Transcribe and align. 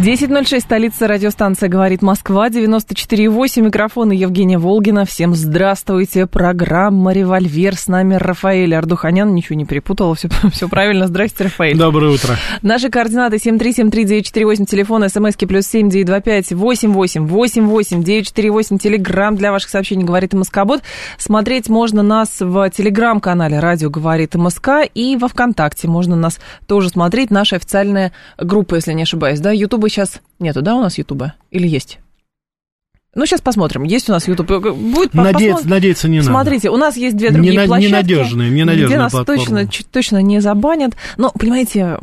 10.06, 0.00 0.60
столица 0.60 1.08
радиостанция 1.08 1.68
«Говорит 1.68 2.02
Москва», 2.02 2.48
94.8, 2.48 3.62
микрофон 3.62 4.12
Евгения 4.12 4.56
Волгина. 4.56 5.04
Всем 5.04 5.34
здравствуйте, 5.34 6.28
программа 6.28 7.12
«Револьвер». 7.12 7.74
С 7.74 7.88
нами 7.88 8.14
Рафаэль 8.14 8.76
Ардуханян, 8.76 9.34
ничего 9.34 9.56
не 9.56 9.64
перепутала, 9.64 10.14
все, 10.14 10.28
все 10.52 10.68
правильно. 10.68 11.08
Здрасте, 11.08 11.42
Рафаэль. 11.42 11.76
Доброе 11.76 12.12
утро. 12.12 12.36
Наши 12.62 12.90
координаты 12.90 13.38
7373948, 13.38 14.66
телефон, 14.66 15.08
смски 15.08 15.46
плюс 15.46 15.66
7925 15.66 16.52
88 16.52 17.26
88 17.26 18.04
948, 18.04 18.78
телеграмм 18.78 19.34
для 19.34 19.50
ваших 19.50 19.68
сообщений 19.68 20.04
«Говорит 20.04 20.32
Москобот». 20.32 20.80
Смотреть 21.18 21.68
можно 21.68 22.04
нас 22.04 22.36
в 22.38 22.70
телеграм-канале 22.70 23.58
«Радио 23.58 23.90
говорит 23.90 24.36
МСК» 24.36 24.68
и 24.94 25.16
во 25.16 25.26
ВКонтакте 25.26 25.88
можно 25.88 26.14
нас 26.14 26.38
тоже 26.68 26.88
смотреть. 26.88 27.32
Наша 27.32 27.56
официальная 27.56 28.12
группа, 28.38 28.76
если 28.76 28.92
не 28.92 29.02
ошибаюсь, 29.02 29.40
да, 29.40 29.50
Сейчас 29.88 30.20
нету, 30.38 30.60
да, 30.60 30.76
у 30.76 30.82
нас 30.82 30.98
Ютуба? 30.98 31.34
Или 31.50 31.66
есть? 31.66 31.98
Ну, 33.14 33.24
сейчас 33.24 33.40
посмотрим. 33.40 33.84
Есть 33.84 34.10
у 34.10 34.12
нас 34.12 34.28
YouTube. 34.28 34.46
Будет 34.46 35.14
надеяться, 35.14 35.54
посмотрим. 35.54 35.70
надеяться 35.70 36.08
не 36.10 36.22
Смотрите, 36.22 36.68
надо. 36.68 36.76
у 36.76 36.76
нас 36.78 36.96
есть 36.96 37.16
две 37.16 37.30
другие 37.30 37.56
не, 37.56 37.66
площадки. 37.66 37.88
Ненадежные, 37.90 38.50
ненадежные 38.50 38.86
где 38.86 38.98
нас 38.98 39.12
платформы. 39.12 39.66
точно, 39.66 39.84
точно 39.90 40.22
не 40.22 40.40
забанят. 40.40 40.92
Но, 41.16 41.30
понимаете, 41.30 41.98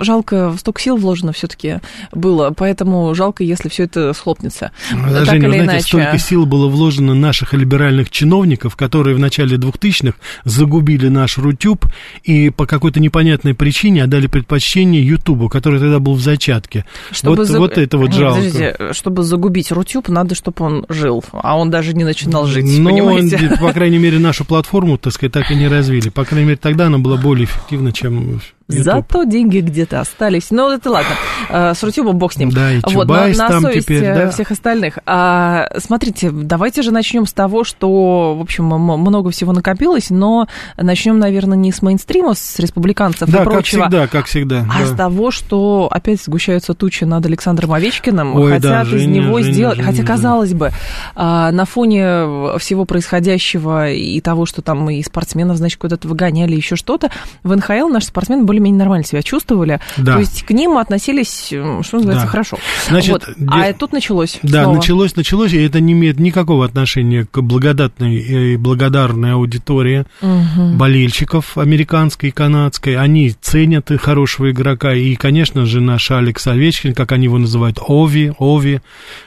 жалко, 0.00 0.52
столько 0.58 0.80
сил 0.80 0.96
вложено 0.96 1.32
все 1.32 1.46
таки 1.46 1.78
было, 2.10 2.50
поэтому 2.50 3.14
жалко, 3.14 3.44
если 3.44 3.68
все 3.68 3.84
это 3.84 4.12
схлопнется. 4.12 4.72
Да, 4.92 5.20
так 5.20 5.26
Женя, 5.26 5.46
или 5.46 5.62
знаете, 5.62 5.72
иначе. 5.72 5.86
столько 5.86 6.18
сил 6.18 6.46
было 6.46 6.66
вложено 6.68 7.14
наших 7.14 7.54
либеральных 7.54 8.10
чиновников, 8.10 8.74
которые 8.74 9.14
в 9.14 9.20
начале 9.20 9.56
2000-х 9.56 10.18
загубили 10.44 11.06
наш 11.06 11.38
Рутюб 11.38 11.86
и 12.24 12.50
по 12.50 12.66
какой-то 12.66 12.98
непонятной 12.98 13.54
причине 13.54 14.02
отдали 14.02 14.26
предпочтение 14.26 15.06
Ютубу, 15.06 15.48
который 15.48 15.78
тогда 15.78 16.00
был 16.00 16.14
в 16.14 16.20
зачатке. 16.20 16.86
Чтобы 17.12 17.36
вот, 17.36 17.46
за... 17.46 17.58
вот 17.60 17.78
это 17.78 17.98
вот 17.98 18.12
жалко. 18.12 18.40
Подождите, 18.40 18.76
чтобы 18.94 19.22
загубить 19.22 19.70
Рутюб, 19.70 20.08
надо, 20.08 20.34
чтобы 20.40 20.64
он 20.64 20.86
жил, 20.88 21.22
а 21.32 21.58
он 21.58 21.70
даже 21.70 21.92
не 21.92 22.04
начинал 22.04 22.46
жить, 22.46 22.64
Но 22.78 22.88
понимаете? 22.88 23.50
Он, 23.52 23.58
по 23.58 23.72
крайней 23.74 23.98
мере, 23.98 24.18
нашу 24.18 24.46
платформу, 24.46 24.96
так 24.96 25.12
сказать, 25.12 25.32
так 25.32 25.50
и 25.50 25.54
не 25.54 25.68
развили. 25.68 26.08
По 26.08 26.24
крайней 26.24 26.46
мере, 26.48 26.58
тогда 26.60 26.86
она 26.86 26.98
была 26.98 27.18
более 27.18 27.44
эффективна, 27.44 27.92
чем 27.92 28.40
YouTube. 28.72 28.84
Зато 28.84 29.24
деньги 29.24 29.60
где-то 29.60 30.00
остались. 30.00 30.50
Ну, 30.50 30.70
это 30.70 30.90
ладно. 30.90 31.10
А, 31.48 31.74
с 31.74 31.82
Рутюбом 31.82 32.18
бог 32.18 32.32
с 32.32 32.36
ним. 32.36 32.50
Да, 32.50 32.72
и 32.72 32.80
вот, 32.84 33.08
на, 33.08 33.28
на 33.28 33.48
там 33.48 33.62
совесть 33.62 33.86
теперь, 33.86 34.02
да. 34.02 34.30
всех 34.30 34.50
остальных. 34.50 34.98
А, 35.06 35.68
смотрите, 35.78 36.30
давайте 36.30 36.82
же 36.82 36.90
начнем 36.90 37.26
с 37.26 37.32
того, 37.32 37.64
что, 37.64 38.34
в 38.36 38.40
общем, 38.40 38.64
много 38.64 39.30
всего 39.30 39.52
накопилось, 39.52 40.10
но 40.10 40.46
начнем, 40.76 41.18
наверное, 41.18 41.56
не 41.56 41.72
с 41.72 41.82
мейнстрима, 41.82 42.34
с 42.34 42.58
республиканцев 42.58 43.28
да, 43.28 43.42
и 43.42 43.44
прочего. 43.44 43.82
как 43.82 43.90
всегда, 43.90 44.06
как 44.06 44.26
всегда. 44.26 44.66
А 44.70 44.80
да. 44.80 44.86
с 44.86 44.96
того, 44.96 45.30
что 45.30 45.88
опять 45.90 46.22
сгущаются 46.22 46.74
тучи 46.74 47.04
над 47.04 47.24
Александром 47.26 47.72
Овечкиным, 47.72 48.36
Ой, 48.36 48.52
хотят 48.52 48.70
да, 48.70 48.82
из 48.82 48.88
Женя, 48.88 49.20
него 49.20 49.38
Женя, 49.38 49.52
сделать... 49.52 49.76
Женя, 49.76 49.86
хотя, 49.86 50.02
да. 50.02 50.08
казалось 50.08 50.54
бы, 50.54 50.70
а, 51.14 51.50
на 51.52 51.64
фоне 51.64 52.58
всего 52.58 52.84
происходящего 52.84 53.90
и 53.90 54.20
того, 54.20 54.46
что 54.46 54.62
там 54.62 54.88
и 54.90 55.02
спортсменов, 55.02 55.56
значит, 55.56 55.80
куда-то 55.80 56.08
выгоняли, 56.08 56.54
еще 56.54 56.76
что-то, 56.76 57.10
в 57.42 57.54
НХЛ 57.54 57.88
наши 57.88 58.06
спортсмены 58.06 58.44
более-менее 58.60 58.78
нормально 58.78 59.04
себя 59.04 59.22
чувствовали. 59.22 59.80
Да. 59.96 60.14
То 60.14 60.20
есть 60.20 60.42
к 60.44 60.50
ним 60.50 60.76
относились, 60.78 61.46
что 61.46 61.80
называется, 61.96 62.24
Да. 62.24 62.30
хорошо. 62.30 62.58
Значит, 62.88 63.10
вот. 63.10 63.24
де- 63.36 63.46
А 63.50 63.72
тут 63.72 63.92
началось 63.92 64.38
Да, 64.42 64.64
снова. 64.64 64.76
началось, 64.76 65.16
началось, 65.16 65.52
и 65.52 65.62
это 65.62 65.80
не 65.80 65.92
имеет 65.92 66.18
никакого 66.20 66.64
отношения 66.64 67.26
к 67.30 67.40
благодатной 67.40 68.16
и 68.16 68.56
благодарной 68.56 69.32
аудитории 69.34 70.04
Мгм. 70.20 70.76
болельщиков 70.78 71.56
американской 71.58 72.28
и 72.28 72.32
канадской. 72.32 72.96
Они 72.96 73.30
ценят 73.40 73.90
и 73.90 73.96
хорошего 73.96 74.50
игрока, 74.50 74.94
и, 74.94 75.14
конечно 75.16 75.66
же, 75.66 75.80
наш 75.80 76.10
Алекс 76.10 76.46
Овечкин, 76.46 76.94
как 76.94 77.12
они 77.12 77.24
его 77.24 77.38
называют, 77.38 77.78
Ови, 77.86 78.32
Ови, 78.38 78.80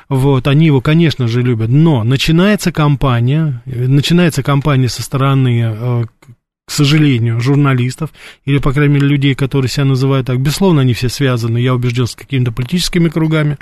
вот, 0.09 0.47
они 0.47 0.67
его, 0.67 0.81
конечно 0.81 1.27
же, 1.27 1.41
любят. 1.41 1.69
Но 1.69 2.03
начинается 2.03 2.71
кампания, 2.71 3.61
э, 3.65 3.87
начинается 3.87 4.43
кампания 4.43 4.89
со 4.89 5.01
стороны 5.01 5.63
э, 5.75 6.03
к 6.65 6.71
сожалению, 6.71 7.41
журналистов, 7.41 8.11
или, 8.45 8.57
по 8.57 8.71
крайней 8.71 8.93
мере, 8.93 9.07
людей, 9.07 9.35
которые 9.35 9.69
себя 9.69 9.83
называют 9.83 10.27
так, 10.27 10.39
безусловно, 10.39 10.81
они 10.81 10.93
все 10.93 11.09
связаны, 11.09 11.57
я 11.57 11.75
убежден, 11.75 12.07
с 12.07 12.15
какими-то 12.15 12.53
политическими 12.53 13.09
кругами. 13.09 13.57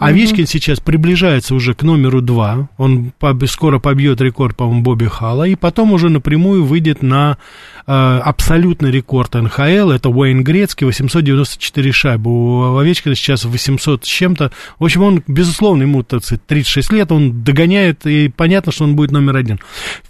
Овечкин 0.00 0.48
сейчас 0.48 0.80
приближается 0.80 1.54
уже 1.54 1.74
к 1.74 1.84
номеру 1.84 2.20
два, 2.20 2.68
он 2.76 3.12
скоро 3.46 3.78
побьет 3.78 4.20
рекорд, 4.20 4.56
по-моему, 4.56 4.82
Бобби 4.82 5.06
Халла, 5.06 5.46
и 5.46 5.54
потом 5.54 5.92
уже 5.92 6.08
напрямую 6.08 6.64
выйдет 6.64 7.02
на 7.02 7.38
э, 7.86 7.92
абсолютный 7.92 8.90
рекорд 8.90 9.34
НХЛ, 9.34 9.90
это 9.90 10.08
Уэйн 10.08 10.42
Грецкий, 10.42 10.86
894 10.86 11.92
шайбы, 11.92 12.30
у 12.30 12.78
Овечкина 12.78 13.14
сейчас 13.14 13.44
800 13.44 14.04
с 14.04 14.08
чем-то, 14.08 14.50
в 14.80 14.84
общем, 14.84 15.02
он, 15.04 15.22
безусловно, 15.28 15.82
ему, 15.82 16.02
так 16.02 16.24
сказать, 16.24 16.44
36 16.48 16.92
лет, 16.94 17.12
он 17.12 17.44
догоняет, 17.44 18.06
и 18.06 18.28
понятно, 18.28 18.72
что 18.72 18.82
он 18.82 18.96
будет 18.96 19.12
номер 19.12 19.36
один. 19.36 19.60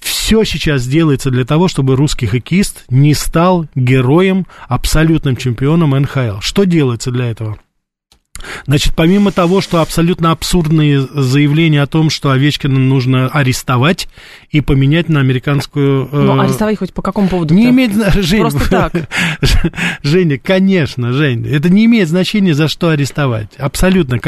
Все 0.00 0.42
сейчас 0.44 0.86
делается 0.86 1.30
для 1.30 1.44
того, 1.44 1.68
чтобы 1.68 1.96
русский 1.96 2.29
хоккеист 2.30 2.84
не 2.88 3.14
стал 3.14 3.66
героем, 3.74 4.46
абсолютным 4.68 5.36
чемпионом 5.36 5.90
НХЛ. 5.90 6.40
Что 6.40 6.64
делается 6.64 7.10
для 7.10 7.30
этого? 7.30 7.58
Значит, 8.66 8.94
помимо 8.96 9.32
того, 9.32 9.60
что 9.60 9.80
абсолютно 9.80 10.30
абсурдные 10.30 11.00
заявления 11.00 11.82
о 11.82 11.86
том, 11.86 12.10
что 12.10 12.30
Овечкина 12.30 12.78
нужно 12.78 13.28
арестовать 13.28 14.08
и 14.50 14.60
поменять 14.60 15.08
на 15.08 15.20
американскую... 15.20 16.08
э, 16.10 16.22
Ну, 16.22 16.40
арестовать 16.40 16.78
хоть 16.78 16.92
по 16.92 17.02
какому 17.02 17.28
поводу? 17.28 17.54
Не 17.54 17.70
имеет 17.70 17.94
значения. 17.94 18.22
Жень, 18.22 18.40
Просто 18.40 18.70
так. 18.70 18.92
Женя, 20.02 20.38
конечно, 20.38 21.12
Жень, 21.12 21.46
это 21.46 21.68
не 21.68 21.84
имеет 21.86 22.08
значения, 22.08 22.54
за 22.54 22.68
что 22.68 22.90
арестовать. 22.90 23.54
Абсолютно. 23.58 24.18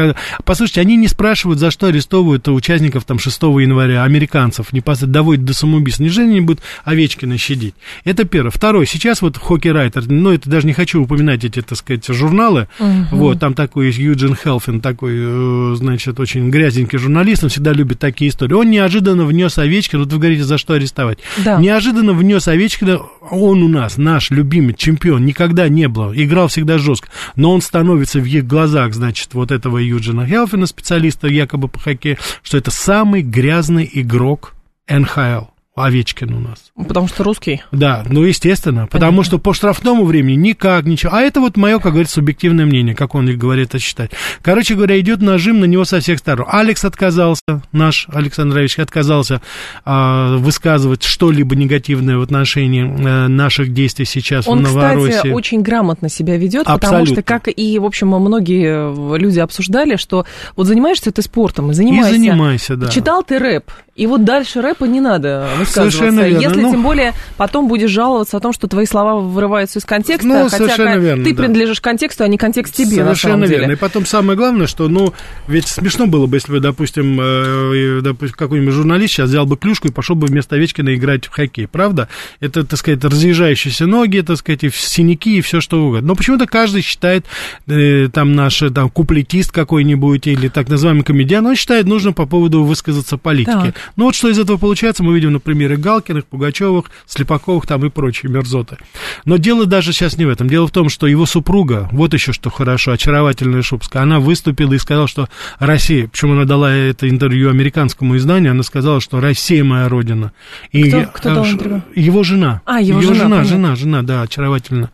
Послушайте, 0.44 0.81
они 0.81 0.97
не 0.97 1.09
спрашивают, 1.09 1.59
за 1.59 1.71
что 1.71 1.87
арестовывают 1.87 2.49
участников 2.49 3.05
там 3.05 3.19
6 3.19 3.43
января, 3.43 4.05
американцев, 4.05 4.73
непосредственно 4.73 5.12
доводят 5.12 5.44
до 5.44 5.55
самоубийства. 5.55 6.03
Неужели 6.05 6.27
они 6.29 6.41
будут 6.41 6.62
Овечкина 6.84 7.39
щадить? 7.39 7.75
Это 8.05 8.25
первое. 8.25 8.50
Второе, 8.50 8.87
сейчас 8.87 9.23
вот 9.23 9.37
Хоккей 9.39 9.73
Райтер, 9.73 10.05
ну, 10.09 10.31
это 10.31 10.49
даже 10.49 10.67
не 10.67 10.73
хочу 10.73 11.03
упоминать 11.03 11.44
эти, 11.44 11.61
так 11.62 11.79
сказать, 11.79 12.06
журналы, 12.06 12.69
вот, 13.11 13.41
там 13.41 13.55
такой 13.55 13.87
есть 13.87 13.99
Юджин 14.03 14.35
Хелфин, 14.35 14.81
такой, 14.81 15.15
э, 15.17 15.75
значит, 15.77 16.19
очень 16.21 16.51
грязненький 16.51 16.99
журналист, 16.99 17.45
он 17.45 17.51
всегда 17.51 17.73
любит 17.73 17.99
такие 17.99 18.31
истории. 18.31 18.55
Он 18.55 18.71
неожиданно 18.71 19.25
внес 19.25 19.59
Овечкина, 19.59 20.03
вот 20.03 20.13
вы 20.13 20.19
говорите, 20.19 20.45
за 20.45 20.59
что 20.59 20.75
арестовать. 20.75 21.19
Да. 21.45 21.59
Неожиданно 21.59 22.12
внес 22.12 22.49
Овечкина, 22.49 23.01
он 23.31 23.62
у 23.62 23.69
нас, 23.69 23.97
наш 23.97 24.31
любимый 24.31 24.75
чемпион, 24.75 25.25
никогда 25.25 25.69
не 25.69 25.89
был, 25.89 26.12
играл 26.15 26.49
всегда 26.49 26.79
жестко, 26.79 27.09
но 27.37 27.53
он 27.53 27.62
становится 27.62 28.21
в 28.21 28.25
их 28.25 28.47
глазах, 28.47 28.95
значит, 28.95 29.35
вот 29.35 29.51
этого 29.51 29.79
Юджина 29.79 30.27
Хелфина, 30.27 30.67
специалиста 30.67 31.29
якобы 31.29 31.69
по 31.69 31.79
хоккею, 31.79 32.19
что 32.43 32.59
это 32.59 32.71
самый 32.71 33.23
грязный 33.23 33.89
игрок 33.93 34.55
НХЛ. 34.89 35.52
Овечкин 35.75 36.34
у 36.34 36.38
нас. 36.41 36.59
Потому 36.77 37.09
что 37.09 37.25
русский. 37.25 37.62
Да, 37.72 38.05
ну, 38.09 38.22
естественно, 38.25 38.87
потому 38.87 39.22
что 39.22 39.38
по 39.38 39.55
штрафному 39.55 40.05
времени 40.05 40.37
никак, 40.37 40.84
ничего. 40.84 41.15
А 41.15 41.22
это 41.22 41.41
вот 41.41 41.56
мое, 41.56 41.78
как 41.78 41.93
говорится, 41.93 42.16
субъективное 42.16 42.66
мнение, 42.66 42.94
как 42.94 43.15
он 43.15 43.27
говорит, 43.38 43.69
это 43.69 43.78
считать. 43.78 44.11
Короче 44.43 44.75
говоря, 44.75 45.00
идет 45.00 45.22
нажим 45.22 45.61
на 45.61 45.65
него 45.65 45.87
со 45.87 46.00
всех 46.00 46.19
сторон. 46.19 46.47
Алекс 46.50 46.84
отказался, 46.84 47.43
наш 47.72 48.06
Александр 48.12 48.59
Ильич 48.59 48.78
отказался 48.78 49.41
а, 49.87 50.37
высказывать 50.37 51.05
что-либо 51.05 51.56
негативное 51.56 52.19
в 52.19 52.23
отношении 52.23 52.85
а, 52.85 53.29
наших 53.29 53.73
действий 53.73 54.05
сейчас 54.05 54.47
Он, 54.47 54.58
в 54.58 54.62
Новороссии. 54.62 55.11
кстати, 55.11 55.29
очень 55.32 55.62
грамотно 55.62 56.11
себя 56.11 56.37
ведет, 56.37 56.67
потому 56.67 56.97
Абсолютно. 56.99 57.14
что, 57.14 57.23
как 57.23 57.49
и, 57.49 57.79
в 57.79 57.85
общем, 57.87 58.08
многие 58.08 59.17
люди 59.17 59.38
обсуждали, 59.38 59.97
что 59.97 60.26
вот 60.55 60.67
занимаешься 60.67 61.11
ты 61.12 61.23
спортом, 61.23 61.69
и 61.70 61.73
И 61.73 61.75
занимайся. 61.75 62.11
занимайся, 62.11 62.76
да. 62.76 62.88
Читал 62.88 63.23
ты 63.23 63.38
рэп, 63.38 63.70
и 63.94 64.06
вот 64.06 64.25
дальше 64.25 64.62
рэпа 64.62 64.87
не 64.87 65.00
надо 65.00 65.49
высказываться. 65.59 65.99
Совершенно 65.99 66.21
верно. 66.27 66.43
Если 66.43 66.61
Ну, 66.62 66.71
тем 66.71 66.83
более 66.83 67.12
потом 67.37 67.69
будешь 67.69 67.91
жаловаться 67.91 68.39
о 68.39 68.41
том, 68.41 68.55
что 68.55 68.67
твои 68.67 68.87
слова 68.87 69.21
вырываются 69.21 69.81
из 69.81 69.85
контекста, 69.85 70.27
Ну, 70.27 70.44
хотя 70.44 70.56
совершенно 70.56 70.97
верно, 70.97 71.25
ты 71.25 71.35
да. 71.35 71.43
принадлежишь 71.43 71.81
контексту, 71.83 72.25
а 72.25 72.29
не 72.29 72.39
контекст 72.39 72.75
тебе 72.75 73.05
на 73.05 73.15
Совершенно 73.15 73.35
самом 73.35 73.49
деле. 73.49 73.59
верно. 73.59 73.73
И 73.73 73.77
потом 73.77 74.06
самое 74.06 74.39
главное, 74.39 74.67
что, 74.67 74.89
ну, 74.89 75.12
ведь 75.47 75.69
смешно 75.69 76.06
было 76.06 76.25
бы, 76.27 76.37
если 76.37 76.53
бы, 76.53 76.61
допустим, 76.61 77.19
э, 77.21 78.00
допустим 78.03 78.35
какой-нибудь 78.35 78.73
журналист 78.73 79.12
сейчас 79.12 79.29
взял 79.29 79.44
бы 79.44 79.59
клюшку 79.59 79.89
и 79.89 79.93
пошел 79.93 80.17
бы 80.17 80.27
вместо 80.27 80.56
Овечкина 80.56 80.95
играть 80.95 81.27
в 81.27 81.31
хоккей, 81.31 81.69
правда? 81.69 82.09
Это, 82.41 82.65
так 82.65 82.79
сказать, 82.79 83.05
разъезжающиеся 83.05 83.87
ноги, 83.87 84.21
так 84.21 84.38
сказать, 84.38 84.65
и 84.65 84.71
синяки, 84.71 85.37
и 85.37 85.41
все 85.43 85.61
что 85.61 85.85
угодно. 85.85 86.09
Но 86.09 86.15
почему-то 86.15 86.47
каждый 86.47 86.81
считает, 86.81 87.27
э, 87.67 88.09
там, 88.11 88.33
наш 88.35 88.62
э, 88.62 88.71
там, 88.71 88.88
куплетист 88.88 89.53
какой-нибудь 89.53 90.27
или 90.27 90.49
так 90.49 90.71
называемый 90.71 91.05
комедиан, 91.05 91.45
он 91.45 91.56
считает 91.56 91.85
нужно 91.85 92.12
по 92.15 92.25
поводу 92.25 92.65
высказаться 92.65 93.19
политики. 93.19 93.53
Так. 93.53 93.81
Ну 93.96 94.05
вот 94.05 94.14
что 94.14 94.29
из 94.29 94.38
этого 94.38 94.56
получается, 94.56 95.02
мы 95.02 95.14
видим 95.14 95.32
на 95.32 95.40
примере 95.40 95.76
Галкиных, 95.76 96.26
Пугачевых, 96.26 96.87
Слепаковых 97.06 97.67
там 97.67 97.84
и 97.84 97.90
прочие 97.90 98.31
мерзоты. 98.31 98.79
Но 99.25 99.37
дело 99.37 99.67
даже 99.67 99.93
сейчас 99.93 100.17
не 100.17 100.25
в 100.25 100.29
этом. 100.29 100.49
Дело 100.49 100.67
в 100.67 100.70
том, 100.70 100.88
что 100.88 101.06
его 101.06 101.26
супруга, 101.26 101.88
вот 101.93 102.14
еще 102.14 102.32
что 102.32 102.50
хорошо, 102.50 102.93
очаровательная 102.93 103.62
Шубская, 103.62 104.02
она 104.02 104.20
выступила 104.20 104.75
и 104.75 104.79
сказала, 104.79 105.08
что 105.08 105.29
Россия, 105.58 106.08
почему 106.08 106.32
она 106.32 106.44
дала 106.44 106.73
это 106.73 107.08
интервью 107.08 107.50
американскому 107.50 108.17
изданию, 108.17 108.52
она 108.52 108.62
сказала, 108.62 109.00
что 109.00 109.20
Россия 109.20 109.64
моя 109.64 109.88
родина. 109.88 110.32
И 110.70 110.88
кто, 110.88 111.05
кто 111.12 111.35
дал 111.35 111.46
интервью? 111.46 111.82
Его 111.94 112.23
жена. 112.23 112.62
А, 112.64 112.81
его, 112.81 113.00
его 113.00 113.14
жена, 113.14 113.44
жена, 113.44 113.44
жена, 113.44 113.76
жена, 113.76 114.02
да, 114.02 114.23
очаровательно. 114.23 114.90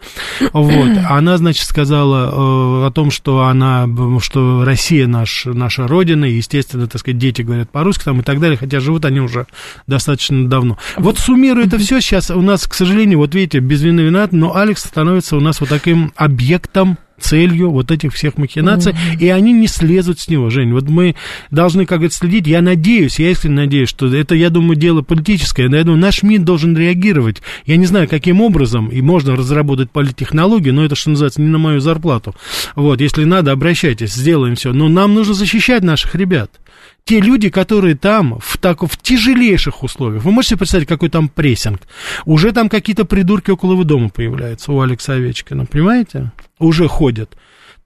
Вот. 0.53 0.89
Она, 1.09 1.37
значит, 1.39 1.65
сказала 1.65 2.27
э, 2.27 2.87
о 2.87 2.91
том, 2.91 3.11
что 3.11 3.45
она, 3.45 3.89
что 4.21 4.65
Россия 4.65 5.07
наш, 5.07 5.45
наша 5.47 5.87
родина, 5.87 6.25
и, 6.25 6.35
естественно, 6.35 6.87
так 6.87 7.01
сказать, 7.01 7.19
дети 7.19 7.43
говорят 7.43 7.71
по-русски 7.71 8.05
там 8.05 8.21
и 8.21 8.23
так 8.23 8.41
далее, 8.41 8.57
хотя 8.57 8.78
живут 8.81 9.05
они 9.05 9.21
уже 9.21 9.47
достаточно 9.87 10.49
давно. 10.49 10.79
Вот 10.97 11.19
суммируя 11.19 11.67
это 11.67 11.79
все, 11.79 12.01
сейчас 12.01 12.31
у 12.31 12.43
нас, 12.43 12.67
к 12.67 12.75
сожалению, 12.75 13.19
вот 13.19 13.35
видите, 13.35 13.61
без 13.61 13.83
вины 13.83 14.01
виноват, 14.01 14.33
но 14.33 14.57
Алекс 14.57 14.83
становится 14.83 15.37
у 15.37 15.41
нас 15.41 15.61
вот 15.61 15.69
таким 15.69 16.13
объектом 16.17 16.99
целью 17.21 17.71
вот 17.71 17.91
этих 17.91 18.15
всех 18.15 18.39
махинаций, 18.39 18.93
mm-hmm. 18.93 19.19
и 19.21 19.29
они 19.29 19.53
не 19.53 19.67
слезут 19.67 20.21
с 20.21 20.29
него, 20.29 20.51
Жень. 20.51 20.73
Вот 20.73 20.89
мы 20.89 21.17
должны, 21.51 21.87
как 21.87 22.03
это 22.03 22.15
следить. 22.15 22.47
Я 22.47 22.63
надеюсь, 22.63 23.19
я 23.19 23.31
искренне 23.31 23.57
надеюсь, 23.57 23.89
что 23.89 24.13
это, 24.15 24.35
я 24.35 24.51
думаю, 24.51 24.77
дело 24.77 25.03
политическое. 25.03 25.69
Я 25.69 25.85
думаю, 25.85 26.01
наш 26.01 26.23
МИД 26.23 26.45
должен 26.45 26.77
реагировать. 26.77 27.43
Я 27.67 27.77
не 27.77 27.87
знаю, 27.87 28.09
каким 28.09 28.41
образом, 28.41 28.89
и 28.89 29.01
можно 29.01 29.37
разработать 29.37 29.91
политтехнологии, 29.91 30.71
но 30.71 30.85
это, 30.85 30.95
что 30.95 31.11
называется, 31.11 31.41
не 31.41 31.49
на 31.49 31.59
мою 31.59 31.81
зарплату. 31.81 32.35
Вот, 32.75 33.01
если 33.01 33.25
надо, 33.25 33.53
обращайтесь, 33.53 34.15
сделаем 34.15 34.55
все. 34.55 34.73
Но 34.73 34.89
нам 34.89 35.15
нужно 35.15 35.35
защищать 35.35 35.83
наших 35.83 36.15
ребят 36.15 36.51
те 37.09 37.21
люди, 37.21 37.49
которые 37.49 37.95
там 37.95 38.39
в, 38.39 38.59
так, 38.59 38.83
в 38.83 38.97
тяжелейших 38.99 39.83
условиях, 39.83 40.25
вы 40.25 40.31
можете 40.31 40.59
представить, 40.59 40.87
какой 40.87 41.09
там 41.09 41.31
прессинг? 41.31 41.81
Уже 42.27 42.53
там 42.53 42.69
какие-то 42.69 43.07
придурки 43.07 43.51
около 43.51 43.73
его 43.73 43.85
дома 43.85 44.11
появляются 44.11 44.73
у 44.73 44.81
Алекса 44.83 45.15
Овечкина, 45.15 45.65
понимаете? 45.65 46.33
Уже 46.59 46.87
ходят. 46.87 47.35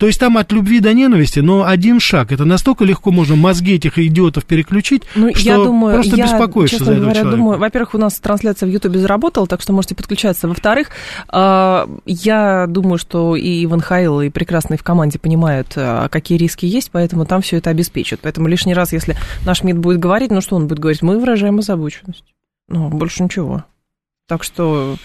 То 0.02 0.08
есть 0.08 0.18
там 0.18 0.36
от 0.36 0.50
любви 0.50 0.80
до 0.80 0.92
ненависти, 0.92 1.38
но 1.38 1.64
один 1.64 2.00
шаг. 2.00 2.32
Это 2.32 2.44
настолько 2.44 2.84
легко 2.84 3.12
можно 3.12 3.36
мозги 3.36 3.76
этих 3.76 4.00
идиотов 4.00 4.44
переключить, 4.44 5.04
ну, 5.14 5.32
что 5.32 5.44
я 5.44 5.54
думаю, 5.58 5.94
просто 5.94 6.16
я, 6.16 6.24
беспокоишься 6.24 6.78
честно 6.78 6.86
за 6.86 6.92
этого 6.94 7.04
говоря, 7.04 7.20
человека. 7.20 7.36
думаю, 7.36 7.58
во-первых, 7.60 7.94
у 7.94 7.98
нас 7.98 8.18
трансляция 8.18 8.66
в 8.68 8.72
Ютубе 8.72 8.98
заработала, 8.98 9.46
так 9.46 9.60
что 9.60 9.72
можете 9.72 9.94
подключаться. 9.94 10.48
Во-вторых, 10.48 10.88
а, 11.28 11.88
я 12.04 12.66
думаю, 12.68 12.98
что 12.98 13.36
и 13.36 13.64
Иван 13.64 13.80
Хайл, 13.80 14.22
и 14.22 14.28
прекрасные 14.28 14.76
в 14.76 14.82
команде 14.82 15.20
понимают, 15.20 15.68
а, 15.76 16.08
какие 16.08 16.36
риски 16.36 16.66
есть, 16.66 16.90
поэтому 16.90 17.24
там 17.24 17.40
все 17.40 17.58
это 17.58 17.70
обеспечат. 17.70 18.18
Поэтому 18.24 18.48
лишний 18.48 18.74
раз, 18.74 18.92
если 18.92 19.16
наш 19.46 19.62
МИД 19.62 19.78
будет 19.78 20.00
говорить, 20.00 20.32
ну 20.32 20.40
что 20.40 20.56
он 20.56 20.66
будет 20.66 20.80
говорить? 20.80 21.02
Мы 21.02 21.16
выражаем 21.16 21.60
озабоченность. 21.60 22.24
Ну, 22.68 22.88
больше 22.88 23.22
ничего. 23.22 23.62
Так 24.26 24.42
что 24.42 24.96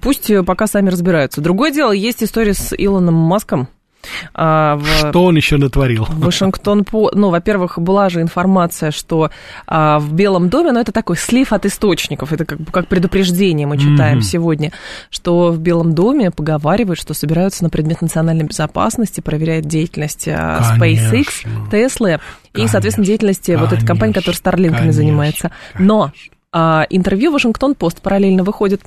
пусть 0.00 0.30
пока 0.46 0.66
сами 0.66 0.88
разбираются. 0.88 1.42
Другое 1.42 1.70
дело, 1.70 1.92
есть 1.92 2.22
история 2.22 2.54
с 2.54 2.74
Илоном 2.74 3.14
Маском, 3.14 3.68
в, 4.34 5.08
что 5.08 5.24
он 5.24 5.36
еще 5.36 5.56
натворил? 5.56 6.06
Вашингтон 6.08 6.84
по... 6.84 7.10
Ну, 7.14 7.30
во-первых, 7.30 7.78
была 7.78 8.08
же 8.08 8.20
информация, 8.20 8.90
что 8.90 9.30
а, 9.66 9.98
в 9.98 10.12
Белом 10.12 10.48
доме, 10.48 10.72
ну, 10.72 10.80
это 10.80 10.92
такой 10.92 11.16
слив 11.16 11.52
от 11.52 11.66
источников, 11.66 12.32
это 12.32 12.44
как, 12.44 12.58
как 12.70 12.88
предупреждение 12.88 13.66
мы 13.66 13.78
читаем 13.78 14.18
mm-hmm. 14.18 14.22
сегодня, 14.22 14.72
что 15.10 15.50
в 15.50 15.58
Белом 15.58 15.94
доме 15.94 16.30
поговаривают, 16.30 16.98
что 16.98 17.14
собираются 17.14 17.62
на 17.62 17.70
предмет 17.70 18.02
национальной 18.02 18.44
безопасности 18.44 19.20
проверять 19.20 19.66
деятельность 19.66 20.28
а, 20.28 20.76
SpaceX, 20.78 21.46
Tesla 21.70 22.20
и, 22.54 22.66
соответственно, 22.66 23.06
деятельность 23.06 23.46
конечно, 23.46 23.64
вот 23.64 23.72
этой 23.72 23.86
компании, 23.86 24.14
которая 24.14 24.38
Starlink 24.38 24.90
занимается. 24.92 25.50
Но 25.78 26.12
а, 26.50 26.86
интервью 26.90 27.30
Вашингтон-Пост 27.32 28.00
параллельно 28.00 28.42
выходит 28.42 28.82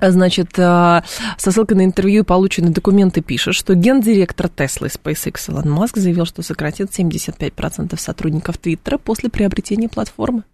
Значит, 0.00 0.58
э, 0.58 1.02
со 1.38 1.50
ссылкой 1.50 1.76
на 1.76 1.84
интервью 1.84 2.22
и 2.22 2.26
полученные 2.26 2.72
документы 2.72 3.20
пишет, 3.20 3.54
что 3.54 3.74
гендиректор 3.74 4.46
и 4.46 4.50
SpaceX 4.50 5.50
Илон 5.50 5.70
Маск 5.70 5.96
заявил, 5.96 6.24
что 6.26 6.42
сократит 6.42 6.90
75% 6.90 7.98
сотрудников 7.98 8.58
Твиттера 8.58 8.98
после 8.98 9.28
приобретения 9.28 9.88
платформы. 9.88 10.44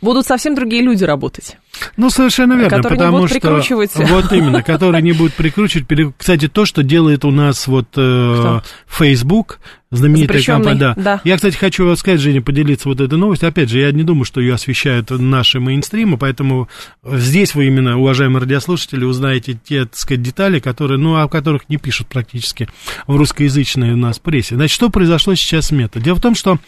Будут 0.00 0.26
совсем 0.26 0.54
другие 0.54 0.82
люди 0.82 1.04
работать. 1.04 1.56
Ну, 1.96 2.10
совершенно 2.10 2.54
верно, 2.54 2.82
потому 2.82 3.26
что... 3.26 3.40
Прикручивать. 3.40 3.94
Вот 3.94 4.32
именно, 4.32 4.62
которые 4.62 5.02
не 5.02 5.12
будут 5.12 5.34
прикручивать. 5.36 5.86
Кстати, 6.16 6.48
то, 6.48 6.64
что 6.64 6.82
делает 6.82 7.24
у 7.24 7.30
нас 7.30 7.66
вот 7.66 7.88
э, 7.96 8.60
Facebook, 8.86 9.60
знаменитая 9.90 10.42
компания. 10.42 10.78
Да. 10.78 10.94
да. 10.94 11.20
Я, 11.24 11.36
кстати, 11.36 11.56
хочу 11.56 11.94
сказать, 11.96 12.20
Женя, 12.20 12.42
поделиться 12.42 12.88
вот 12.88 13.00
этой 13.00 13.18
новостью. 13.18 13.48
Опять 13.48 13.70
же, 13.70 13.80
я 13.80 13.90
не 13.92 14.02
думаю, 14.02 14.24
что 14.24 14.40
ее 14.40 14.54
освещают 14.54 15.10
наши 15.10 15.60
мейнстримы, 15.60 16.18
поэтому 16.18 16.68
здесь 17.04 17.54
вы 17.54 17.66
именно, 17.66 17.98
уважаемые 17.98 18.42
радиослушатели, 18.42 19.04
узнаете 19.04 19.58
те, 19.62 19.84
так 19.84 19.96
сказать, 19.96 20.22
детали, 20.22 20.60
которые, 20.60 20.98
ну, 20.98 21.16
о 21.16 21.28
которых 21.28 21.68
не 21.68 21.78
пишут 21.78 22.08
практически 22.08 22.68
в 23.06 23.16
русскоязычной 23.16 23.92
у 23.92 23.96
нас 23.96 24.18
прессе. 24.18 24.56
Значит, 24.56 24.74
что 24.74 24.90
произошло 24.90 25.34
сейчас 25.34 25.66
с 25.66 25.70
Мета? 25.70 26.00
Дело 26.00 26.16
в 26.16 26.20
том, 26.20 26.34
что 26.34 26.58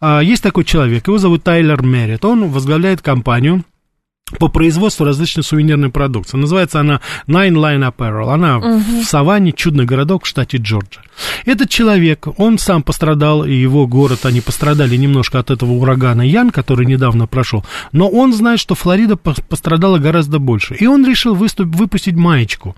а, 0.00 0.20
есть 0.20 0.42
такой 0.42 0.64
человек, 0.64 1.06
его 1.06 1.18
зовут 1.18 1.44
Тайлер 1.44 1.82
Меррит, 1.82 2.24
он 2.24 2.48
возглавляет 2.48 3.00
компанию, 3.00 3.64
по 4.38 4.48
производству 4.48 5.04
различной 5.04 5.44
сувенирной 5.44 5.90
продукции. 5.90 6.36
Называется 6.36 6.80
она 6.80 7.00
Nine 7.28 7.54
Line 7.54 7.92
Apparel. 7.92 8.32
Она 8.32 8.58
угу. 8.58 9.02
в 9.02 9.04
Саванне, 9.04 9.52
чудный 9.52 9.84
городок 9.84 10.24
в 10.24 10.26
штате 10.26 10.58
Джорджия. 10.58 11.04
Этот 11.44 11.70
человек, 11.70 12.26
он 12.36 12.58
сам 12.58 12.82
пострадал, 12.82 13.44
и 13.44 13.52
его 13.52 13.86
город, 13.86 14.26
они 14.26 14.40
пострадали 14.40 14.96
немножко 14.96 15.38
от 15.38 15.50
этого 15.50 15.72
урагана 15.72 16.22
Ян, 16.22 16.50
который 16.50 16.86
недавно 16.86 17.26
прошел, 17.26 17.64
но 17.92 18.08
он 18.08 18.32
знает, 18.34 18.60
что 18.60 18.74
Флорида 18.74 19.16
пострадала 19.16 19.98
гораздо 19.98 20.38
больше. 20.38 20.74
И 20.74 20.86
он 20.86 21.06
решил 21.06 21.34
выступ, 21.34 21.68
выпустить 21.68 22.16
маечку, 22.16 22.76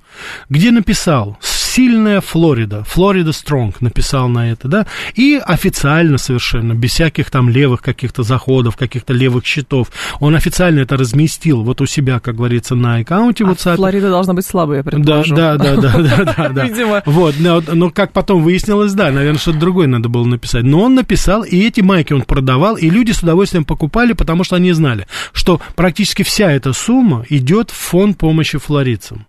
где 0.51 0.71
написал 0.71 1.39
сильная 1.79 2.21
Флорида, 2.21 2.83
Флорида 2.83 3.31
Стронг 3.31 3.81
написал 3.81 4.29
на 4.29 4.51
это, 4.51 4.67
да, 4.67 4.87
и 5.15 5.41
официально 5.41 6.19
совершенно, 6.19 6.73
без 6.73 6.91
всяких 6.91 7.31
там 7.31 7.49
левых 7.49 7.83
каких-то 7.83 8.25
заходов, 8.25 8.77
каких-то 8.77 9.13
левых 9.13 9.47
счетов, 9.47 9.93
он 10.19 10.35
официально 10.35 10.81
это 10.81 10.97
разместил 10.97 11.63
вот 11.63 11.81
у 11.81 11.87
себя, 11.87 12.19
как 12.19 12.35
говорится, 12.35 12.75
на 12.75 12.97
аккаунте 12.97 13.45
а 13.45 13.51
WhatsApp. 13.51 13.77
Флорида 13.77 14.11
должна 14.11 14.35
быть 14.35 14.45
слабая, 14.45 14.79
я 14.79 14.83
предположу. 14.83 15.37
Да, 15.37 15.57
да, 15.57 15.77
да, 15.77 15.99
да, 15.99 16.35
да, 16.37 16.49
да. 16.49 16.65
Видимо. 16.67 17.01
Вот, 17.07 17.37
но 17.39 17.91
как 17.91 18.13
потом 18.13 18.43
выяснилось, 18.43 18.93
да, 18.95 19.13
наверное, 19.13 19.39
что-то 19.39 19.61
другое 19.61 19.87
надо 19.87 20.09
было 20.09 20.25
написать. 20.25 20.65
Но 20.65 20.83
он 20.83 20.97
написал, 20.97 21.45
и 21.45 21.61
эти 21.61 21.81
майки 21.81 22.13
он 22.13 22.23
продавал, 22.23 22.77
и 22.77 22.91
люди 22.91 23.13
с 23.13 23.23
удовольствием 23.23 23.65
покупали, 23.65 24.15
потому 24.15 24.43
что 24.43 24.57
они 24.57 24.73
знали, 24.73 25.07
что 25.33 25.61
практически 25.77 26.25
вся 26.25 26.51
эта 26.51 26.73
сумма 26.73 27.25
идет 27.29 27.71
в 27.71 27.75
фонд 27.75 28.19
помощи 28.19 28.59
флоридцам. 28.59 29.29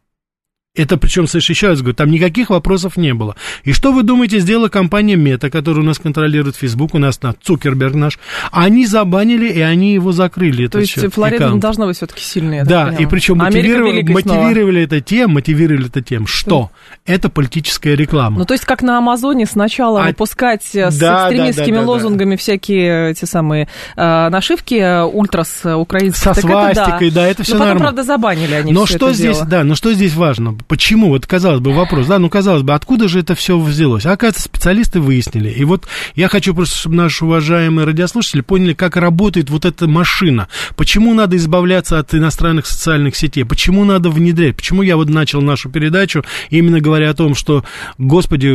Это 0.76 0.98
причем, 0.98 1.28
слышь, 1.28 1.50
еще 1.50 1.70
раз 1.70 1.80
говорю, 1.80 1.96
там 1.96 2.12
никаких 2.12 2.52
вопросов 2.52 2.96
не 2.96 3.16
было. 3.16 3.36
И 3.64 3.74
что 3.74 3.92
вы 3.92 4.04
думаете, 4.04 4.40
сделала 4.40 4.70
компания 4.70 5.16
Мета, 5.16 5.50
которая 5.50 5.82
у 5.82 5.86
нас 5.86 5.98
контролирует 5.98 6.56
Facebook, 6.56 6.94
у 6.94 7.00
нас 7.00 7.24
на 7.24 7.34
Цукерберг 7.34 7.96
наш? 7.96 8.20
Они 8.52 8.86
забанили, 8.86 9.50
и 9.50 9.62
они 9.62 9.94
его 9.94 10.12
закрыли. 10.12 10.68
То 10.68 10.78
есть 10.78 10.92
счет, 10.92 11.12
Флорида 11.12 11.46
аккаунт. 11.46 11.62
должна 11.62 11.88
быть 11.88 11.98
все-таки 11.98 12.22
сильнее. 12.22 12.66
Да, 12.66 12.94
и 12.98 13.08
причем 13.08 13.40
мотивировали, 13.40 14.04
мотивировали 14.04 14.84
это 14.84 15.02
тем, 15.02 15.32
мотивировали 15.32 15.88
это 15.88 16.04
тем, 16.04 16.28
что 16.28 16.70
это 17.04 17.30
политическая 17.30 17.96
реклама. 17.96 18.38
Ну, 18.38 18.46
то 18.46 18.54
есть, 18.54 18.66
как 18.66 18.84
на 18.84 19.00
Амазоне 19.00 19.48
сначала 19.48 20.04
а... 20.04 20.08
выпускать 20.08 20.64
с 20.64 20.98
да, 21.00 21.24
экстремистскими 21.30 21.78
да, 21.78 21.82
да, 21.82 21.88
лозунгами 21.88 22.32
да. 22.32 22.38
всякие 22.38 23.12
эти 23.12 23.26
самые 23.26 23.68
э, 23.98 24.30
нашивки 24.30 24.76
э, 24.76 25.04
ультрас 25.04 25.62
украинские. 25.66 26.34
Со 26.36 26.40
свастикой, 26.40 27.08
это, 27.08 27.16
да. 27.16 27.22
да, 27.22 27.28
это 27.28 27.44
все 27.44 27.56
но 27.56 27.60
потом, 27.64 27.78
правда, 27.80 28.04
забанили 28.04 28.54
они 28.54 28.72
Но 28.72 28.86
что 28.86 29.12
здесь, 29.14 29.38
дело. 29.38 29.50
да, 29.50 29.64
но 29.64 29.74
что 29.74 29.92
здесь 29.94 30.14
важно? 30.14 30.59
Почему? 30.68 31.10
Вот, 31.10 31.26
казалось 31.26 31.60
бы, 31.60 31.74
вопрос, 31.74 32.08
да, 32.08 32.20
ну, 32.20 32.30
казалось 32.30 32.64
бы, 32.64 32.74
откуда 32.74 33.08
же 33.08 33.20
это 33.20 33.36
все 33.36 33.60
взялось? 33.60 34.06
А, 34.06 34.14
оказывается, 34.14 34.44
специалисты 34.44 35.00
выяснили. 35.00 35.50
И 35.50 35.64
вот 35.64 35.88
я 36.16 36.28
хочу 36.28 36.54
просто, 36.54 36.76
чтобы 36.76 36.96
наши 36.96 37.26
уважаемые 37.26 37.86
радиослушатели 37.86 38.42
поняли, 38.42 38.74
как 38.74 38.96
работает 38.96 39.50
вот 39.50 39.66
эта 39.66 39.88
машина. 39.88 40.48
Почему 40.76 41.14
надо 41.14 41.38
избавляться 41.38 42.00
от 42.00 42.14
иностранных 42.14 42.66
социальных 42.66 43.16
сетей? 43.16 43.44
Почему 43.44 43.86
надо 43.86 44.10
внедрять? 44.10 44.56
Почему 44.56 44.82
я 44.82 44.98
вот 44.98 45.10
начал 45.10 45.42
нашу 45.42 45.70
передачу, 45.70 46.24
именно 46.50 46.80
говоря 46.80 47.10
о 47.10 47.14
том, 47.14 47.36
что, 47.36 47.64
господи, 47.98 48.52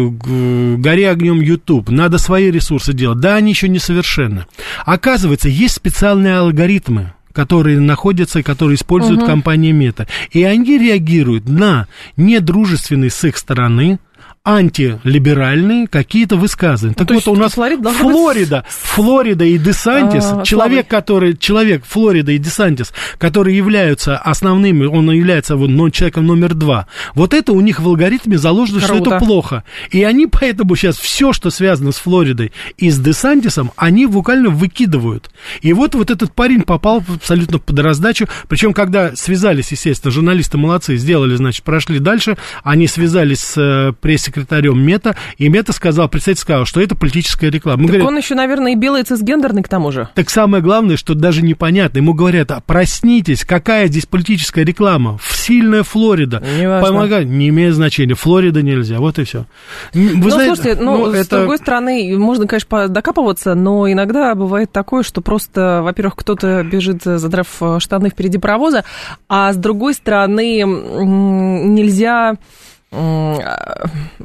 гори 0.76 1.04
огнем 1.04 1.40
YouTube, 1.40 1.90
надо 1.90 2.18
свои 2.18 2.50
ресурсы 2.50 2.92
делать. 2.92 3.20
Да, 3.20 3.36
они 3.36 3.50
еще 3.50 3.68
не 3.68 3.78
совершенны. 3.78 4.46
Оказывается, 4.84 5.48
есть 5.48 5.74
специальные 5.74 6.38
алгоритмы, 6.38 7.12
которые 7.34 7.80
находятся 7.80 8.38
и 8.38 8.42
которые 8.42 8.76
используют 8.76 9.20
угу. 9.20 9.26
компания 9.26 9.72
Мета. 9.72 10.06
И 10.30 10.42
они 10.44 10.78
реагируют 10.78 11.46
на 11.46 11.88
недружественный 12.16 13.10
с 13.10 13.24
их 13.24 13.36
стороны 13.36 13.98
антилиберальные 14.44 15.88
какие-то 15.88 16.36
высказывания. 16.36 16.94
Ну, 16.98 17.06
так 17.06 17.14
вот, 17.16 17.28
у 17.28 17.34
нас 17.34 17.54
Флорида, 17.54 17.90
Флорида, 17.90 18.64
Флорида 18.68 19.44
и 19.46 19.56
Десантис, 19.56 20.24
а, 20.30 20.42
человек, 20.44 20.86
который, 20.86 21.34
человек 21.34 21.84
Флорида 21.86 22.32
и 22.32 22.38
Десантис, 22.38 22.92
которые 23.16 23.56
являются 23.56 24.18
основными, 24.18 24.84
он 24.84 25.10
является 25.10 25.56
вот, 25.56 25.70
ну, 25.70 25.88
человеком 25.88 26.26
номер 26.26 26.52
два, 26.52 26.88
вот 27.14 27.32
это 27.32 27.52
у 27.54 27.60
них 27.62 27.80
в 27.80 27.88
алгоритме 27.88 28.36
заложено, 28.36 28.80
Круто. 28.80 28.94
что 28.94 29.14
это 29.16 29.24
плохо. 29.24 29.64
И 29.90 30.04
они 30.04 30.26
поэтому 30.26 30.76
сейчас 30.76 30.98
все, 30.98 31.32
что 31.32 31.48
связано 31.48 31.92
с 31.92 31.96
Флоридой 31.96 32.52
и 32.76 32.90
с 32.90 32.98
Десантисом, 32.98 33.72
они 33.76 34.04
буквально 34.04 34.50
выкидывают. 34.50 35.30
И 35.62 35.72
вот, 35.72 35.94
вот 35.94 36.10
этот 36.10 36.34
парень 36.34 36.62
попал 36.62 37.02
абсолютно 37.08 37.58
под 37.58 37.78
раздачу, 37.78 38.28
причем, 38.48 38.74
когда 38.74 39.16
связались, 39.16 39.72
естественно, 39.72 40.10
журналисты 40.10 40.58
молодцы, 40.58 40.96
сделали, 40.96 41.34
значит, 41.36 41.64
прошли 41.64 41.98
дальше, 41.98 42.36
они 42.62 42.86
связались 42.88 43.40
с 43.40 43.54
э, 43.56 43.92
пресс-секретарем 44.34 44.80
Мета, 44.80 45.16
и 45.38 45.48
Мета 45.48 45.72
сказал, 45.72 46.08
представитель 46.08 46.42
сказал, 46.42 46.64
что 46.64 46.80
это 46.80 46.94
политическая 46.94 47.50
реклама. 47.50 47.82
Мы 47.82 47.88
так 47.88 47.96
говорим, 47.96 48.06
он 48.08 48.16
еще, 48.16 48.34
наверное, 48.34 48.72
и 48.72 48.74
белый 48.74 49.02
цисгендерный 49.02 49.62
к 49.62 49.68
тому 49.68 49.92
же. 49.92 50.08
Так 50.14 50.30
самое 50.30 50.62
главное, 50.62 50.96
что 50.96 51.14
даже 51.14 51.42
непонятно. 51.42 51.98
Ему 51.98 52.14
говорят, 52.14 52.50
а 52.50 52.60
проснитесь, 52.60 53.44
какая 53.44 53.86
здесь 53.86 54.06
политическая 54.06 54.64
реклама? 54.64 55.18
Сильная 55.22 55.82
Флорида. 55.82 56.42
Не 56.58 56.80
Помогай. 56.80 57.24
Не 57.24 57.48
имеет 57.48 57.74
значения. 57.74 58.14
Флорида 58.14 58.62
нельзя. 58.62 58.98
Вот 58.98 59.18
и 59.18 59.24
все. 59.24 59.46
Вы 59.92 60.14
ну, 60.14 60.30
знаете, 60.30 60.54
слушайте, 60.54 60.82
ну, 60.82 61.06
ну 61.06 61.12
это... 61.12 61.24
с 61.24 61.28
другой 61.28 61.58
стороны, 61.58 62.18
можно, 62.18 62.46
конечно, 62.46 62.88
докапываться, 62.88 63.54
но 63.54 63.90
иногда 63.90 64.34
бывает 64.34 64.72
такое, 64.72 65.02
что 65.02 65.20
просто, 65.20 65.80
во-первых, 65.82 66.16
кто-то 66.16 66.62
бежит, 66.64 67.02
задрав 67.04 67.48
штаны 67.78 68.10
впереди 68.10 68.38
паровоза, 68.38 68.84
а 69.28 69.52
с 69.52 69.56
другой 69.56 69.94
стороны, 69.94 70.62
нельзя 70.62 72.36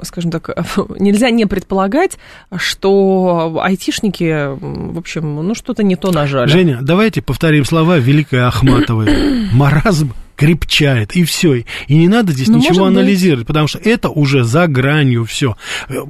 скажем 0.03 0.31
так, 0.31 0.49
нельзя 0.99 1.29
не 1.29 1.45
предполагать, 1.45 2.17
что 2.57 3.59
айтишники, 3.61 4.55
в 4.59 4.97
общем, 4.97 5.35
ну 5.35 5.55
что-то 5.55 5.83
не 5.83 5.95
то 5.95 6.11
нажали. 6.11 6.49
Женя, 6.49 6.79
давайте 6.81 7.21
повторим 7.21 7.65
слова 7.65 7.97
Великой 7.97 8.45
Ахматовой. 8.45 9.49
Маразм 9.53 10.13
крепчает, 10.39 11.17
и 11.17 11.25
все. 11.25 11.55
И 11.55 11.65
не 11.89 12.07
надо 12.07 12.31
здесь 12.31 12.47
ну, 12.47 12.59
ничего 12.59 12.85
анализировать, 12.85 13.41
быть. 13.41 13.47
потому 13.47 13.67
что 13.67 13.77
это 13.79 14.09
уже 14.09 14.45
за 14.45 14.67
гранью 14.67 15.25
все. 15.25 15.57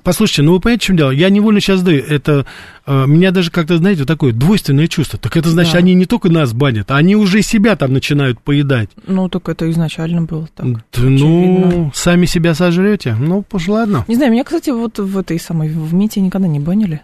Послушайте, 0.04 0.44
ну 0.44 0.52
вы 0.52 0.60
понимаете, 0.60 0.84
в 0.84 0.86
чем 0.86 0.98
дело? 0.98 1.10
Я 1.10 1.32
невольно 1.32 1.60
сейчас 1.60 1.82
даю, 1.82 2.04
это 2.04 2.46
э, 2.86 3.06
меня 3.08 3.32
даже 3.32 3.50
как-то, 3.50 3.80
знаете, 3.80 4.06
такое 4.06 4.32
двойственное 4.32 4.86
чувство. 4.86 5.18
Так 5.18 5.36
это 5.36 5.50
значит, 5.50 5.74
да. 5.74 5.80
они 5.80 5.96
не 5.96 6.06
только 6.06 6.30
нас 6.30 6.54
банят, 6.54 6.92
они 6.92 7.16
уже 7.16 7.42
себя 7.42 7.76
там 7.76 7.92
начинают 7.92 8.40
поедать. 8.40 8.92
Ну, 9.08 9.30
так 9.30 9.50
это 9.50 9.68
изначально 9.72 10.22
было 10.22 10.48
так. 10.56 10.74
Да, 10.74 10.82
ну, 10.94 11.92
сами 11.96 12.28
себя 12.28 12.54
сожрете. 12.54 13.16
Ну, 13.20 13.44
уж 13.52 13.68
ладно. 13.68 14.06
Не 14.08 14.16
знаю, 14.16 14.32
меня, 14.32 14.44
кстати, 14.44 14.70
вот 14.70 15.00
в 15.00 15.18
этой 15.18 15.40
самой, 15.40 15.70
в 15.70 15.92
МИТе 15.92 16.22
никогда 16.22 16.48
не 16.48 16.60
банили. 16.60 17.02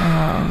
А, 0.00 0.46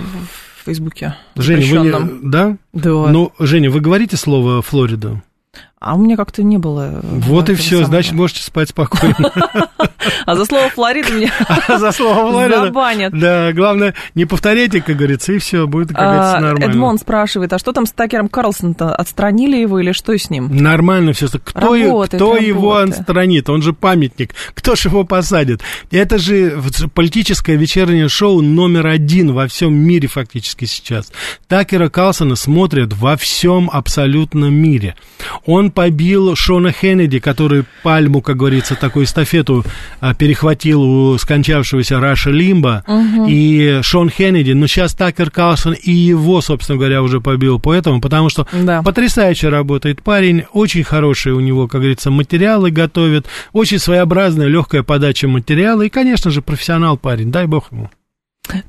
в 0.60 0.66
Фейсбуке. 0.66 1.16
Женя, 1.38 1.66
вы 1.66 1.88
не... 1.88 2.30
Да? 2.30 2.58
Да. 2.74 2.90
Ну, 2.90 3.32
Женя, 3.40 3.72
вы 3.72 3.80
говорите 3.80 4.18
слово 4.18 4.62
Флорида? 4.62 5.22
А 5.82 5.96
у 5.96 5.98
меня 5.98 6.16
как-то 6.16 6.44
не 6.44 6.60
было. 6.60 6.92
Э, 6.94 7.00
вот 7.02 7.50
и 7.50 7.56
все, 7.56 7.78
самого. 7.78 7.88
значит, 7.88 8.12
можете 8.12 8.44
спать 8.44 8.70
спокойно. 8.70 9.32
А 10.26 10.36
за 10.36 10.46
слово 10.46 10.70
Флорида 10.70 11.12
меня 11.12 11.32
а 11.68 11.78
за 11.78 11.92
слово 11.92 12.32
Флорида 12.32 12.66
забанят. 12.66 13.14
Да, 13.18 13.52
главное, 13.54 13.94
не 14.16 14.26
повторяйте, 14.26 14.82
как 14.82 14.96
говорится, 14.96 15.34
и 15.34 15.38
все, 15.38 15.68
будет, 15.68 15.90
как 15.90 15.98
говорится, 15.98 16.38
а, 16.38 16.40
нормально. 16.40 16.72
Эдмон 16.72 16.98
спрашивает, 16.98 17.54
а 17.54 17.60
что 17.60 17.72
там 17.72 17.86
с 17.86 17.92
Такером 17.92 18.28
Карлсоном-то? 18.28 18.96
Отстранили 18.96 19.58
его 19.58 19.80
или 19.80 19.92
что 19.92 20.18
с 20.18 20.30
ним? 20.30 20.56
Нормально 20.56 21.14
все. 21.14 21.28
Кто, 21.28 21.40
кто 22.06 22.38
его 22.38 22.78
отстранит? 22.78 23.50
Он 23.50 23.62
же 23.62 23.74
памятник. 23.74 24.34
Кто 24.54 24.76
же 24.76 24.90
его 24.90 25.04
посадит? 25.04 25.62
Это 25.92 26.18
же 26.18 26.62
политическое 26.94 27.56
вечернее 27.56 28.08
шоу 28.08 28.42
номер 28.42 28.88
один 28.88 29.34
во 29.34 29.48
всем 29.48 29.74
мире 29.74 30.08
фактически 30.08 30.66
сейчас. 30.66 31.12
Такера 31.48 31.90
Карлсона 31.90 32.36
смотрят 32.36 32.94
во 32.94 33.18
всем 33.18 33.70
абсолютно 33.72 34.46
мире. 34.46 34.96
Он 35.46 35.71
побил 35.72 36.36
Шона 36.36 36.72
Хеннеди, 36.72 37.20
который 37.20 37.66
пальму, 37.84 38.22
как 38.22 38.38
говорится, 38.38 38.76
такую 38.76 39.06
эстафету 39.06 39.66
а, 40.00 40.14
перехватил 40.14 40.82
у 40.82 41.18
скончавшегося 41.18 42.00
Раша 42.00 42.30
Лимба. 42.30 42.84
Угу. 42.88 43.26
И 43.28 43.80
Шон 43.82 44.10
Хеннеди, 44.10 44.52
ну 44.52 44.68
сейчас 44.68 44.94
Такер 44.94 45.32
Карлсон 45.32 45.74
и 45.74 45.92
его, 45.92 46.42
собственно 46.42 46.78
говоря, 46.78 47.02
уже 47.02 47.22
побил 47.22 47.60
поэтому, 47.60 48.02
потому 48.02 48.30
что 48.30 48.48
да. 48.54 48.82
потрясающе 48.84 49.50
работает 49.50 50.04
парень, 50.04 50.44
очень 50.54 50.84
хорошие 50.84 51.34
у 51.34 51.40
него, 51.40 51.68
как 51.68 51.82
говорится, 51.82 52.12
материалы 52.12 52.72
готовит, 52.72 53.26
очень 53.54 53.80
своеобразная, 53.80 54.48
легкая 54.48 54.84
подача 54.84 55.28
материала 55.28 55.82
и, 55.82 55.90
конечно 55.90 56.32
же, 56.32 56.42
профессионал 56.42 56.98
парень, 56.98 57.32
дай 57.32 57.48
бог 57.48 57.72
ему. 57.72 57.90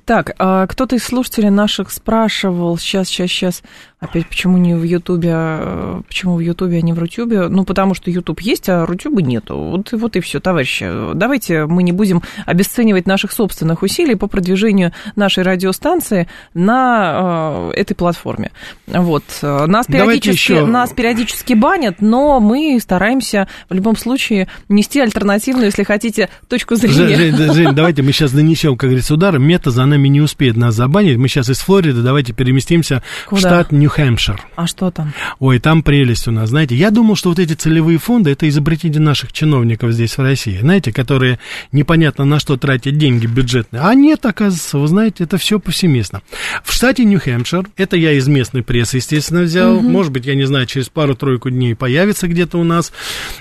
Так, 0.05 0.33
а 0.39 0.67
кто-то 0.67 0.97
из 0.97 1.05
слушателей 1.05 1.51
наших 1.51 1.91
спрашивал, 1.91 2.79
сейчас, 2.79 3.09
сейчас, 3.09 3.31
сейчас, 3.31 3.63
опять, 4.03 4.27
почему 4.27 4.59
не 4.59 4.75
в 4.75 4.83
Ютубе, 4.83 5.31
а, 5.33 6.03
почему 6.07 6.37
в 6.37 6.41
Ютубе, 6.41 6.79
а 6.79 6.81
не 6.83 6.93
в 6.93 6.99
Рутюбе? 6.99 7.49
Ну, 7.49 7.65
потому 7.65 7.95
что 7.95 8.11
Ютуб 8.11 8.41
есть, 8.41 8.69
а 8.69 8.85
Рутюба 8.85 9.23
нету. 9.23 9.57
Вот, 9.57 9.93
вот 9.93 10.17
и 10.17 10.21
все, 10.21 10.41
товарищи. 10.41 10.91
Давайте 11.15 11.67
мы 11.67 11.83
не 11.83 11.93
будем 11.93 12.23
обесценивать 12.45 13.07
наших 13.07 13.33
собственных 13.33 13.83
усилий 13.83 14.17
по 14.17 14.27
продвижению 14.27 14.93
нашей 15.15 15.45
радиостанции 15.45 16.29
на 16.53 17.71
э, 17.75 17.81
этой 17.81 17.95
платформе. 17.95 18.51
Вот. 18.87 19.25
Нас 19.41 19.87
периодически, 19.87 20.53
еще... 20.53 20.67
нас 20.67 20.93
периодически 20.93 21.55
банят, 21.55 22.01
но 22.01 22.41
мы 22.41 22.79
стараемся 22.81 23.47
в 23.71 23.75
любом 23.75 23.97
случае 23.97 24.49
нести 24.69 25.01
альтернативную, 25.01 25.67
если 25.67 25.85
хотите, 25.85 26.29
точку 26.49 26.75
зрения. 26.75 27.17
Жень, 27.17 27.53
Жень 27.53 27.75
давайте 27.75 28.03
мы 28.03 28.11
сейчас 28.13 28.33
нанесем, 28.33 28.77
как 28.77 28.91
говорится, 28.91 29.15
удар. 29.15 29.39
Мета 29.39 29.71
за 29.71 29.85
нами 29.87 30.09
не 30.09 30.21
успеет 30.21 30.57
нас 30.57 30.75
забанить. 30.75 31.17
Мы 31.17 31.29
сейчас 31.29 31.49
из 31.49 31.61
Флориды, 31.61 32.03
давайте 32.03 32.33
переместимся 32.33 33.03
Куда? 33.27 33.37
в 33.37 33.41
штат 33.41 33.73
Нью-Хэмпшир. 33.93 34.41
А 34.57 34.67
что 34.67 34.91
там? 34.91 35.13
Ой, 35.39 35.59
там 35.59 35.83
прелесть 35.83 36.29
у 36.29 36.31
нас. 36.31 36.49
Знаете, 36.49 36.75
я 36.75 36.91
думал, 36.91 37.17
что 37.17 37.29
вот 37.31 37.39
эти 37.39 37.53
целевые 37.53 37.99
фонды, 37.99 38.31
это 38.31 38.49
изобретение 38.49 39.01
наших 39.01 39.33
чиновников 39.33 39.93
здесь, 39.93 40.17
в 40.17 40.23
России. 40.23 40.59
Знаете, 40.59 40.93
которые 40.93 41.39
непонятно 41.73 42.25
на 42.25 42.39
что 42.39 42.57
тратят 42.57 42.97
деньги 42.97 43.27
бюджетные. 43.27 43.83
А 43.83 43.95
нет, 43.95 44.25
оказывается, 44.25 44.79
вы 44.79 44.89
знаете, 44.89 45.25
это 45.25 45.37
все 45.39 45.59
повсеместно. 45.59 46.23
В 46.65 46.73
штате 46.73 47.05
Нью-Хэмпшир, 47.05 47.67
это 47.77 47.97
я 47.97 48.13
из 48.13 48.29
местной 48.29 48.63
прессы, 48.63 48.97
естественно, 48.97 49.43
взял. 49.43 49.77
Угу. 49.77 49.89
Может 49.89 50.13
быть, 50.13 50.27
я 50.27 50.35
не 50.35 50.45
знаю, 50.45 50.67
через 50.67 50.89
пару-тройку 50.89 51.51
дней 51.51 51.75
появится 51.75 52.29
где-то 52.29 52.59
у 52.59 52.65
нас. 52.65 52.93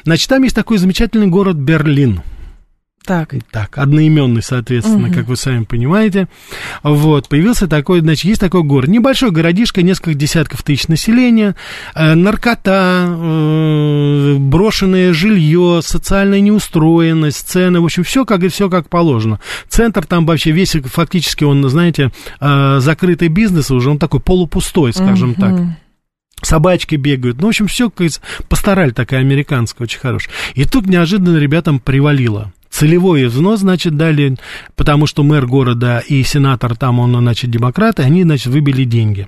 Значит, 0.04 0.30
там 0.30 0.44
есть 0.44 0.56
такой 0.56 0.78
замечательный 0.78 1.28
город 1.28 1.56
Берлин. 1.56 2.22
Так. 3.04 3.34
Так, 3.50 3.80
одноименный, 3.80 4.44
соответственно, 4.44 5.08
угу. 5.08 5.16
как 5.16 5.26
вы 5.26 5.36
сами 5.36 5.64
понимаете. 5.64 6.28
Вот, 6.84 7.30
появился 7.30 7.68
такой, 7.68 8.02
значит, 8.02 8.26
есть 8.26 8.40
такой 8.40 8.62
город. 8.62 8.90
Небольшой 8.90 9.32
городишко, 9.32 9.82
несколько 9.82 10.14
десятков 10.14 10.62
тысяч 10.62 10.88
населения, 10.88 11.56
э, 11.96 12.14
наркота, 12.14 13.08
э, 13.08 14.36
брошенное 14.38 15.14
жилье, 15.14 15.80
социальная 15.84 16.42
неустроенность, 16.42 17.50
цены, 17.50 17.82
в 17.82 17.86
общем, 17.86 18.04
все 18.04 18.24
как, 18.24 18.48
все 18.50 18.70
как 18.70 18.88
положено. 18.88 19.40
Центр 19.68 20.06
там 20.06 20.28
вообще 20.28 20.52
весь, 20.52 20.76
фактически, 20.86 21.44
он, 21.44 21.68
знаете, 21.70 22.12
э, 22.40 22.78
закрытый 22.82 23.30
бизнес 23.30 23.72
уже, 23.72 23.90
он 23.90 23.98
такой 23.98 24.20
полупустой, 24.20 24.94
скажем 24.94 25.32
угу. 25.32 25.42
так 25.42 25.60
собачки 26.44 26.96
бегают. 26.96 27.40
Ну, 27.40 27.48
в 27.48 27.50
общем, 27.50 27.68
все, 27.68 27.92
как 27.92 28.10
такая 28.96 29.20
американская, 29.20 29.86
очень 29.86 30.00
хорошая. 30.00 30.34
И 30.56 30.66
тут 30.66 30.88
неожиданно 30.88 31.38
ребятам 31.38 31.80
привалило 31.80 32.52
целевой 32.82 33.26
взнос, 33.28 33.60
значит, 33.60 33.96
дали, 33.96 34.38
потому 34.76 35.06
что 35.06 35.22
мэр 35.22 35.46
города 35.46 36.00
и 36.00 36.24
сенатор 36.24 36.76
там, 36.76 36.98
он, 36.98 37.16
значит, 37.16 37.52
демократы, 37.52 38.02
они, 38.02 38.24
значит, 38.24 38.48
выбили 38.48 38.86
деньги. 38.86 39.28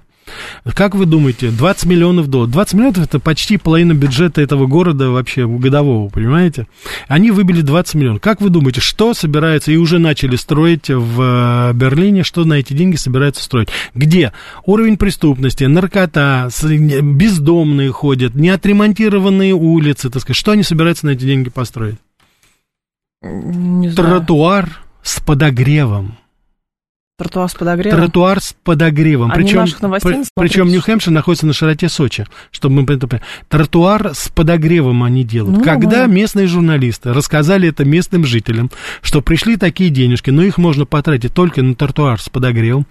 Как 0.73 0.95
вы 0.95 1.05
думаете, 1.05 1.51
20 1.51 1.85
миллионов 1.85 2.29
долларов? 2.29 2.51
20 2.51 2.73
миллионов 2.73 2.97
это 2.97 3.19
почти 3.19 3.57
половина 3.57 3.93
бюджета 3.93 4.41
этого 4.41 4.65
города 4.65 5.11
вообще 5.11 5.45
годового, 5.47 6.09
понимаете? 6.09 6.65
Они 7.07 7.29
выбили 7.29 7.61
20 7.61 7.93
миллионов. 7.93 8.21
Как 8.21 8.41
вы 8.41 8.49
думаете, 8.49 8.81
что 8.81 9.13
собираются 9.13 9.71
и 9.71 9.75
уже 9.77 9.99
начали 9.99 10.35
строить 10.35 10.89
в 10.89 11.21
э, 11.21 11.73
Берлине, 11.73 12.23
что 12.23 12.45
на 12.45 12.55
эти 12.55 12.73
деньги 12.73 12.95
собираются 12.95 13.43
строить? 13.43 13.69
Где? 13.93 14.33
Уровень 14.65 14.97
преступности, 14.97 15.65
наркота, 15.65 16.49
бездомные 16.63 17.91
ходят, 17.91 18.33
неотремонтированные 18.33 19.53
улицы, 19.53 20.09
так 20.09 20.23
сказать. 20.23 20.37
Что 20.37 20.53
они 20.53 20.63
собираются 20.63 21.05
на 21.05 21.11
эти 21.11 21.25
деньги 21.25 21.51
построить? 21.51 21.97
Не 23.23 23.91
Тротуар 23.91 24.81
с 25.01 25.19
подогревом. 25.21 26.17
Тротуар 27.15 27.47
с 27.47 27.53
подогревом? 27.53 27.99
Тротуар 27.99 28.41
с 28.41 28.55
подогревом. 28.63 29.31
Они 29.31 29.43
причем, 29.43 29.59
наших 29.59 29.81
новостей 29.83 30.17
не 30.17 30.23
причем 30.35 30.67
Нью-Хэмпшир 30.69 31.11
находится 31.11 31.45
на 31.45 31.53
широте 31.53 31.87
Сочи, 31.87 32.25
чтобы 32.49 32.81
мы 32.81 32.91
это. 32.91 33.21
Тротуар 33.49 34.15
с 34.15 34.29
подогревом 34.29 35.03
они 35.03 35.23
делают. 35.23 35.59
Ну, 35.59 35.63
Когда 35.63 36.01
да. 36.01 36.05
местные 36.07 36.47
журналисты 36.47 37.13
рассказали 37.13 37.69
это 37.69 37.85
местным 37.85 38.25
жителям, 38.25 38.71
что 39.03 39.21
пришли 39.21 39.57
такие 39.57 39.91
денежки, 39.91 40.31
но 40.31 40.41
их 40.41 40.57
можно 40.57 40.87
потратить 40.87 41.35
только 41.35 41.61
на 41.61 41.75
тротуар 41.75 42.19
с 42.19 42.29
подогревом, 42.29 42.87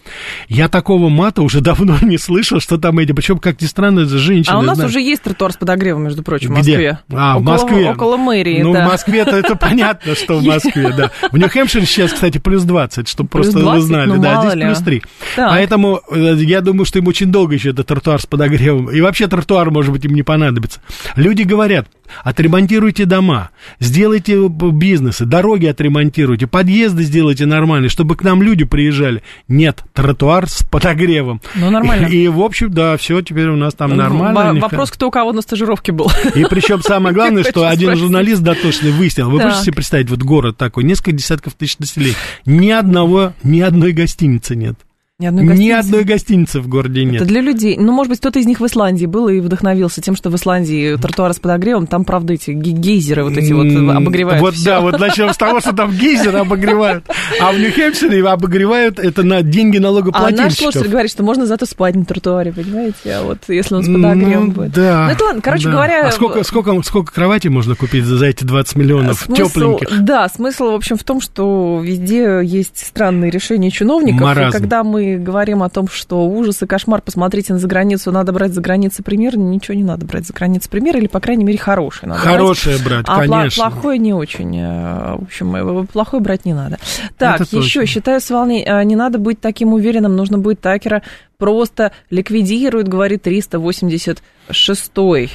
я 0.48 0.68
такого 0.68 1.08
мата 1.08 1.42
уже 1.42 1.60
давно 1.72 1.96
не 2.00 2.16
слышал, 2.16 2.60
что 2.60 2.78
там 2.78 3.00
эти, 3.00 3.10
причем, 3.10 3.40
как 3.40 3.60
ни 3.60 3.66
странно, 3.66 4.06
женщины... 4.06 4.54
А 4.54 4.60
у 4.60 4.62
нас 4.62 4.76
знают. 4.76 4.90
уже 4.92 5.00
есть 5.00 5.22
тротуар 5.22 5.50
с 5.52 5.56
подогревом, 5.56 6.04
между 6.04 6.22
прочим, 6.22 6.54
в 6.54 6.60
Где? 6.60 6.70
Москве. 6.70 6.98
А, 7.10 7.38
в 7.38 7.42
около, 7.42 7.52
Москве. 7.54 7.90
Около 7.90 8.16
мэрии, 8.18 8.62
Ну, 8.62 8.72
да. 8.72 8.86
в 8.86 8.92
Москве-то 8.92 9.34
это 9.36 9.56
понятно, 9.56 10.14
что 10.14 10.38
в 10.38 10.44
Москве, 10.46 10.94
да. 10.96 11.10
В 11.32 11.36
Нью-Хэмпшире 11.36 11.86
сейчас, 11.86 12.12
кстати, 12.12 12.38
плюс 12.38 12.62
20, 12.62 13.08
чтобы 13.08 13.28
просто 13.28 13.58
вы 13.58 13.62
20? 13.64 13.82
знали. 13.84 14.11
Ну, 14.16 14.22
да, 14.22 14.40
здесь 14.42 14.54
ли. 14.54 14.64
плюс 14.66 14.78
3. 14.78 15.02
Так. 15.36 15.50
Поэтому 15.50 16.00
э, 16.10 16.34
я 16.38 16.60
думаю, 16.60 16.84
что 16.84 16.98
им 16.98 17.06
очень 17.08 17.30
долго 17.32 17.54
еще 17.54 17.70
этот 17.70 17.86
тротуар 17.86 18.20
с 18.20 18.26
подогревом. 18.26 18.90
И 18.90 19.00
вообще 19.00 19.26
тротуар, 19.28 19.70
может 19.70 19.92
быть, 19.92 20.04
им 20.04 20.14
не 20.14 20.22
понадобится. 20.22 20.80
Люди 21.16 21.42
говорят, 21.42 21.88
отремонтируйте 22.24 23.04
дома, 23.04 23.50
сделайте 23.80 24.48
бизнесы, 24.48 25.24
дороги 25.24 25.66
отремонтируйте, 25.66 26.46
подъезды 26.46 27.02
сделайте 27.04 27.46
нормальные, 27.46 27.88
чтобы 27.88 28.16
к 28.16 28.22
нам 28.22 28.42
люди 28.42 28.64
приезжали. 28.64 29.22
Нет, 29.48 29.82
тротуар 29.92 30.48
с 30.48 30.62
подогревом. 30.64 31.40
Ну, 31.54 31.70
нормально. 31.70 32.06
И, 32.06 32.28
в 32.28 32.40
общем, 32.40 32.70
да, 32.72 32.96
все, 32.96 33.20
теперь 33.22 33.48
у 33.48 33.56
нас 33.56 33.74
там 33.74 33.96
нормально. 33.96 34.40
Во- 34.40 34.50
у 34.50 34.54
них 34.54 34.62
Вопрос, 34.62 34.90
кто 34.90 35.08
у 35.08 35.10
кого 35.10 35.32
на 35.32 35.42
стажировке 35.42 35.92
был. 35.92 36.10
и 36.34 36.44
причем 36.48 36.82
самое 36.82 37.14
главное, 37.14 37.42
что 37.48 37.68
один 37.68 37.96
журналист 37.96 38.42
дотошный 38.42 38.90
выяснил. 38.90 39.30
Вы 39.30 39.40
можете 39.40 39.62
себе 39.64 39.74
представить, 39.74 40.10
вот 40.10 40.20
город 40.20 40.56
такой, 40.56 40.84
несколько 40.84 41.12
десятков 41.12 41.54
тысяч 41.54 41.78
населения. 41.78 42.16
Ни 42.46 42.70
одного, 42.70 43.32
ни 43.42 43.60
одной 43.60 43.92
гостиницы 44.02 44.56
нет. 44.56 44.76
Ни 45.22 45.26
одной 45.26 45.44
Ни 45.44 45.48
гостиницы. 45.48 45.78
одной 45.78 46.04
гостиницы 46.04 46.60
в 46.60 46.66
городе 46.68 47.04
нет. 47.04 47.14
Это 47.16 47.24
для 47.26 47.40
людей. 47.40 47.76
Ну, 47.78 47.92
может 47.92 48.10
быть, 48.10 48.18
кто-то 48.18 48.40
из 48.40 48.46
них 48.46 48.58
в 48.60 48.66
Исландии 48.66 49.06
был 49.06 49.28
и 49.28 49.38
вдохновился 49.40 50.00
тем, 50.00 50.16
что 50.16 50.30
в 50.30 50.34
Исландии 50.36 50.96
тротуары 50.96 51.32
с 51.34 51.38
подогревом, 51.38 51.86
там, 51.86 52.04
правда, 52.04 52.32
эти 52.32 52.50
ге- 52.50 52.72
гейзеры 52.72 53.22
вот 53.24 53.36
эти 53.36 53.52
вот 53.52 53.66
М, 53.66 53.90
обогревают 53.90 54.40
Вот 54.40 54.54
всё. 54.54 54.64
да, 54.64 54.80
вот 54.80 54.98
начнем 54.98 55.32
с 55.32 55.36
того, 55.36 55.60
что 55.60 55.72
там 55.74 55.92
гейзеры 55.92 56.38
обогревают. 56.38 57.04
А 57.40 57.52
в 57.52 57.58
Нью-Хэмпшире 57.58 58.26
обогревают 58.26 58.98
это 58.98 59.22
на 59.22 59.42
деньги 59.42 59.76
А 59.76 59.80
наш 59.80 59.90
налогоплательщиков. 59.90 60.54
слушатель 60.72 60.88
говорит, 60.90 61.10
что 61.12 61.22
можно 61.22 61.46
зато 61.46 61.66
спать 61.66 61.94
на 61.94 62.04
тротуаре, 62.04 62.52
понимаете? 62.52 62.96
А 63.12 63.22
вот 63.22 63.38
если 63.48 63.74
он 63.76 63.82
с 63.84 63.86
подогревом 63.86 64.46
Ну, 64.46 64.52
будет. 64.52 64.72
Да. 64.72 65.04
Ну, 65.06 65.12
это 65.12 65.24
ладно. 65.24 65.40
Короче 65.42 65.64
да. 65.66 65.70
говоря, 65.70 66.06
А 66.08 66.10
сколько, 66.10 66.42
сколько, 66.42 66.82
сколько 66.82 67.12
кроватей 67.12 67.50
можно 67.50 67.76
купить 67.76 68.04
за, 68.04 68.16
за 68.16 68.26
эти 68.26 68.42
20 68.44 68.74
миллионов 68.76 69.20
Смысл, 69.26 69.44
тепленьких? 69.44 70.00
Да, 70.04 70.28
смысл, 70.28 70.72
в 70.72 70.74
общем, 70.74 70.96
в 70.96 71.04
том, 71.04 71.20
что 71.20 71.80
везде 71.82 72.40
есть 72.42 72.78
странные 72.86 73.30
решения 73.30 73.70
чиновников. 73.70 74.20
Маразм. 74.22 74.48
И 74.48 74.52
когда 74.52 74.82
мы 74.82 75.11
говорим 75.16 75.62
о 75.62 75.68
том, 75.68 75.88
что 75.88 76.26
ужас 76.26 76.62
и 76.62 76.66
кошмар, 76.66 77.02
посмотрите 77.02 77.52
на 77.52 77.58
за 77.58 77.68
границу, 77.68 78.10
надо 78.12 78.32
брать 78.32 78.52
за 78.54 78.60
границей 78.60 79.04
пример, 79.04 79.36
ничего 79.36 79.74
не 79.74 79.84
надо 79.84 80.06
брать 80.06 80.26
за 80.26 80.32
границей 80.32 80.70
пример, 80.70 80.96
или, 80.96 81.06
по 81.06 81.20
крайней 81.20 81.44
мере, 81.44 81.58
хороший 81.58 82.06
надо 82.08 82.22
брать. 82.22 82.34
Хорошее 82.36 82.78
брать, 82.84 83.04
А 83.08 83.24
пла- 83.24 83.28
конечно. 83.28 83.70
плохое 83.70 83.98
не 83.98 84.12
очень. 84.12 84.56
э, 84.58 85.16
В 85.18 85.22
общем, 85.24 85.54
э, 85.56 85.84
плохое 85.86 86.22
брать 86.22 86.44
не 86.44 86.54
надо. 86.54 86.78
Так, 87.18 87.40
Это 87.42 87.56
еще 87.56 87.80
точно. 87.80 87.86
считаю 87.86 88.20
с 88.20 88.30
волней, 88.30 88.64
э, 88.66 88.82
не 88.84 88.96
надо 88.96 89.18
быть 89.18 89.40
таким 89.40 89.72
уверенным, 89.72 90.16
нужно 90.16 90.38
быть 90.38 90.60
Такера 90.60 91.02
просто 91.38 91.92
ликвидирует, 92.10 92.88
говорит 92.88 93.26
386-й. 93.26 95.30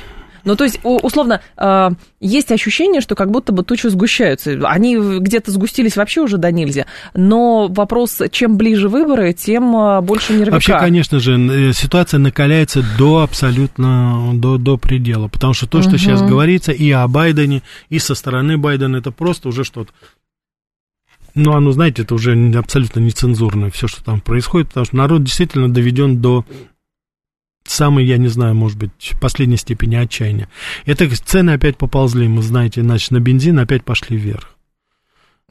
Ну, 0.47 0.55
то 0.55 0.63
есть, 0.63 0.79
условно, 0.83 1.41
э, 1.57 1.89
есть 2.21 2.53
ощущение, 2.53 3.01
что 3.01 3.15
как 3.15 3.31
будто 3.31 3.51
бы 3.51 3.63
тучи 3.63 3.87
сгущаются. 3.87 4.57
Они 4.63 4.95
где-то 4.95 5.51
сгустились 5.51 5.97
вообще 5.97 6.21
уже 6.21 6.37
до 6.37 6.53
нельзя. 6.53 6.85
Но 7.13 7.67
вопрос, 7.67 8.21
чем 8.31 8.55
ближе 8.55 8.87
выборы, 8.87 9.33
тем 9.33 9.75
э, 9.75 9.99
больше 9.99 10.31
нервика. 10.31 10.53
Вообще, 10.53 10.79
конечно 10.79 11.19
же, 11.19 11.37
э, 11.37 11.73
ситуация 11.73 12.19
накаляется 12.19 12.81
до 12.97 13.23
абсолютно, 13.23 14.31
до, 14.35 14.57
до 14.57 14.77
предела. 14.77 15.27
Потому 15.27 15.53
что 15.53 15.67
то, 15.67 15.81
что 15.81 15.91
Мгм. 15.91 15.97
сейчас 15.97 16.21
говорится 16.21 16.71
и 16.71 16.89
о 16.91 17.05
Байдене, 17.09 17.61
и 17.89 17.99
со 17.99 18.15
стороны 18.15 18.57
Байдена, 18.57 18.95
это 18.95 19.11
просто 19.11 19.49
уже 19.49 19.65
что-то. 19.65 19.91
Ну, 21.35 21.51
оно, 21.51 21.73
знаете, 21.73 22.03
это 22.03 22.15
уже 22.15 22.33
абсолютно 22.57 23.01
нецензурное, 23.01 23.69
все, 23.69 23.89
что 23.89 24.01
там 24.01 24.21
происходит, 24.21 24.69
потому 24.69 24.85
что 24.85 24.95
народ 24.95 25.23
действительно 25.23 25.71
доведен 25.71 26.21
до 26.21 26.45
самой, 27.69 28.05
я 28.05 28.17
не 28.17 28.27
знаю, 28.27 28.55
может 28.55 28.77
быть, 28.77 29.13
последней 29.21 29.57
степени 29.57 29.95
отчаяния. 29.95 30.49
Это 30.85 31.07
цены 31.09 31.51
опять 31.51 31.77
поползли, 31.77 32.27
мы 32.27 32.41
знаете, 32.41 32.81
значит, 32.81 33.11
на 33.11 33.19
бензин 33.19 33.59
опять 33.59 33.83
пошли 33.83 34.17
вверх. 34.17 34.56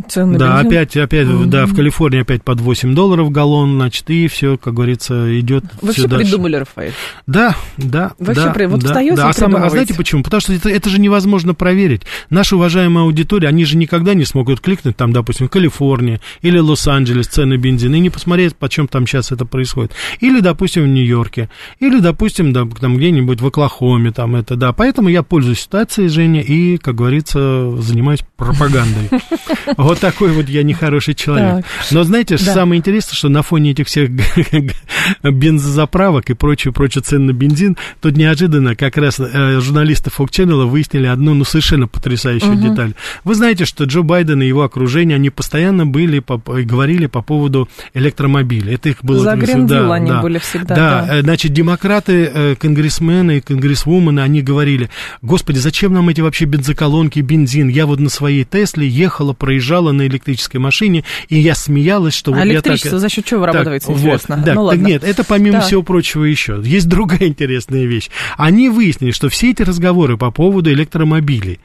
Цены 0.08 0.36
Да, 0.38 0.56
бензин. 0.62 0.66
опять, 0.68 0.96
опять, 0.98 1.26
Мгм. 1.26 1.48
да, 1.48 1.64
в 1.64 1.74
Калифорнии 1.74 2.20
опять 2.20 2.42
под 2.44 2.60
8 2.60 2.94
долларов 2.94 3.30
галлон, 3.30 3.76
значит, 3.76 4.10
и 4.10 4.28
все, 4.28 4.58
как 4.58 4.74
говорится, 4.74 5.40
идет 5.40 5.64
Вы 5.80 5.94
все 5.94 6.06
дальше. 6.06 6.26
придумали, 6.26 6.56
Рафаэль. 6.56 6.92
Да, 7.26 7.56
да. 7.78 8.12
Вы 8.18 8.34
да, 8.34 8.42
всё 8.42 8.52
при- 8.52 8.66
вот 8.66 8.80
да, 8.80 8.92
да. 8.92 9.28
А, 9.30 9.32
самое- 9.32 9.64
а 9.64 9.70
знаете 9.70 9.94
почему? 9.94 10.22
Потому 10.22 10.42
что 10.42 10.52
это, 10.52 10.68
это 10.68 10.90
же 10.90 11.00
невозможно 11.00 11.54
проверить. 11.54 12.02
Наша 12.28 12.56
уважаемая 12.56 13.04
аудитория, 13.06 13.48
они 13.48 13.64
же 13.64 13.78
никогда 13.78 14.12
не 14.12 14.26
смогут 14.26 14.60
кликнуть 14.60 14.98
там, 14.98 15.14
допустим, 15.14 15.46
в 15.46 15.50
Калифорнии 15.50 16.20
или 16.42 16.58
Лос-Анджелес, 16.58 17.26
цены 17.28 17.56
бензина, 17.56 17.94
и 17.94 18.00
не 18.00 18.10
посмотреть, 18.10 18.54
почем 18.54 18.88
там 18.88 19.06
сейчас 19.06 19.32
это 19.32 19.46
происходит. 19.46 19.92
Или, 20.20 20.40
допустим, 20.40 20.82
в 20.84 20.88
Нью-Йорке, 20.88 21.48
или, 21.80 22.00
допустим, 22.00 22.52
да, 22.52 22.66
там 22.78 22.98
где-нибудь 22.98 23.40
в 23.40 23.46
Оклахоме, 23.46 24.12
там 24.12 24.36
это, 24.36 24.56
да. 24.56 24.74
Поэтому 24.74 25.08
я 25.08 25.22
пользуюсь 25.22 25.60
ситуацией, 25.60 26.08
Женя, 26.08 26.42
и, 26.42 26.76
как 26.76 26.96
говорится, 26.96 27.74
занимаюсь 27.80 28.20
пропагандой. 28.36 29.08
Вот 29.86 30.00
такой 30.00 30.32
вот 30.32 30.48
я 30.48 30.62
нехороший 30.62 31.14
человек. 31.14 31.64
Так. 31.64 31.64
Но 31.92 32.02
знаете, 32.04 32.36
Да. 32.36 32.54
самое 32.54 32.78
интересное, 32.78 33.14
что 33.14 33.28
на 33.28 33.42
фоне 33.42 33.70
этих 33.70 33.86
всех 33.86 34.10
бензозаправок 35.22 36.30
и 36.30 36.34
прочее, 36.34 36.72
прочее 36.72 37.02
цен 37.02 37.26
на 37.26 37.32
бензин, 37.32 37.76
тут 38.00 38.16
неожиданно 38.16 38.74
как 38.76 38.96
раз 38.96 39.20
э, 39.20 39.60
журналисты 39.60 40.10
Fox 40.16 40.30
Channel 40.30 40.66
выяснили 40.66 41.06
одну, 41.06 41.34
ну, 41.34 41.44
совершенно 41.44 41.86
потрясающую 41.88 42.52
Мгм. 42.52 42.70
деталь. 42.70 42.94
Вы 43.24 43.34
знаете, 43.34 43.64
что 43.64 43.84
Джо 43.84 44.02
Байден 44.02 44.42
и 44.42 44.46
его 44.46 44.62
окружение, 44.62 45.16
они 45.16 45.30
постоянно 45.30 45.86
были, 45.86 46.18
по, 46.18 46.40
и 46.58 46.62
говорили 46.62 47.06
по 47.06 47.22
поводу 47.22 47.68
электромобилей. 47.94 48.74
Это 48.74 48.88
их 48.88 49.04
было... 49.04 49.20
За 49.20 49.36
да, 49.36 49.92
они 49.94 50.08
да. 50.10 50.22
были 50.22 50.38
всегда, 50.38 50.74
Да, 50.74 51.04
да. 51.06 51.16
э, 51.18 51.22
значит, 51.22 51.52
демократы, 51.52 52.30
э, 52.32 52.54
конгрессмены 52.56 53.40
конгрессвумены, 53.40 54.20
они 54.20 54.42
говорили, 54.42 54.90
господи, 55.22 55.58
зачем 55.58 55.92
нам 55.92 56.08
эти 56.08 56.20
вообще 56.20 56.44
бензоколонки, 56.44 57.20
бензин? 57.20 57.68
Я 57.68 57.86
вот 57.86 58.00
на 58.00 58.08
своей 58.08 58.44
Тесле 58.44 58.88
ехала, 58.88 59.32
проезжала 59.32 59.75
на 59.92 60.06
электрической 60.06 60.60
машине, 60.60 61.04
и 61.28 61.38
я 61.38 61.54
смеялась, 61.54 62.14
что 62.14 62.32
вот 62.32 62.40
А 62.40 62.46
я 62.46 62.52
электричество 62.54 62.92
так... 62.92 63.00
за 63.00 63.08
счет 63.08 63.24
чего 63.24 63.40
Так, 63.44 63.50
вырабатывается, 63.52 63.92
вот, 63.92 63.98
интересно? 63.98 64.36
да, 64.36 64.54
ну, 64.54 64.60
так 64.68 64.76
ладно. 64.76 64.86
нет, 64.86 65.04
это 65.04 65.24
помимо 65.24 65.58
Так. 65.58 65.66
всего 65.66 65.82
прочего 65.82 66.24
еще. 66.24 66.60
Есть 66.64 66.88
другая 66.88 67.26
интересная 67.28 67.84
вещь. 67.84 68.10
Они 68.36 68.68
выяснили, 68.68 69.10
что 69.12 69.28
все 69.28 69.50
эти 69.50 69.62
разговоры 69.62 70.16
по 70.16 70.30
поводу 70.30 70.70
электромобилей, 70.72 71.60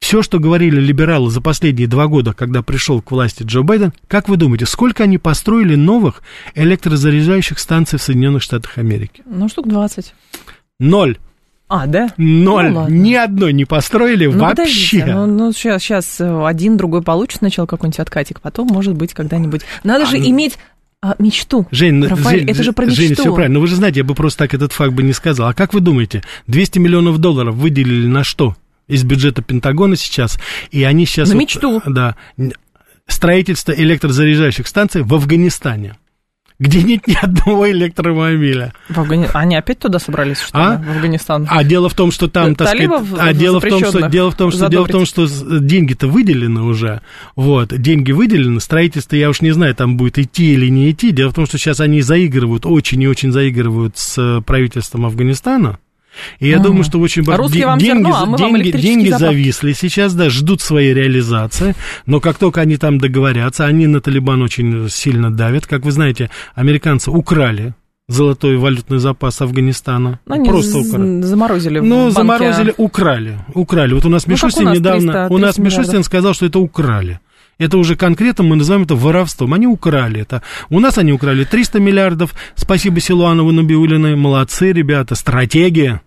все, 0.00 0.22
что 0.22 0.38
говорили 0.38 0.80
либералы 0.80 1.28
за 1.30 1.40
последние 1.40 1.88
два 1.88 2.06
года, 2.06 2.32
когда 2.32 2.62
пришел 2.62 3.02
к 3.02 3.10
власти 3.10 3.42
Джо 3.42 3.62
Байден, 3.62 3.92
как 4.06 4.28
вы 4.28 4.36
думаете, 4.36 4.64
сколько 4.64 5.02
они 5.02 5.18
построили 5.18 5.74
новых 5.74 6.22
электрозаряжающих 6.54 7.58
станций 7.58 7.98
в 7.98 8.02
Соединенных 8.02 8.42
Штатах 8.42 8.78
Америки? 8.78 9.22
Ну, 9.26 9.48
штук 9.48 9.68
20. 9.68 10.14
Ноль. 10.78 11.18
А, 11.68 11.86
да? 11.86 12.08
Ноль. 12.16 12.70
Ну, 12.70 12.80
ладно. 12.80 12.94
Ни 12.94 13.14
одной 13.14 13.52
не 13.52 13.66
построили 13.66 14.26
Ну, 14.26 14.38
вообще. 14.38 14.56
подождите, 14.56 15.04
ну, 15.06 15.26
ну, 15.26 15.52
сейчас, 15.52 15.82
сейчас 15.82 16.20
один, 16.20 16.76
другой 16.78 17.02
получит 17.02 17.38
сначала 17.38 17.66
какой-нибудь 17.66 18.00
откатик, 18.00 18.40
потом, 18.40 18.68
может 18.68 18.94
быть, 18.94 19.12
когда-нибудь. 19.12 19.62
Надо 19.84 20.06
же 20.06 20.16
А, 20.16 20.20
иметь 20.20 20.58
а, 21.02 21.14
мечту. 21.18 21.66
Жень, 21.70 22.02
Рафаэль, 22.04 22.40
Жень, 22.40 22.50
это 22.50 22.62
же 22.62 22.72
про 22.72 22.86
мечту. 22.86 23.14
все 23.14 23.34
правильно. 23.34 23.54
Но 23.54 23.60
вы 23.60 23.66
же 23.66 23.76
знаете, 23.76 24.00
я 24.00 24.04
бы 24.04 24.14
просто 24.14 24.38
так 24.44 24.54
этот 24.54 24.72
факт 24.72 24.92
бы 24.92 25.02
не 25.02 25.12
сказал. 25.12 25.48
А 25.48 25.54
как 25.54 25.74
вы 25.74 25.80
думаете, 25.80 26.22
200 26.46 26.78
миллионов 26.78 27.18
долларов 27.18 27.54
выделили 27.54 28.06
на 28.06 28.24
что? 28.24 28.56
Из 28.88 29.04
бюджета 29.04 29.42
Пентагона 29.42 29.96
сейчас. 29.96 30.38
И 30.70 30.82
они 30.82 31.04
сейчас... 31.04 31.28
На 31.28 31.34
вот, 31.34 31.40
мечту. 31.42 31.82
Да. 31.86 32.16
Строительство 33.06 33.72
электрозаряжающих 33.72 34.66
станций 34.66 35.02
в 35.02 35.14
Афганистане. 35.14 35.96
Где 36.60 36.82
нет 36.82 37.06
ни 37.06 37.14
одного 37.14 37.70
электромобиля. 37.70 38.72
В 38.88 38.98
Афгани- 38.98 39.30
Они 39.32 39.54
опять 39.54 39.78
туда 39.78 40.00
собрались, 40.00 40.40
что 40.40 40.58
ли, 40.58 40.64
А? 40.64 40.76
в 40.84 40.90
Афганистан? 40.90 41.46
А 41.48 41.62
дело 41.62 41.88
в 41.88 41.94
том, 41.94 42.10
что 42.10 42.26
там, 42.28 42.56
так 42.56 42.68
сказать, 42.68 42.90
а 43.18 43.32
дело 43.32 43.60
в 43.60 43.62
том, 43.62 43.84
что 43.84 44.08
дело 44.08 44.30
в 44.30 44.34
том, 44.34 44.50
что 44.50 44.68
дело 44.68 44.84
в 44.84 44.88
том, 44.90 45.06
что 45.06 45.26
деньги-то 45.60 46.08
выделены 46.08 46.62
уже, 46.62 47.00
вот, 47.36 47.68
деньги 47.80 48.10
выделены, 48.10 48.60
строительство 48.60 49.14
я 49.14 49.30
уж 49.30 49.40
не 49.40 49.52
знаю, 49.52 49.74
там 49.76 49.96
будет 49.96 50.18
идти 50.18 50.54
или 50.54 50.68
не 50.68 50.90
идти. 50.90 51.12
Дело 51.12 51.30
в 51.30 51.34
том, 51.34 51.46
что 51.46 51.58
сейчас 51.58 51.78
они 51.78 52.00
заигрывают, 52.02 52.66
очень 52.66 53.00
и 53.02 53.06
очень 53.06 53.30
заигрывают 53.30 53.96
с 53.96 54.18
э, 54.18 54.40
правительством 54.42 55.06
Афганистана. 55.06 55.78
И 56.40 56.48
я 56.48 56.56
Мгм. 56.56 56.64
думаю, 56.66 56.84
что 56.84 56.98
очень 57.00 57.24
А 57.28 57.36
русские 57.36 57.66
вам 57.66 57.78
деньги, 57.78 58.02
зерно, 58.04 58.16
а 58.16 58.26
мы 58.26 58.32
вам 58.32 58.38
деньги, 58.38 58.62
электрические 58.62 58.94
деньги 58.94 59.08
заправки. 59.10 59.34
зависли 59.34 59.72
сейчас, 59.72 60.14
да, 60.14 60.30
ждут 60.30 60.60
своей 60.60 60.94
реализации, 60.94 61.74
но 62.06 62.20
как 62.20 62.38
только 62.38 62.60
они 62.60 62.76
там 62.76 62.98
договорятся, 62.98 63.64
они 63.66 63.86
на 63.86 64.00
Талибан 64.00 64.42
очень 64.42 64.88
сильно 64.90 65.30
давят. 65.30 65.66
Как 65.66 65.82
вы 65.84 65.90
знаете, 65.92 66.30
американцы 66.54 67.10
украли 67.10 67.74
золотой 68.08 68.56
валютный 68.56 68.98
запас 68.98 69.40
Афганистана. 69.42 70.18
Ну, 70.26 70.34
Они 70.34 70.48
Просто 70.48 70.78
украли. 70.78 71.20
заморозили 71.22 71.80
Ну, 71.80 72.10
заморозили, 72.10 72.72
украли, 72.78 73.38
украли. 73.54 73.92
Вот 73.94 74.06
у 74.06 74.08
нас 74.08 74.26
Ну, 74.26 74.32
Мишустин 74.32 74.62
у 74.62 74.70
нас, 74.70 74.78
недавно, 74.78 75.12
300, 75.12 75.34
у 75.34 75.38
нас 75.38 75.54
300 75.56 75.62
Мишустин 75.62 75.82
миллиардов. 75.84 76.06
сказал, 76.06 76.34
что 76.34 76.46
это 76.46 76.58
украли. 76.58 77.20
Это 77.58 77.76
уже 77.76 77.96
конкретно 77.96 78.44
мы 78.44 78.54
называем 78.56 78.84
это 78.84 78.94
воровством. 78.94 79.52
Они 79.52 79.66
украли 79.66 80.20
это. 80.22 80.42
У 80.70 80.78
нас 80.80 80.96
они 80.96 81.12
украли 81.12 81.44
300 81.44 81.80
миллиардов. 81.80 82.32
Спасибо 82.54 83.00
Силуанову 83.00 83.50
Набиулиной. 83.52 84.14
Молодцы, 84.16 84.72
ребята. 84.72 85.16
Стратегия. 85.16 86.00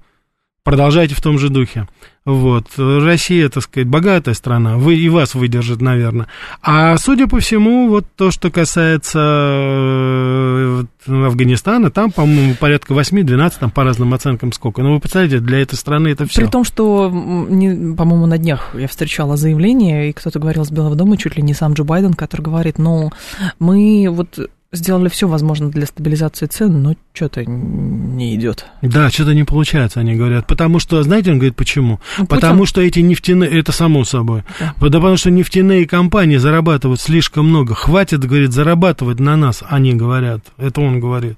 Продолжайте 0.64 1.16
в 1.16 1.22
том 1.22 1.40
же 1.40 1.50
духе. 1.50 1.88
Вот. 2.24 2.68
Россия, 2.78 3.50
так 3.50 3.64
сказать, 3.64 3.88
богатая 3.88 4.36
страна, 4.36 4.78
вы, 4.78 4.96
и 4.96 5.10
вас 5.10 5.34
выдержит, 5.34 5.82
наверное. 5.82 6.28
А 6.62 6.96
судя 6.98 7.28
по 7.28 7.40
всему, 7.40 7.90
вот 7.90 8.06
то, 8.16 8.30
что 8.30 8.52
касается 8.52 9.20
э, 9.20 10.84
Афганистана, 11.08 11.90
там, 11.90 12.12
по-моему, 12.12 12.54
порядка 12.54 12.94
8-12, 12.94 13.54
там 13.60 13.72
по 13.72 13.84
разным 13.84 14.14
оценкам 14.14 14.52
сколько. 14.52 14.84
Но 14.84 14.94
вы 14.94 15.00
представляете, 15.00 15.40
для 15.40 15.64
этой 15.64 15.78
страны 15.78 16.10
это 16.10 16.28
все. 16.28 16.42
При 16.42 16.48
том, 16.48 16.64
что, 16.64 17.10
по-моему, 17.10 18.28
на 18.28 18.38
днях 18.38 18.76
я 18.76 18.88
встречала 18.88 19.38
заявление, 19.38 20.12
и 20.12 20.14
кто-то 20.14 20.38
говорил 20.38 20.64
с 20.64 20.70
Белого 20.70 20.96
дома, 20.96 21.18
чуть 21.18 21.38
ли 21.38 21.42
не 21.42 21.56
сам 21.56 21.74
Джо 21.74 21.84
Байден, 21.86 22.14
который 22.14 22.44
говорит, 22.44 22.78
ну, 22.78 23.10
мы 23.58 24.06
вот 24.12 24.38
сделали 24.74 25.10
все 25.10 25.28
возможное 25.28 25.70
для 25.70 25.86
стабилизации 25.86 26.46
цен, 26.46 26.82
но 26.82 26.96
что-то 27.14 27.44
не 27.46 28.36
идет. 28.36 28.66
Да, 28.82 29.10
что-то 29.10 29.34
не 29.34 29.44
получается, 29.44 30.00
они 30.00 30.16
говорят. 30.16 30.48
Потому 30.48 30.80
что, 30.80 31.02
знаете, 31.04 31.32
он 31.32 31.38
говорит, 31.38 31.56
почему? 31.56 32.00
Ну, 32.18 32.26
потому 32.26 32.66
что 32.66 32.82
эти 32.82 33.00
нефтяные, 33.00 33.50
это 33.50 33.72
само 33.72 34.06
собой. 34.06 34.44
Да. 34.60 34.74
Потому 34.80 35.18
что 35.18 35.30
нефтяные 35.30 35.86
компании 35.88 36.38
зарабатывают 36.38 37.02
слишком 37.02 37.50
много. 37.50 37.76
Хватит, 37.76 38.26
говорит, 38.26 38.54
зарабатывать 38.54 39.20
на 39.20 39.36
нас, 39.36 39.64
они 39.68 39.94
говорят. 39.94 40.42
Это 40.58 40.80
он 40.80 41.00
говорит. 41.00 41.38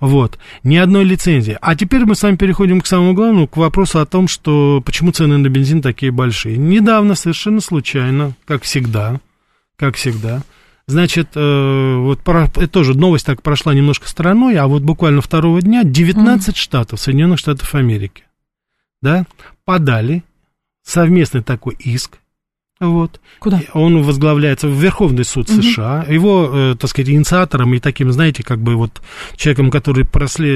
Вот. 0.00 0.38
Ни 0.62 0.76
одной 0.76 1.04
лицензии. 1.04 1.58
А 1.60 1.74
теперь 1.74 2.04
мы 2.04 2.14
с 2.14 2.22
вами 2.22 2.36
переходим 2.36 2.80
к 2.80 2.86
самому 2.86 3.12
главному, 3.12 3.48
к 3.48 3.56
вопросу 3.56 3.98
о 3.98 4.06
том, 4.06 4.28
что 4.28 4.80
почему 4.84 5.10
цены 5.10 5.36
на 5.36 5.48
бензин 5.48 5.82
такие 5.82 6.12
большие. 6.12 6.56
Недавно, 6.56 7.16
совершенно 7.16 7.60
случайно, 7.60 8.34
как 8.46 8.62
всегда, 8.62 9.20
как 9.76 9.96
всегда, 9.96 10.42
Значит, 10.88 11.32
э, 11.34 11.96
вот 11.98 12.20
это 12.26 12.66
тоже 12.66 12.96
новость 12.96 13.26
так 13.26 13.42
прошла 13.42 13.74
немножко 13.74 14.08
стороной, 14.08 14.56
а 14.56 14.66
вот 14.66 14.82
буквально 14.82 15.20
второго 15.20 15.60
дня 15.60 15.84
19 15.84 16.48
mm. 16.48 16.58
штатов 16.58 16.98
Соединенных 16.98 17.38
Штатов 17.38 17.74
Америки, 17.74 18.24
да, 19.02 19.26
подали 19.66 20.24
совместный 20.82 21.42
такой 21.42 21.74
иск 21.74 22.20
вот. 22.80 23.20
Куда? 23.40 23.60
Он 23.74 24.02
возглавляется 24.02 24.68
в 24.68 24.72
Верховный 24.80 25.24
суд 25.24 25.50
угу. 25.50 25.62
США. 25.62 26.04
Его, 26.08 26.50
э, 26.52 26.76
так 26.78 26.88
сказать, 26.88 27.10
инициатором 27.10 27.74
и 27.74 27.80
таким, 27.80 28.12
знаете, 28.12 28.44
как 28.44 28.60
бы 28.60 28.76
вот 28.76 29.02
человеком, 29.36 29.72
который 29.72 30.04
просли, 30.04 30.50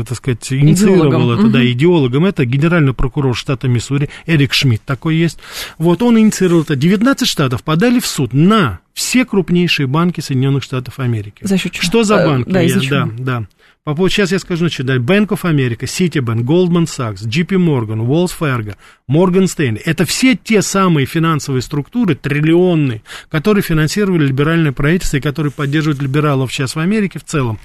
э, 0.00 0.04
так 0.06 0.18
сказать, 0.18 0.52
инициировал 0.52 1.08
идеологом. 1.08 1.30
это, 1.30 1.42
угу. 1.44 1.50
да, 1.50 1.70
идеологом, 1.70 2.24
это 2.26 2.44
генеральный 2.44 2.92
прокурор 2.92 3.34
штата 3.34 3.68
Миссури, 3.68 4.10
Эрик 4.26 4.52
Шмидт 4.52 4.84
такой 4.84 5.16
есть. 5.16 5.38
Вот, 5.78 6.02
он 6.02 6.18
инициировал 6.18 6.62
это. 6.62 6.76
19 6.76 7.26
штатов 7.26 7.62
подали 7.62 8.00
в 8.00 8.06
суд 8.06 8.34
на 8.34 8.80
все 8.92 9.24
крупнейшие 9.24 9.86
банки 9.86 10.20
Соединенных 10.20 10.62
Штатов 10.62 10.98
Америки. 10.98 11.38
За 11.40 11.56
счет 11.56 11.72
чего? 11.72 11.84
Что 11.84 12.04
за 12.04 12.16
э, 12.16 12.26
банки? 12.26 12.48
Э, 12.50 12.52
да, 12.52 12.60
я, 12.60 12.80
да, 12.90 13.08
да. 13.18 13.44
По 13.84 13.96
поводу, 13.96 14.12
сейчас 14.12 14.30
я 14.30 14.38
скажу, 14.38 14.60
значит, 14.60 14.86
да, 14.86 14.98
Bank 14.98 15.30
of 15.30 15.42
America, 15.42 15.80
Citibank, 15.80 16.44
Goldman 16.44 16.84
Sachs, 16.84 17.26
JP 17.26 17.56
Morgan, 17.56 18.06
Wells 18.06 18.30
Fargo, 18.38 18.76
Morgan 19.10 19.46
Stanley. 19.46 19.82
Это 19.84 20.04
все 20.04 20.36
те 20.36 20.62
самые 20.62 21.04
финансовые 21.04 21.62
структуры, 21.62 22.14
триллионные, 22.14 23.02
которые 23.28 23.64
финансировали 23.64 24.26
либеральное 24.26 24.70
правительство 24.70 25.16
и 25.16 25.20
которые 25.20 25.50
поддерживают 25.50 26.00
либералов 26.00 26.52
сейчас 26.52 26.76
в 26.76 26.78
Америке 26.78 27.18
в 27.18 27.24
целом. 27.24 27.58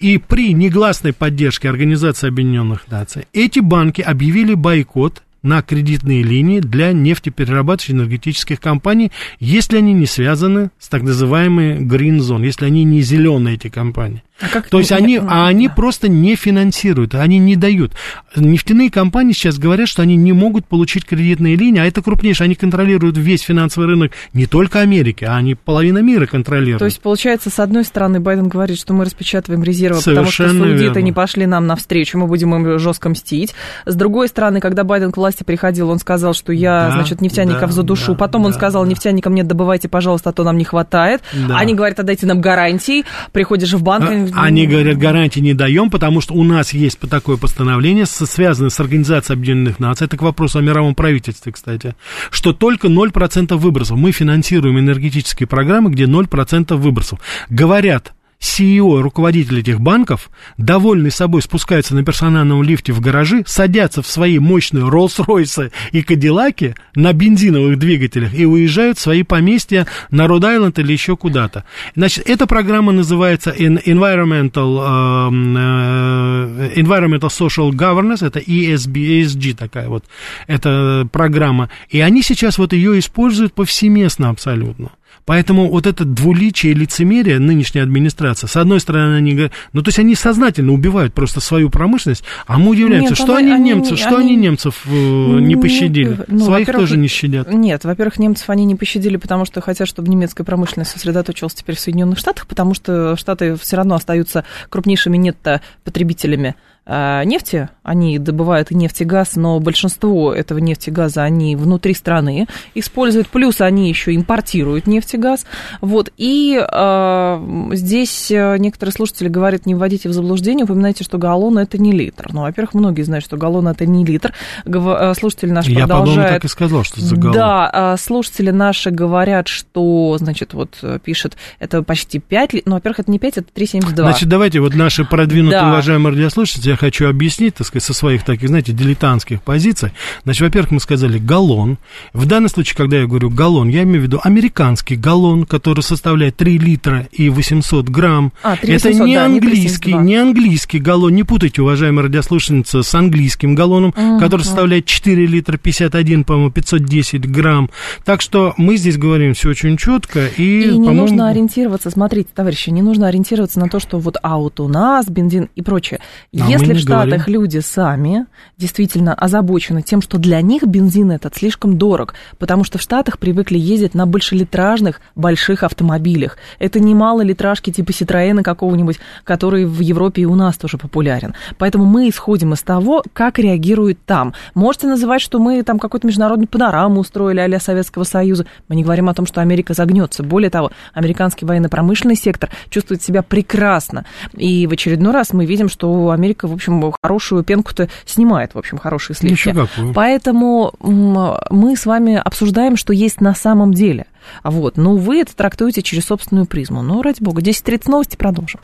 И 0.00 0.18
при 0.18 0.52
негласной 0.52 1.12
поддержке 1.12 1.68
Организации 1.68 2.26
Объединенных 2.26 2.88
Наций 2.90 3.28
эти 3.32 3.60
банки 3.60 4.00
объявили 4.00 4.54
бойкот 4.54 5.22
на 5.42 5.62
кредитные 5.62 6.22
линии 6.22 6.60
для 6.60 6.92
нефтеперерабатывающих 6.92 7.94
энергетических 7.94 8.60
компаний, 8.60 9.12
если 9.40 9.78
они 9.78 9.92
не 9.92 10.06
связаны 10.06 10.70
с 10.78 10.88
так 10.88 11.02
называемой 11.02 11.78
green 11.80 12.18
zone, 12.18 12.44
если 12.44 12.66
они 12.66 12.84
не 12.84 13.00
зеленые 13.00 13.56
эти 13.56 13.68
компании. 13.68 14.22
А 14.42 14.48
как 14.48 14.68
То 14.68 14.78
есть 14.78 14.90
они, 14.90 15.18
а 15.18 15.46
они 15.46 15.68
да. 15.68 15.74
просто 15.74 16.08
не 16.08 16.34
финансируют, 16.34 17.14
они 17.14 17.38
не 17.38 17.54
дают. 17.54 17.92
Нефтяные 18.34 18.90
компании 18.90 19.32
сейчас 19.32 19.58
говорят, 19.58 19.88
что 19.88 20.02
они 20.02 20.16
не 20.16 20.32
могут 20.32 20.66
получить 20.66 21.04
кредитные 21.04 21.54
линии, 21.54 21.80
а 21.80 21.86
это 21.86 22.02
крупнейшие, 22.02 22.46
они 22.46 22.56
контролируют 22.56 23.16
весь 23.16 23.42
финансовый 23.42 23.86
рынок 23.86 24.12
не 24.32 24.46
только 24.46 24.80
Америки, 24.80 25.24
а 25.24 25.36
они 25.36 25.54
половина 25.54 25.98
мира 25.98 26.26
контролируют. 26.26 26.80
То 26.80 26.86
есть, 26.86 27.00
получается, 27.00 27.50
с 27.50 27.58
одной 27.60 27.84
стороны, 27.84 28.18
Байден 28.18 28.48
говорит, 28.48 28.78
что 28.78 28.94
мы 28.94 29.04
распечатываем 29.04 29.62
резервы, 29.62 30.00
Совершенно 30.00 30.48
потому 30.48 30.66
что 30.66 30.78
судиты 30.78 31.02
не 31.02 31.12
пошли 31.12 31.46
нам 31.46 31.66
навстречу, 31.68 32.18
мы 32.18 32.26
будем 32.26 32.54
им 32.54 32.78
жестко 32.80 33.10
мстить. 33.10 33.54
С 33.86 33.94
другой 33.94 34.26
стороны, 34.26 34.60
когда 34.60 34.82
Байден 34.82 35.12
к 35.12 35.18
власти 35.32 35.44
приходил, 35.44 35.90
он 35.90 35.98
сказал, 35.98 36.34
что 36.34 36.52
я, 36.52 36.88
да, 36.88 36.90
значит, 36.92 37.20
нефтяников 37.20 37.70
да, 37.70 37.72
задушу. 37.72 38.12
Да, 38.12 38.18
Потом 38.18 38.42
да, 38.42 38.48
он 38.48 38.54
сказал, 38.54 38.84
нефтяникам 38.84 39.34
нет, 39.34 39.46
добывайте, 39.46 39.88
пожалуйста, 39.88 40.30
а 40.30 40.32
то 40.32 40.44
нам 40.44 40.58
не 40.58 40.64
хватает. 40.64 41.22
Да. 41.32 41.56
Они 41.56 41.74
говорят, 41.74 41.98
отдайте 41.98 42.26
нам 42.26 42.40
гарантии. 42.40 43.04
Приходишь 43.32 43.72
в 43.72 43.82
банк, 43.82 44.04
а, 44.34 44.42
они 44.42 44.66
говорят, 44.66 44.98
гарантии 44.98 45.40
не 45.40 45.54
даем, 45.54 45.90
потому 45.90 46.20
что 46.20 46.34
у 46.34 46.44
нас 46.44 46.72
есть 46.72 46.98
такое 46.98 47.36
постановление, 47.36 48.06
связанное 48.06 48.70
с 48.70 48.78
Организацией 48.78 49.36
Объединенных 49.36 49.78
Наций, 49.78 50.06
это 50.06 50.16
к 50.16 50.22
вопросу 50.22 50.58
о 50.58 50.62
мировом 50.62 50.94
правительстве, 50.94 51.52
кстати, 51.52 51.94
что 52.30 52.52
только 52.52 52.88
0% 52.88 53.56
выбросов. 53.56 53.96
Мы 53.96 54.12
финансируем 54.12 54.78
энергетические 54.78 55.46
программы, 55.46 55.90
где 55.90 56.04
0% 56.04 56.74
выбросов. 56.76 57.20
Говорят, 57.48 58.12
CEO, 58.42 59.00
руководители 59.00 59.60
этих 59.60 59.80
банков, 59.80 60.28
довольные 60.58 61.12
собой, 61.12 61.42
спускаются 61.42 61.94
на 61.94 62.04
персональном 62.04 62.62
лифте 62.62 62.92
в 62.92 63.00
гаражи, 63.00 63.44
садятся 63.46 64.02
в 64.02 64.06
свои 64.06 64.40
мощные 64.40 64.84
Роллс-Ройсы 64.88 65.70
и 65.92 66.02
Кадиллаки 66.02 66.74
на 66.96 67.12
бензиновых 67.12 67.78
двигателях 67.78 68.34
и 68.34 68.44
уезжают 68.44 68.98
в 68.98 69.00
свои 69.00 69.22
поместья 69.22 69.86
на 70.10 70.26
Род-Айленд 70.26 70.76
или 70.80 70.92
еще 70.92 71.16
куда-то. 71.16 71.64
Значит, 71.94 72.28
эта 72.28 72.46
программа 72.46 72.90
называется 72.90 73.50
Environmental, 73.50 75.28
эм, 75.28 75.56
э, 75.56 76.72
Environmental 76.76 77.28
Social 77.28 77.70
Governance, 77.70 78.26
это 78.26 78.40
ESB, 78.40 79.22
ESG 79.22 79.54
такая 79.54 79.88
вот, 79.88 80.04
эта 80.48 81.08
программа. 81.12 81.70
И 81.90 82.00
они 82.00 82.22
сейчас 82.22 82.58
вот 82.58 82.72
ее 82.72 82.98
используют 82.98 83.54
повсеместно 83.54 84.30
абсолютно. 84.30 84.90
Поэтому 85.24 85.70
вот 85.70 85.86
это 85.86 86.04
двуличие 86.04 86.74
лицемерие 86.74 87.38
нынешней 87.38 87.80
администрации, 87.80 88.46
с 88.46 88.56
одной 88.56 88.80
стороны, 88.80 89.16
они 89.16 89.32
говорят, 89.32 89.52
ну, 89.72 89.82
то 89.82 89.88
есть 89.88 89.98
они 89.98 90.14
сознательно 90.14 90.72
убивают 90.72 91.14
просто 91.14 91.40
свою 91.40 91.70
промышленность, 91.70 92.24
а 92.46 92.58
мы 92.58 92.70
удивляемся, 92.70 93.10
нет, 93.10 93.18
что 93.18 93.36
они, 93.36 93.52
они 93.52 93.70
немцев, 93.70 93.92
они, 93.92 94.00
что 94.00 94.16
они, 94.16 94.32
они 94.32 94.36
немцев 94.36 94.82
э, 94.86 94.90
не 94.90 95.56
пощадили, 95.56 96.18
ну, 96.26 96.44
своих 96.44 96.70
тоже 96.70 96.96
не 96.96 97.08
щадят. 97.08 97.52
Нет, 97.52 97.84
во-первых, 97.84 98.18
немцев 98.18 98.50
они 98.50 98.64
не 98.64 98.74
пощадили, 98.74 99.16
потому 99.16 99.44
что 99.44 99.60
хотят, 99.60 99.86
чтобы 99.86 100.08
немецкая 100.08 100.44
промышленность 100.44 100.90
сосредоточилась 100.90 101.54
теперь 101.54 101.76
в 101.76 101.80
Соединенных 101.80 102.18
Штатах, 102.18 102.46
потому 102.46 102.74
что 102.74 103.16
Штаты 103.16 103.56
все 103.56 103.76
равно 103.76 103.94
остаются 103.94 104.44
крупнейшими 104.68 105.16
нетто-потребителями 105.16 106.56
Э, 106.56 106.71
нефти, 106.84 107.68
они 107.82 108.18
добывают 108.18 108.70
и 108.70 108.74
нефть 108.74 109.02
и 109.02 109.04
газ, 109.04 109.36
но 109.36 109.58
большинство 109.60 110.32
этого 110.32 110.58
нефти 110.58 110.90
и 110.90 110.92
газа 110.92 111.22
они 111.22 111.56
внутри 111.56 111.94
страны 111.94 112.46
используют, 112.74 113.28
плюс 113.28 113.60
они 113.60 113.88
еще 113.88 114.14
импортируют 114.14 114.86
нефть 114.86 115.14
и 115.14 115.16
газ. 115.16 115.46
Вот, 115.80 116.12
и 116.16 116.60
э, 116.60 117.70
здесь 117.72 118.30
э, 118.30 118.56
некоторые 118.58 118.92
слушатели 118.92 119.28
говорят, 119.28 119.66
не 119.66 119.74
вводите 119.74 120.08
в 120.08 120.12
заблуждение, 120.12 120.64
упоминайте, 120.64 121.04
что 121.04 121.18
галлон 121.18 121.58
это 121.58 121.78
не 121.78 121.92
литр. 121.92 122.28
Ну, 122.32 122.42
во-первых, 122.42 122.74
многие 122.74 123.02
знают, 123.02 123.24
что 123.24 123.36
галлон 123.36 123.68
это 123.68 123.86
не 123.86 124.04
литр. 124.04 124.32
Э, 124.64 125.12
слушатели 125.18 125.50
наши 125.50 125.70
Я 125.70 125.86
продолжают... 125.86 126.30
Я 126.30 126.36
так 126.36 126.44
и 126.44 126.48
сказал, 126.48 126.84
что 126.84 127.00
за 127.00 127.16
галлон. 127.16 127.32
Да, 127.32 127.96
слушатели 127.98 128.50
наши 128.50 128.90
говорят, 128.90 129.48
что, 129.48 130.16
значит, 130.18 130.54
вот 130.54 130.82
пишет, 131.04 131.36
это 131.58 131.82
почти 131.82 132.18
5 132.18 132.52
литров. 132.52 132.66
Ну, 132.66 132.74
во-первых, 132.74 133.00
это 133.00 133.10
не 133.10 133.18
5, 133.18 133.38
это 133.38 133.48
3,72. 133.54 133.94
Значит, 133.94 134.28
давайте 134.28 134.60
вот 134.60 134.74
наши 134.74 135.04
продвинутые, 135.04 135.62
да. 135.62 135.68
уважаемые 135.68 136.12
радиослушатели, 136.12 136.71
я 136.72 136.76
хочу 136.76 137.08
объяснить, 137.08 137.54
так 137.54 137.66
сказать, 137.66 137.84
со 137.84 137.94
своих 137.94 138.24
таких, 138.24 138.48
знаете, 138.48 138.72
дилетантских 138.72 139.42
позиций. 139.42 139.92
Значит, 140.24 140.42
во-первых, 140.42 140.70
мы 140.72 140.80
сказали 140.80 141.18
галлон. 141.18 141.78
В 142.12 142.26
данном 142.26 142.48
случае, 142.48 142.76
когда 142.76 142.98
я 142.98 143.06
говорю 143.06 143.30
галлон, 143.30 143.68
я 143.68 143.82
имею 143.82 144.00
в 144.00 144.02
виду 144.04 144.20
американский 144.22 144.96
галлон, 144.96 145.44
который 145.44 145.82
составляет 145.82 146.36
3 146.36 146.58
литра 146.58 147.08
и 147.12 147.28
800 147.28 147.88
грамм. 147.88 148.32
А, 148.42 148.56
3 148.56 148.72
800, 148.72 148.90
Это 148.90 149.04
не 149.04 149.14
да, 149.14 149.24
английский, 149.26 149.92
не, 149.94 149.98
не 149.98 150.16
английский 150.16 150.78
галлон. 150.78 151.14
Не 151.14 151.24
путайте, 151.24 151.62
уважаемые 151.62 152.04
радиослушательницы, 152.04 152.82
с 152.82 152.94
английским 152.94 153.54
галлоном, 153.54 153.90
uh-huh. 153.90 154.18
который 154.18 154.42
составляет 154.42 154.86
4 154.86 155.26
литра 155.26 155.58
51, 155.58 156.24
по-моему, 156.24 156.50
510 156.50 157.30
грамм. 157.30 157.70
Так 158.04 158.22
что 158.22 158.54
мы 158.56 158.76
здесь 158.76 158.96
говорим 158.96 159.34
все 159.34 159.50
очень 159.50 159.76
четко. 159.76 160.26
И, 160.26 160.62
и 160.62 160.78
не 160.78 160.90
нужно 160.90 161.28
ориентироваться, 161.28 161.90
смотрите, 161.90 162.30
товарищи, 162.34 162.70
не 162.70 162.82
нужно 162.82 163.08
ориентироваться 163.08 163.60
на 163.60 163.68
то, 163.68 163.78
что 163.78 163.98
вот 163.98 164.16
а 164.22 164.38
вот 164.38 164.58
у 164.60 164.68
нас 164.68 165.06
бензин 165.06 165.50
и 165.54 165.62
прочее. 165.62 166.00
А 166.38 166.48
Если 166.48 166.61
если 166.68 166.80
в 166.80 166.80
Штатах 166.80 167.26
говорим. 167.26 167.34
люди 167.34 167.58
сами 167.58 168.26
действительно 168.58 169.14
озабочены 169.14 169.82
тем, 169.82 170.02
что 170.02 170.18
для 170.18 170.40
них 170.40 170.64
бензин 170.64 171.10
этот 171.10 171.36
слишком 171.36 171.78
дорог, 171.78 172.14
потому 172.38 172.64
что 172.64 172.78
в 172.78 172.82
Штатах 172.82 173.18
привыкли 173.18 173.58
ездить 173.58 173.94
на 173.94 174.06
большелитражных 174.06 175.00
больших 175.14 175.62
автомобилях. 175.62 176.36
Это 176.58 176.80
не 176.80 176.94
малолитражки 176.94 177.70
типа 177.70 177.92
Ситроена 177.92 178.42
какого-нибудь, 178.42 178.98
который 179.24 179.64
в 179.64 179.80
Европе 179.80 180.22
и 180.22 180.24
у 180.24 180.34
нас 180.34 180.56
тоже 180.56 180.78
популярен. 180.78 181.34
Поэтому 181.58 181.84
мы 181.84 182.08
исходим 182.08 182.52
из 182.52 182.62
того, 182.62 183.02
как 183.12 183.38
реагируют 183.38 183.98
там. 184.04 184.34
Можете 184.54 184.86
называть, 184.86 185.22
что 185.22 185.38
мы 185.38 185.62
там 185.62 185.78
какую-то 185.78 186.06
международную 186.06 186.48
панораму 186.48 187.00
устроили 187.00 187.40
а 187.40 187.60
Советского 187.60 188.04
Союза. 188.04 188.46
Мы 188.68 188.76
не 188.76 188.84
говорим 188.84 189.08
о 189.08 189.14
том, 189.14 189.26
что 189.26 189.40
Америка 189.40 189.74
загнется. 189.74 190.22
Более 190.22 190.50
того, 190.50 190.70
американский 190.94 191.44
военно-промышленный 191.44 192.16
сектор 192.16 192.50
чувствует 192.70 193.02
себя 193.02 193.22
прекрасно. 193.22 194.04
И 194.34 194.66
в 194.66 194.72
очередной 194.72 195.12
раз 195.12 195.32
мы 195.32 195.46
видим, 195.46 195.68
что 195.68 196.10
Америка, 196.10 196.46
в 196.52 196.54
общем, 196.54 196.92
хорошую 197.02 197.42
пенку-то 197.42 197.88
снимает, 198.06 198.54
в 198.54 198.58
общем, 198.58 198.78
хорошие 198.78 199.16
сливки. 199.16 199.54
Поэтому 199.94 200.72
мы 200.80 201.76
с 201.76 201.86
вами 201.86 202.14
обсуждаем, 202.14 202.76
что 202.76 202.92
есть 202.92 203.20
на 203.20 203.34
самом 203.34 203.74
деле. 203.74 204.06
Вот. 204.44 204.76
Но 204.76 204.96
вы 204.96 205.20
это 205.20 205.34
трактуете 205.34 205.82
через 205.82 206.06
собственную 206.06 206.46
призму. 206.46 206.82
Ну, 206.82 207.02
ради 207.02 207.22
бога. 207.22 207.42
10.30 207.42 207.90
новости 207.90 208.16
продолжим. 208.16 208.60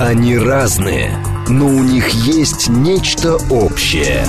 Они 0.00 0.38
разные, 0.38 1.10
но 1.48 1.66
у 1.66 1.82
них 1.82 2.08
есть 2.10 2.68
нечто 2.68 3.36
общее. 3.50 4.24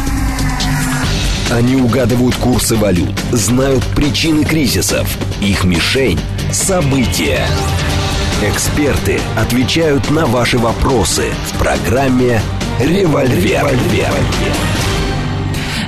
Они 1.52 1.76
угадывают 1.76 2.36
курсы 2.36 2.76
валют, 2.76 3.18
знают 3.32 3.84
причины 3.96 4.46
кризисов. 4.46 5.08
Их 5.42 5.64
мишень– 5.64 6.20
события. 6.52 7.46
Эксперты 8.42 9.20
отвечают 9.38 10.10
на 10.12 10.26
ваши 10.26 10.58
вопросы 10.58 11.26
в 11.48 11.60
программе 11.60 12.40
«Револьвер». 12.80 13.66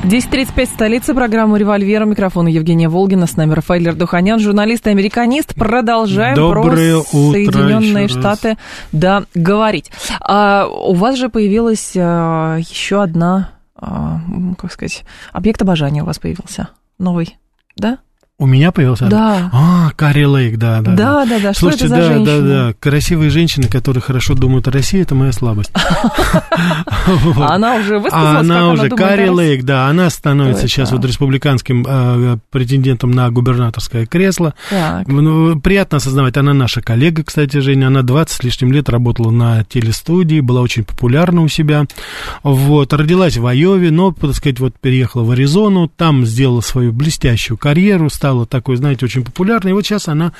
10.35, 0.03 0.65
столица, 0.65 1.13
программы 1.13 1.59
«Револьвер». 1.59 2.03
Микрофон 2.03 2.47
Евгения 2.47 2.89
Волгина, 2.89 3.25
с 3.25 3.37
нами 3.37 3.53
Рафаэль 3.53 3.93
Духанян, 3.93 4.37
журналист 4.37 4.85
и 4.87 4.89
американист. 4.89 5.55
Продолжаем 5.55 6.35
Доброе 6.35 7.01
про 7.03 7.17
утро 7.17 7.31
Соединенные 7.31 8.09
Штаты 8.09 8.57
да, 8.91 9.23
говорить. 9.33 9.89
А, 10.19 10.67
у 10.67 10.93
вас 10.93 11.15
же 11.15 11.29
появилась 11.29 11.93
а, 11.95 12.57
еще 12.57 13.01
одна, 13.01 13.51
а, 13.77 14.19
как 14.57 14.73
сказать, 14.73 15.05
объект 15.31 15.61
обожания 15.61 16.03
у 16.03 16.05
вас 16.05 16.19
появился 16.19 16.67
новый, 16.97 17.37
да? 17.77 17.99
У 18.41 18.47
меня 18.47 18.71
появился? 18.71 19.05
Да. 19.05 19.51
А, 19.53 19.91
Карри 19.95 20.25
Лейк, 20.25 20.57
да, 20.57 20.81
да. 20.81 20.95
Да, 20.95 21.25
да, 21.27 21.39
да. 21.39 21.53
Слушайте, 21.53 21.85
что 21.85 21.95
это 21.95 22.03
за 22.03 22.09
да, 22.09 22.13
женщина? 22.15 22.41
да, 22.41 22.65
да. 22.69 22.73
Красивые 22.79 23.29
женщины, 23.29 23.67
которые 23.67 24.01
хорошо 24.01 24.33
думают 24.33 24.67
о 24.67 24.71
России, 24.71 24.99
это 24.99 25.13
моя 25.13 25.31
слабость. 25.31 25.71
А 27.37 27.55
она 27.55 27.75
уже 27.75 27.99
высказалась, 27.99 28.39
Она 28.39 28.69
уже, 28.69 28.89
Карри 28.89 29.27
Лейк, 29.27 29.63
да, 29.63 29.87
она 29.87 30.09
становится 30.09 30.67
сейчас 30.67 30.91
вот 30.91 31.03
республиканским 31.05 31.85
э, 31.87 32.37
претендентом 32.49 33.11
на 33.11 33.29
губернаторское 33.29 34.05
кресло. 34.07 34.55
Ну, 35.05 35.59
приятно 35.59 35.97
осознавать, 35.97 36.37
она 36.37 36.53
наша 36.53 36.81
коллега, 36.81 37.23
кстати, 37.23 37.57
Женя, 37.57 37.87
она 37.87 38.01
20 38.01 38.35
с 38.35 38.43
лишним 38.43 38.71
лет 38.71 38.89
работала 38.89 39.29
на 39.29 39.63
телестудии, 39.65 40.39
была 40.39 40.61
очень 40.61 40.83
популярна 40.83 41.41
у 41.41 41.47
себя. 41.47 41.85
Вот, 42.41 42.93
родилась 42.93 43.37
в 43.37 43.45
Айове, 43.45 43.91
но, 43.91 44.11
так 44.11 44.33
сказать, 44.33 44.59
вот 44.59 44.73
переехала 44.79 45.23
в 45.23 45.31
Аризону, 45.31 45.87
там 45.87 46.25
сделала 46.25 46.61
свою 46.61 46.91
блестящую 46.91 47.57
карьеру, 47.57 48.09
стала 48.09 48.30
стала 48.31 48.45
такой, 48.45 48.77
знаете, 48.77 49.05
очень 49.05 49.23
популярной. 49.23 49.71
И 49.71 49.73
вот 49.73 49.85
сейчас 49.85 50.07
она 50.07 50.31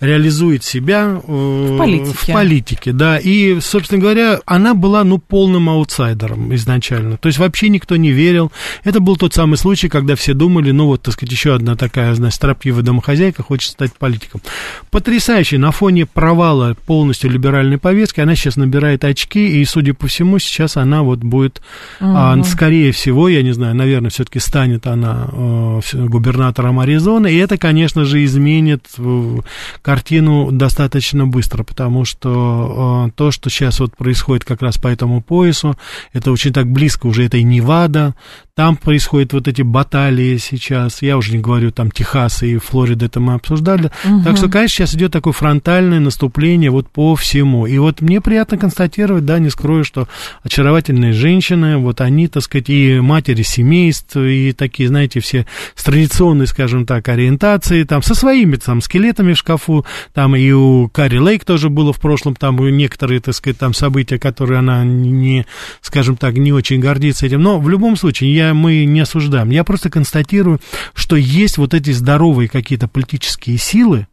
реализует 0.00 0.64
себя 0.64 1.18
э, 1.26 1.66
в 1.72 1.78
политике. 1.78 2.12
в 2.12 2.26
политике, 2.26 2.92
да. 2.92 3.18
И, 3.18 3.58
собственно 3.60 4.00
говоря, 4.00 4.40
она 4.44 4.74
была, 4.74 5.02
ну, 5.04 5.16
полным 5.16 5.70
аутсайдером 5.70 6.54
изначально. 6.54 7.16
То 7.16 7.28
есть 7.28 7.38
вообще 7.38 7.70
никто 7.70 7.96
не 7.96 8.10
верил. 8.10 8.52
Это 8.84 9.00
был 9.00 9.16
тот 9.16 9.32
самый 9.32 9.56
случай, 9.56 9.88
когда 9.88 10.14
все 10.14 10.34
думали, 10.34 10.72
ну, 10.72 10.86
вот, 10.86 11.02
так 11.02 11.14
сказать, 11.14 11.32
еще 11.32 11.54
одна 11.54 11.74
такая, 11.74 12.14
значит, 12.14 12.36
строптивая 12.36 12.82
домохозяйка 12.82 13.42
хочет 13.42 13.70
стать 13.70 13.94
политиком. 13.94 14.42
Потрясающе. 14.90 15.56
На 15.56 15.70
фоне 15.70 16.04
провала 16.04 16.76
полностью 16.86 17.30
либеральной 17.30 17.78
повестки 17.78 18.20
она 18.20 18.34
сейчас 18.34 18.56
набирает 18.56 19.04
очки, 19.04 19.60
и, 19.60 19.64
судя 19.64 19.94
по 19.94 20.06
всему, 20.06 20.38
сейчас 20.38 20.76
она 20.76 21.02
вот 21.02 21.20
будет, 21.20 21.62
угу. 21.98 22.10
а, 22.14 22.42
скорее 22.44 22.92
всего, 22.92 23.28
я 23.30 23.42
не 23.42 23.52
знаю, 23.52 23.74
наверное, 23.74 24.10
все-таки 24.10 24.38
станет 24.38 24.86
она 24.86 25.28
э, 25.32 25.80
губернатором 25.94 26.80
Аризоны, 26.80 27.37
это, 27.38 27.58
конечно 27.58 28.04
же, 28.04 28.24
изменит 28.24 28.86
э, 28.98 29.38
картину 29.82 30.50
достаточно 30.52 31.26
быстро, 31.26 31.64
потому 31.64 32.04
что 32.04 33.06
э, 33.08 33.10
то, 33.16 33.30
что 33.30 33.50
сейчас 33.50 33.80
вот 33.80 33.96
происходит 33.96 34.44
как 34.44 34.62
раз 34.62 34.78
по 34.78 34.88
этому 34.88 35.22
поясу, 35.22 35.76
это 36.12 36.32
очень 36.32 36.52
так 36.52 36.66
близко 36.66 37.06
уже, 37.06 37.24
это 37.24 37.38
и 37.38 37.42
Невада, 37.42 38.14
там 38.58 38.76
происходят 38.76 39.34
вот 39.34 39.46
эти 39.46 39.62
баталии 39.62 40.36
сейчас, 40.36 41.00
я 41.00 41.16
уже 41.16 41.30
не 41.30 41.38
говорю, 41.38 41.70
там 41.70 41.92
Техас 41.92 42.42
и 42.42 42.56
Флорида, 42.56 43.06
это 43.06 43.20
мы 43.20 43.34
обсуждали. 43.34 43.92
Угу. 44.04 44.24
Так 44.24 44.36
что, 44.36 44.48
конечно, 44.48 44.74
сейчас 44.78 44.96
идет 44.96 45.12
такое 45.12 45.32
фронтальное 45.32 46.00
наступление 46.00 46.72
вот 46.72 46.90
по 46.90 47.14
всему. 47.14 47.66
И 47.66 47.78
вот 47.78 48.00
мне 48.00 48.20
приятно 48.20 48.58
констатировать, 48.58 49.24
да, 49.24 49.38
не 49.38 49.50
скрою, 49.50 49.84
что 49.84 50.08
очаровательные 50.42 51.12
женщины, 51.12 51.76
вот 51.76 52.00
они, 52.00 52.26
так 52.26 52.42
сказать, 52.42 52.68
и 52.68 52.98
матери 52.98 53.42
семейств, 53.42 54.16
и 54.16 54.50
такие, 54.50 54.88
знаете, 54.88 55.20
все 55.20 55.46
с 55.76 55.84
традиционной, 55.84 56.48
скажем 56.48 56.84
так, 56.84 57.08
ориентацией, 57.08 57.84
там, 57.84 58.02
со 58.02 58.16
своими 58.16 58.56
там 58.56 58.80
скелетами 58.80 59.34
в 59.34 59.38
шкафу, 59.38 59.86
там 60.14 60.34
и 60.34 60.50
у 60.50 60.88
Карри 60.88 61.18
Лейк 61.18 61.44
тоже 61.44 61.68
было 61.68 61.92
в 61.92 62.00
прошлом, 62.00 62.34
там 62.34 62.56
некоторые, 62.76 63.20
так 63.20 63.36
сказать, 63.36 63.58
там 63.58 63.72
события, 63.72 64.18
которые 64.18 64.58
она 64.58 64.84
не, 64.84 65.46
скажем 65.80 66.16
так, 66.16 66.34
не 66.34 66.52
очень 66.52 66.80
гордится 66.80 67.24
этим. 67.24 67.40
Но 67.40 67.60
в 67.60 67.68
любом 67.68 67.96
случае, 67.96 68.34
я 68.34 68.47
мы 68.54 68.84
не 68.84 69.00
осуждаем. 69.00 69.50
Я 69.50 69.64
просто 69.64 69.90
констатирую, 69.90 70.60
что 70.94 71.16
есть 71.16 71.58
вот 71.58 71.74
эти 71.74 71.90
здоровые 71.90 72.48
какие-то 72.48 72.88
политические 72.88 73.58
силы, 73.58 74.06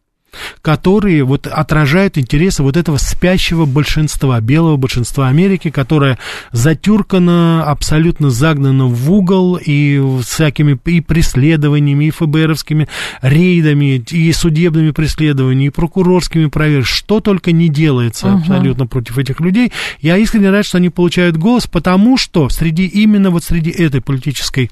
которые 0.62 1.24
вот 1.24 1.48
отражают 1.48 2.18
интересы 2.18 2.64
вот 2.64 2.78
этого 2.78 2.98
спящего 2.98 3.66
большинства, 3.66 4.40
белого 4.42 4.78
большинства 4.78 5.28
Америки, 5.28 5.70
которое 5.70 6.18
затюркано, 6.52 7.64
абсолютно 7.64 8.30
загнано 8.30 8.86
в 8.88 9.12
угол 9.12 9.58
и 9.64 10.02
всякими 10.24 10.78
и 10.86 11.02
преследованиями, 11.02 12.06
и 12.06 12.12
ФБРовскими 12.12 12.88
рейдами, 13.22 14.04
и 14.10 14.32
судебными 14.34 14.92
преследованиями, 14.92 15.68
и 15.68 15.70
прокурорскими 15.70 16.48
проверками, 16.48 16.84
что 16.84 17.20
только 17.20 17.52
не 17.52 17.70
делается 17.70 18.28
uh-huh. 18.28 18.40
абсолютно 18.40 18.88
против 18.88 19.18
этих 19.18 19.40
людей. 19.40 19.72
Я 20.00 20.18
искренне 20.18 20.50
рад, 20.50 20.66
что 20.66 20.78
они 20.78 20.90
получают 20.90 21.38
голос, 21.38 21.68
потому 21.68 22.18
что 22.18 22.50
среди 22.50 22.86
именно 22.86 23.30
вот 23.30 23.44
среди 23.44 23.70
этой 23.70 24.02
политической 24.02 24.72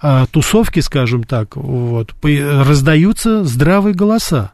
а, 0.00 0.26
тусовки, 0.26 0.80
скажем 0.80 1.24
так, 1.24 1.56
вот, 1.56 2.14
раздаются 2.22 3.44
здравые 3.44 3.94
голоса. 3.94 4.52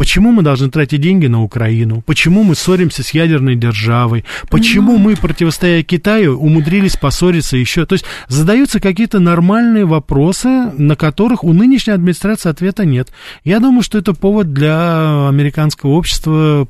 Почему 0.00 0.32
мы 0.32 0.42
должны 0.42 0.70
тратить 0.70 1.02
деньги 1.02 1.26
на 1.26 1.42
Украину? 1.42 2.00
Почему 2.06 2.42
мы 2.42 2.54
ссоримся 2.54 3.02
с 3.02 3.10
ядерной 3.10 3.54
державой? 3.54 4.24
Почему 4.48 4.96
мы, 4.96 5.14
противостоя 5.14 5.82
Китаю, 5.82 6.38
умудрились 6.38 6.96
поссориться 6.96 7.58
еще? 7.58 7.84
То 7.84 7.96
есть 7.96 8.06
задаются 8.26 8.80
какие-то 8.80 9.18
нормальные 9.18 9.84
вопросы, 9.84 10.48
на 10.78 10.96
которых 10.96 11.44
у 11.44 11.52
нынешней 11.52 11.92
администрации 11.92 12.48
ответа 12.48 12.86
нет. 12.86 13.12
Я 13.44 13.60
думаю, 13.60 13.82
что 13.82 13.98
это 13.98 14.14
повод 14.14 14.54
для 14.54 15.28
американского 15.28 15.90
общества 15.90 16.66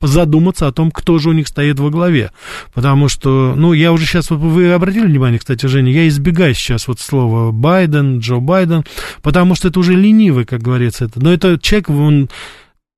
задуматься 0.00 0.66
о 0.66 0.72
том, 0.72 0.90
кто 0.90 1.18
же 1.18 1.30
у 1.30 1.32
них 1.32 1.48
стоит 1.48 1.78
во 1.78 1.90
главе. 1.90 2.30
Потому 2.74 3.08
что, 3.08 3.54
ну, 3.56 3.72
я 3.72 3.92
уже 3.92 4.06
сейчас, 4.06 4.30
вы 4.30 4.72
обратили 4.72 5.06
внимание, 5.06 5.38
кстати, 5.38 5.66
Женя, 5.66 5.92
я 5.92 6.08
избегаю 6.08 6.54
сейчас 6.54 6.88
вот 6.88 7.00
слова 7.00 7.52
Байден, 7.52 8.18
Джо 8.18 8.36
Байден, 8.36 8.84
потому 9.22 9.54
что 9.54 9.68
это 9.68 9.80
уже 9.80 9.94
ленивый, 9.94 10.44
как 10.44 10.62
говорится, 10.62 11.04
это. 11.06 11.22
Но 11.22 11.32
это 11.32 11.58
человек, 11.60 11.90
он 11.90 12.28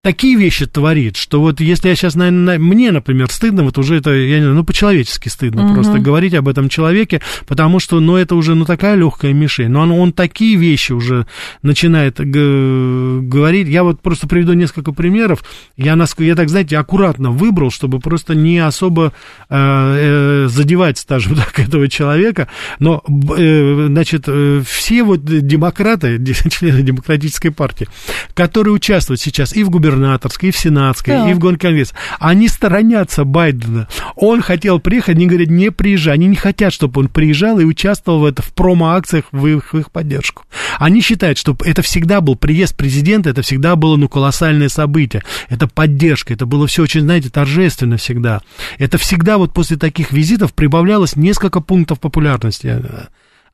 такие 0.03 0.37
вещи 0.37 0.67
творит, 0.67 1.17
что 1.17 1.41
вот 1.41 1.61
если 1.61 1.89
я 1.89 1.95
сейчас, 1.95 2.17
наверное, 2.17 2.59
мне, 2.59 2.91
например, 2.91 3.31
стыдно, 3.31 3.63
вот 3.63 3.79
уже 3.79 3.99
это, 3.99 4.11
я 4.11 4.39
не 4.39 4.43
знаю, 4.43 4.57
ну, 4.57 4.65
по-человечески 4.65 5.29
стыдно 5.29 5.67
угу. 5.67 5.75
просто 5.75 6.01
говорить 6.01 6.35
об 6.35 6.49
этом 6.49 6.69
человеке, 6.69 7.21
потому 7.47 7.79
что, 7.79 8.01
ну, 8.01 8.17
это 8.17 8.35
уже, 8.35 8.57
ну, 8.57 8.65
такая 8.65 8.97
легкая 8.97 9.33
мишень, 9.33 9.69
но 9.69 9.83
он, 9.83 9.93
он 9.93 10.13
такие 10.13 10.57
вещи 10.57 10.91
уже 10.91 11.27
начинает 11.63 12.17
говорить, 12.17 13.69
я 13.69 13.85
вот 13.85 14.01
просто 14.01 14.27
приведу 14.27 14.55
несколько 14.55 14.91
примеров, 14.91 15.45
я, 15.77 15.97
я 16.19 16.35
так, 16.35 16.49
знаете, 16.49 16.79
аккуратно 16.79 17.31
выбрал, 17.31 17.71
чтобы 17.71 18.01
просто 18.01 18.35
не 18.35 18.59
особо 18.59 19.13
э, 19.49 19.55
э, 19.55 20.49
задевать, 20.49 20.99
скажем 20.99 21.37
так, 21.37 21.57
этого 21.61 21.89
человека, 21.89 22.49
но, 22.81 23.05
э, 23.39 23.87
значит, 23.87 24.25
э, 24.27 24.63
все 24.67 25.05
вот 25.05 25.25
демократы, 25.25 26.21
члены 26.51 26.83
демократической 26.83 27.51
партии, 27.51 27.87
которые 28.35 28.75
участвуют 28.75 29.21
сейчас 29.21 29.55
и 29.55 29.63
в 29.63 29.71
губернаторстве, 29.71 29.92
губернаторской, 29.93 30.49
и 30.49 30.53
в 30.53 30.57
сенатской, 30.57 31.15
Да. 31.15 31.31
и 31.31 31.35
в 31.35 31.39
Гонконгресс. 31.39 31.93
Они 32.19 32.49
сторонятся 32.49 33.25
Байдена. 33.25 33.89
Он 34.17 34.43
хотел 34.43 34.81
приехать, 34.81 35.17
они 35.17 35.27
говорят, 35.27 35.49
не 35.49 35.71
приезжай. 35.71 36.15
Они 36.15 36.27
не 36.27 36.37
хотят, 36.37 36.73
чтобы 36.73 37.01
он 37.01 37.09
приезжал 37.09 37.59
и 37.59 37.65
участвовал 37.65 38.21
в, 38.21 38.25
это, 38.25 38.43
в 38.43 38.53
промо-акциях 38.53 39.25
в 39.33 39.47
их, 39.47 39.73
в 39.73 39.79
их 39.79 39.91
поддержку. 39.91 40.45
Они 40.79 41.01
считают, 41.01 41.39
что 41.39 41.57
это 41.65 41.83
всегда 41.83 42.21
был 42.21 42.37
приезд 42.37 42.77
президента, 42.77 43.31
это 43.31 43.43
всегда 43.43 43.77
было, 43.77 43.97
ну, 43.97 44.09
колоссальное 44.09 44.69
событие. 44.69 45.23
Это 45.49 45.67
поддержка, 45.67 46.35
это 46.35 46.47
было 46.47 46.67
все 46.67 46.83
очень, 46.83 47.03
знаете, 47.03 47.31
торжественно 47.31 47.97
всегда. 47.97 48.41
Это 48.79 48.99
всегда 48.99 49.39
вот 49.39 49.53
после 49.53 49.77
таких 49.77 50.13
визитов 50.13 50.53
прибавлялось 50.55 51.17
несколько 51.17 51.61
пунктов 51.61 52.01
популярности 52.01 52.67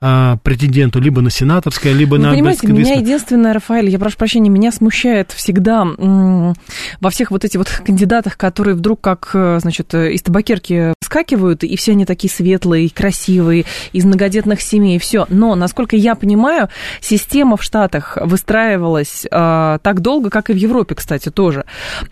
а, 0.00 0.36
претенденту 0.44 1.00
либо 1.00 1.20
на 1.20 1.30
сенаторское, 1.30 1.92
либо 1.92 2.12
Вы 2.14 2.18
на 2.20 2.30
понимаете, 2.30 2.66
меня 2.68 2.76
альбертское. 2.76 3.00
единственное, 3.00 3.52
Рафаэль, 3.52 3.88
я 3.88 3.98
прошу 3.98 4.16
прощения, 4.16 4.48
меня 4.48 4.70
смущает 4.70 5.32
всегда 5.32 5.82
м, 5.82 6.54
во 7.00 7.10
всех 7.10 7.30
вот 7.32 7.44
этих 7.44 7.58
вот 7.58 7.68
кандидатах, 7.84 8.36
которые 8.36 8.76
вдруг 8.76 9.00
как, 9.00 9.30
э, 9.34 9.58
значит, 9.60 9.92
э, 9.94 10.12
из 10.12 10.22
табакерки 10.22 10.94
скакивают, 11.02 11.64
и 11.64 11.76
все 11.76 11.92
они 11.92 12.04
такие 12.04 12.30
светлые, 12.30 12.90
красивые, 12.90 13.64
из 13.92 14.04
многодетных 14.04 14.60
семей, 14.60 14.98
все. 14.98 15.26
Но, 15.30 15.54
насколько 15.56 15.96
я 15.96 16.14
понимаю, 16.14 16.68
система 17.00 17.56
в 17.56 17.62
Штатах 17.62 18.18
выстраивалась 18.20 19.26
э, 19.28 19.78
так 19.82 20.00
долго, 20.00 20.30
как 20.30 20.50
и 20.50 20.52
в 20.52 20.56
Европе, 20.56 20.94
кстати, 20.94 21.30
тоже, 21.30 21.64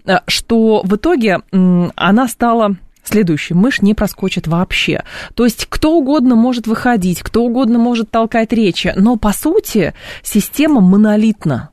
э, 0.07 0.17
что 0.27 0.83
в 0.85 0.97
итоге 0.97 1.41
она 1.53 2.29
стала 2.29 2.77
Следующий. 3.07 3.55
Мышь 3.55 3.83
не 3.83 3.95
проскочит 3.95 4.49
вообще. 4.49 5.05
То 5.35 5.45
есть 5.45 5.67
кто 5.69 5.97
угодно 5.97 6.35
может 6.35 6.67
выходить, 6.67 7.23
кто 7.23 7.45
угодно 7.45 7.79
может 7.79 8.11
толкать 8.11 8.53
речи, 8.53 8.93
но 8.97 9.17
по 9.17 9.33
сути 9.33 9.95
система 10.23 10.81
монолитна. 10.81 11.71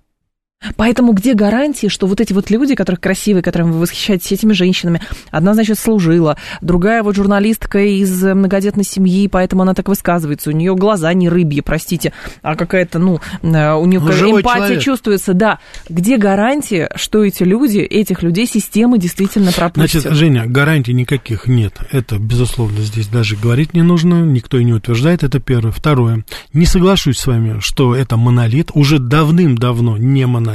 Поэтому 0.76 1.14
где 1.14 1.34
гарантии, 1.34 1.88
что 1.88 2.08
вот 2.08 2.22
эти 2.22 2.34
вот 2.34 2.50
люди, 2.50 2.76
которые 2.76 3.00
красивые, 3.00 3.44
которыми 3.44 3.72
вы 3.72 3.80
восхищаетесь 3.80 4.32
этими 4.32 4.54
женщинами, 4.54 5.02
одна, 5.32 5.54
значит, 5.54 5.80
служила, 5.80 6.38
другая 6.62 7.04
вот 7.04 7.16
журналистка 7.16 7.80
из 7.80 8.24
многодетной 8.24 8.84
семьи, 8.84 9.28
поэтому 9.28 9.64
она 9.64 9.74
так 9.74 9.88
высказывается, 9.88 10.50
у 10.50 10.54
нее 10.54 10.76
глаза 10.76 11.14
не 11.14 11.30
рыбьи, 11.30 11.62
простите, 11.62 12.14
а 12.42 12.56
какая-то, 12.56 13.00
ну, 13.00 13.20
э, 13.42 13.74
у 13.74 13.86
нее 13.86 14.00
Ну, 14.00 14.12
живой 14.12 14.42
эмпатия 14.42 14.62
человек. 14.62 14.84
чувствуется, 14.84 15.34
да. 15.34 15.60
Где 15.90 16.18
гарантия, 16.18 16.90
что 16.96 17.24
эти 17.24 17.44
люди, 17.44 17.80
этих 17.80 18.24
людей 18.24 18.46
система 18.48 18.98
действительно 18.98 19.52
пропустит? 19.52 20.02
Значит, 20.02 20.18
Женя, 20.18 20.46
гарантий 20.48 20.94
никаких 20.94 21.48
нет. 21.48 21.76
Это, 21.92 22.18
безусловно, 22.18 22.82
здесь 22.82 23.08
даже 23.08 23.36
говорить 23.36 23.74
не 23.74 23.82
нужно, 23.82 24.24
никто 24.24 24.58
и 24.58 24.64
не 24.64 24.74
утверждает, 24.74 25.24
это 25.24 25.40
первое. 25.40 25.72
Второе, 25.72 26.24
не 26.54 26.66
соглашусь 26.66 27.18
с 27.18 27.28
вами, 27.28 27.60
что 27.60 27.96
это 27.96 28.18
монолит, 28.18 28.72
уже 28.74 29.00
давным-давно 29.00 29.98
не 29.98 30.26
монолит. 30.26 30.53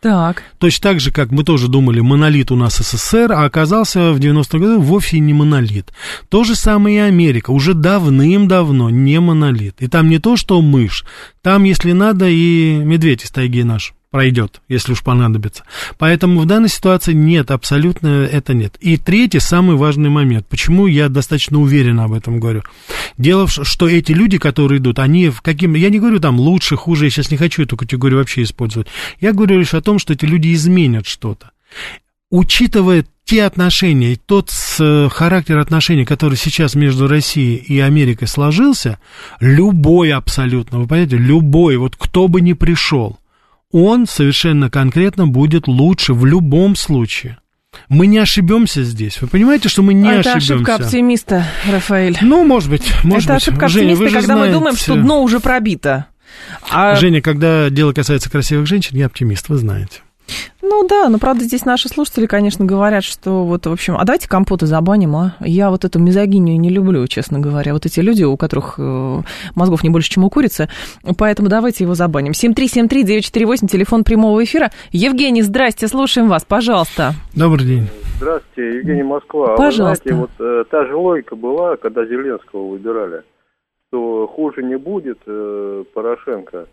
Так. 0.00 0.44
Точно 0.58 0.90
так 0.90 1.00
же, 1.00 1.10
как 1.10 1.32
мы 1.32 1.42
тоже 1.42 1.68
думали, 1.68 2.00
монолит 2.00 2.52
у 2.52 2.56
нас 2.56 2.76
СССР, 2.76 3.32
а 3.32 3.44
оказался 3.44 4.12
в 4.12 4.20
90-х 4.20 4.58
годах 4.58 4.78
вовсе 4.78 5.18
не 5.18 5.32
монолит. 5.32 5.92
То 6.28 6.44
же 6.44 6.54
самое 6.54 6.96
и 6.96 7.00
Америка, 7.00 7.50
уже 7.50 7.74
давным-давно 7.74 8.90
не 8.90 9.18
монолит. 9.18 9.76
И 9.80 9.88
там 9.88 10.08
не 10.08 10.18
то, 10.18 10.36
что 10.36 10.62
мышь, 10.62 11.04
там, 11.42 11.64
если 11.64 11.92
надо, 11.92 12.28
и 12.28 12.76
медведь 12.76 13.24
из 13.24 13.30
тайги 13.30 13.64
наш 13.64 13.94
пройдет, 14.10 14.62
если 14.68 14.92
уж 14.92 15.02
понадобится. 15.02 15.64
Поэтому 15.98 16.40
в 16.40 16.46
данной 16.46 16.68
ситуации 16.68 17.12
нет, 17.12 17.50
абсолютно 17.50 18.08
это 18.24 18.54
нет. 18.54 18.76
И 18.80 18.96
третий, 18.96 19.38
самый 19.38 19.76
важный 19.76 20.08
момент, 20.08 20.46
почему 20.46 20.86
я 20.86 21.08
достаточно 21.08 21.58
уверенно 21.58 22.04
об 22.04 22.14
этом 22.14 22.40
говорю. 22.40 22.62
Дело 23.18 23.46
в 23.46 23.54
том, 23.54 23.64
что 23.64 23.88
эти 23.88 24.12
люди, 24.12 24.38
которые 24.38 24.78
идут, 24.78 24.98
они 24.98 25.28
в 25.28 25.42
каким... 25.42 25.74
Я 25.74 25.90
не 25.90 25.98
говорю 25.98 26.20
там 26.20 26.40
лучше, 26.40 26.76
хуже, 26.76 27.04
я 27.06 27.10
сейчас 27.10 27.30
не 27.30 27.36
хочу 27.36 27.62
эту 27.62 27.76
категорию 27.76 28.18
вообще 28.18 28.44
использовать. 28.44 28.88
Я 29.20 29.32
говорю 29.32 29.58
лишь 29.58 29.74
о 29.74 29.82
том, 29.82 29.98
что 29.98 30.14
эти 30.14 30.24
люди 30.24 30.54
изменят 30.54 31.06
что-то. 31.06 31.50
Учитывая 32.30 33.04
те 33.24 33.44
отношения, 33.44 34.16
тот 34.24 34.50
характер 35.10 35.58
отношений, 35.58 36.06
который 36.06 36.36
сейчас 36.36 36.74
между 36.74 37.08
Россией 37.08 37.56
и 37.56 37.78
Америкой 37.78 38.26
сложился, 38.26 38.98
любой 39.40 40.12
абсолютно, 40.12 40.78
вы 40.78 40.86
понимаете, 40.86 41.18
любой, 41.18 41.76
вот 41.76 41.94
кто 41.96 42.28
бы 42.28 42.40
ни 42.40 42.54
пришел, 42.54 43.18
он 43.72 44.06
совершенно 44.06 44.70
конкретно 44.70 45.26
будет 45.26 45.68
лучше 45.68 46.14
в 46.14 46.24
любом 46.24 46.76
случае. 46.76 47.38
Мы 47.88 48.06
не 48.06 48.18
ошибемся 48.18 48.82
здесь. 48.82 49.20
Вы 49.20 49.28
понимаете, 49.28 49.68
что 49.68 49.82
мы 49.82 49.92
не 49.94 50.08
это 50.08 50.32
ошибемся? 50.32 50.54
ошибка 50.54 50.74
оптимиста, 50.76 51.44
Рафаэль. 51.70 52.18
Ну, 52.22 52.44
может 52.44 52.70
быть, 52.70 52.90
может 53.04 53.24
это 53.24 53.34
быть. 53.34 53.42
ошибка 53.42 53.68
Женя, 53.68 53.92
оптимиста, 53.92 54.18
когда 54.18 54.34
мы 54.34 54.38
знаете- 54.40 54.54
думаем, 54.58 54.76
что 54.76 54.94
дно 54.96 55.22
уже 55.22 55.38
пробито. 55.40 56.06
А, 56.70 56.96
Женя, 56.96 57.20
когда 57.20 57.68
дело 57.70 57.92
касается 57.92 58.30
красивых 58.30 58.66
женщин, 58.66 58.96
я 58.96 59.06
оптимист, 59.06 59.48
вы 59.48 59.56
знаете. 59.58 60.00
Ну 60.60 60.86
да, 60.86 61.08
но 61.08 61.18
правда 61.18 61.44
здесь 61.44 61.64
наши 61.64 61.88
слушатели, 61.88 62.26
конечно, 62.26 62.64
говорят, 62.64 63.04
что 63.04 63.44
вот, 63.44 63.66
в 63.66 63.72
общем, 63.72 63.96
а 63.96 64.04
давайте 64.04 64.28
компоты 64.28 64.66
забаним, 64.66 65.16
а? 65.16 65.36
Я 65.40 65.70
вот 65.70 65.84
эту 65.84 65.98
мизогинию 65.98 66.58
не 66.58 66.68
люблю, 66.68 67.06
честно 67.06 67.38
говоря. 67.38 67.72
Вот 67.72 67.86
эти 67.86 68.00
люди, 68.00 68.24
у 68.24 68.36
которых 68.36 68.74
э, 68.78 69.20
мозгов 69.54 69.84
не 69.84 69.90
больше, 69.90 70.10
чем 70.10 70.24
у 70.24 70.30
курицы, 70.30 70.68
поэтому 71.16 71.48
давайте 71.48 71.84
его 71.84 71.94
забаним. 71.94 72.32
7373948, 72.32 73.66
телефон 73.68 74.04
прямого 74.04 74.42
эфира. 74.42 74.70
Евгений, 74.90 75.42
здрасте, 75.42 75.86
слушаем 75.86 76.28
вас, 76.28 76.44
пожалуйста. 76.44 77.12
Добрый 77.34 77.64
день. 77.64 77.88
Здравствуйте, 78.16 78.78
Евгений 78.78 79.04
Москва. 79.04 79.54
А 79.54 79.56
Пожалуйста. 79.56 80.02
Вы 80.08 80.14
знаете, 80.14 80.32
вот 80.38 80.46
э, 80.46 80.64
та 80.70 80.86
же 80.86 80.96
логика 80.96 81.36
была, 81.36 81.76
когда 81.76 82.04
Зеленского 82.04 82.68
выбирали, 82.68 83.22
что 83.88 84.26
хуже 84.26 84.64
не 84.64 84.76
будет 84.76 85.18
э, 85.26 85.84
Порошенко. 85.94 86.66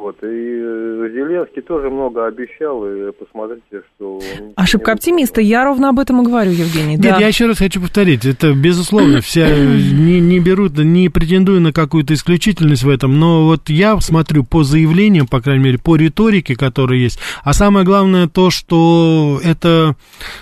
Вот, 0.00 0.16
и 0.22 0.26
э, 0.26 1.10
Зеленский 1.12 1.60
тоже 1.60 1.90
много 1.90 2.26
обещал, 2.26 2.86
и 2.86 3.12
посмотрите, 3.12 3.82
что... 3.94 4.18
Ошибка 4.56 4.92
не 4.92 4.94
оптимиста, 4.94 5.42
я 5.42 5.64
ровно 5.64 5.90
об 5.90 5.98
этом 5.98 6.22
и 6.22 6.24
говорю, 6.24 6.52
Евгений. 6.52 6.96
Нет, 6.96 7.02
да. 7.02 7.18
я 7.18 7.26
еще 7.26 7.46
раз 7.46 7.58
хочу 7.58 7.82
повторить, 7.82 8.24
это 8.24 8.54
безусловно, 8.54 9.20
все 9.20 9.44
не, 9.46 10.18
не 10.20 10.40
берут, 10.40 10.78
не 10.78 11.10
претендую 11.10 11.60
на 11.60 11.74
какую-то 11.74 12.14
исключительность 12.14 12.82
в 12.82 12.88
этом, 12.88 13.20
но 13.20 13.44
вот 13.44 13.68
я 13.68 14.00
смотрю 14.00 14.42
по 14.42 14.62
заявлениям, 14.62 15.26
по 15.26 15.42
крайней 15.42 15.64
мере, 15.64 15.78
по 15.78 15.96
риторике, 15.96 16.56
которая 16.56 16.98
есть, 16.98 17.18
а 17.44 17.52
самое 17.52 17.84
главное 17.84 18.26
то, 18.26 18.48
что 18.48 19.38
это, 19.44 19.96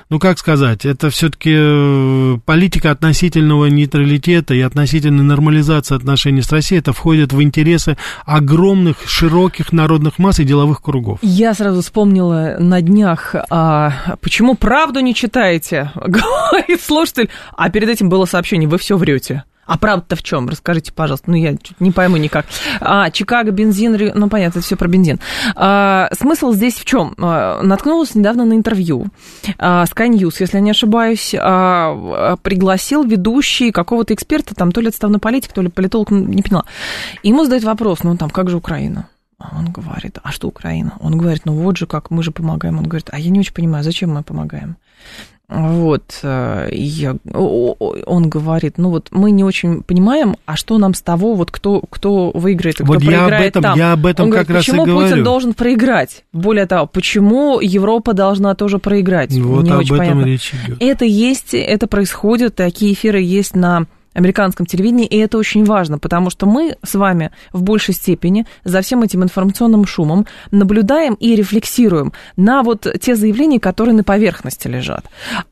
ну 0.09 0.21
как 0.21 0.39
сказать, 0.39 0.87
это 0.87 1.11
все-таки 1.11 2.39
политика 2.47 2.93
относительного 2.93 3.67
нейтралитета 3.67 4.55
и 4.55 4.61
относительной 4.61 5.25
нормализации 5.25 5.97
отношений 5.97 6.43
с 6.43 6.53
Россией, 6.53 6.79
это 6.79 6.93
входит 6.93 7.33
в 7.33 7.43
интересы 7.43 7.97
огромных, 8.25 8.99
широких 9.09 9.48
народных 9.73 10.19
масс 10.19 10.39
и 10.39 10.45
деловых 10.45 10.83
кругов. 10.83 11.19
Я 11.23 11.55
сразу 11.55 11.83
вспомнила 11.83 12.57
на 12.59 12.81
днях, 12.81 13.35
а, 13.51 14.17
почему 14.21 14.55
правду 14.55 15.01
не 15.01 15.15
читаете, 15.15 15.93
говорит 15.95 16.81
слушатель, 16.81 17.31
а 17.57 17.71
перед 17.71 17.89
этим 17.89 18.09
было 18.09 18.25
сообщение, 18.25 18.69
вы 18.69 18.79
все 18.79 18.97
врете. 18.97 19.45
А 19.69 19.77
правда-то 19.77 20.17
в 20.17 20.23
чем? 20.23 20.49
Расскажите, 20.49 20.93
пожалуйста. 20.95 21.31
Ну, 21.31 21.37
я 21.37 21.55
не 21.79 21.91
пойму 21.91 22.17
никак. 22.17 22.47
А, 22.81 23.11
Чикаго, 23.11 23.51
бензин, 23.51 24.13
ну, 24.15 24.29
понятно, 24.31 24.61
это 24.61 24.67
все 24.67 24.77
про 24.77 24.89
бензин. 24.89 25.21
А, 25.55 26.09
смысл 26.19 26.53
здесь 26.53 26.75
в 26.77 26.87
чем? 26.87 27.15
А, 27.19 27.63
наткнулась 27.63 28.15
недавно 28.15 28.47
на 28.47 28.55
интервью. 28.55 29.09
А, 29.59 29.85
Sky 29.85 30.09
News, 30.09 30.37
если 30.41 30.57
я 30.57 30.63
не 30.63 30.71
ошибаюсь, 30.71 31.35
а, 31.39 32.37
пригласил 32.43 33.05
ведущий 33.05 33.71
какого-то 33.71 34.15
эксперта, 34.15 34.55
там, 34.55 34.73
то 34.73 34.81
ли 34.81 34.89
отставной 34.89 35.19
политик, 35.19 35.53
то 35.53 35.61
ли 35.61 35.69
политолог, 35.69 36.11
не 36.11 36.43
поняла. 36.43 36.65
Ему 37.23 37.45
задают 37.45 37.65
вопрос, 37.65 38.03
ну, 38.03 38.17
там, 38.17 38.31
как 38.31 38.49
же 38.49 38.57
Украина? 38.57 39.11
А 39.39 39.57
Он 39.59 39.67
говорит, 39.71 40.19
а 40.23 40.33
что 40.33 40.49
Украина? 40.49 40.95
Он 41.01 41.17
говорит, 41.17 41.43
ну 41.45 41.53
вот 41.53 41.77
же 41.77 41.87
как, 41.87 42.11
мы 42.11 42.23
же 42.25 42.33
помогаем. 42.33 42.79
Он 42.79 42.85
говорит, 42.89 43.09
а 43.13 43.19
я 43.21 43.31
не 43.31 43.39
очень 43.41 43.55
понимаю, 43.55 43.85
зачем 43.85 44.13
мы 44.15 44.23
помогаем? 44.25 44.77
Вот, 45.49 46.19
э, 46.25 46.69
и 46.73 46.83
я, 46.83 47.17
он 47.33 48.29
говорит, 48.29 48.77
ну 48.77 48.91
вот 48.91 49.09
мы 49.13 49.31
не 49.31 49.45
очень 49.45 49.83
понимаем, 49.83 50.37
а 50.45 50.57
что 50.57 50.77
нам 50.77 50.93
с 50.93 51.01
того, 51.01 51.35
вот 51.37 51.51
кто, 51.51 51.81
кто 51.89 52.31
выиграет 52.35 52.81
и 52.81 52.85
кто 52.85 52.93
Вот 52.93 53.03
я 53.03 53.21
об 53.23 53.29
проиграет 53.29 53.47
этом- 53.57 53.63
там. 53.63 53.79
я 53.79 53.93
об 53.95 54.05
этом 54.05 54.27
он 54.27 54.33
как 54.33 54.47
говорит, 54.47 54.51
раз 54.57 54.69
и 54.69 54.71
почему 54.73 54.85
Путин 54.85 55.07
говорю. 55.09 55.25
должен 55.25 55.55
проиграть? 55.55 56.25
Более 56.35 56.67
того, 56.67 56.87
почему 56.87 57.61
Европа 57.61 58.13
должна 58.13 58.55
тоже 58.57 58.79
проиграть? 58.79 59.33
Вот 59.39 59.63
не 59.63 59.71
об 59.71 59.79
очень 59.79 59.95
этом 59.95 59.99
понятно. 60.09 60.25
речь 60.27 60.53
идет. 60.53 60.77
Это 60.83 61.07
есть, 61.07 61.55
это 61.55 61.87
происходит, 61.87 62.55
такие 62.55 62.93
эфиры 62.93 63.23
есть 63.23 63.57
на 63.57 63.87
американском 64.19 64.67
телевидении, 64.67 65.07
и 65.07 65.17
это 65.17 65.39
очень 65.39 65.65
важно, 65.65 65.99
потому 65.99 66.31
что 66.31 66.47
мы 66.47 66.77
с 66.85 66.95
вами 66.95 67.31
в 67.53 67.63
большей 67.63 67.95
степени 67.95 68.47
за 68.65 68.81
всем 68.81 69.03
этим 69.03 69.23
информационным 69.23 69.87
шумом 69.87 70.27
наблюдаем 70.51 71.15
и 71.15 71.35
рефлексируем 71.35 72.13
на 72.37 72.63
вот 72.63 72.87
те 73.01 73.15
заявления, 73.15 73.61
которые 73.61 73.95
на 73.95 74.05
поверхности 74.05 74.69
лежат. 74.69 75.07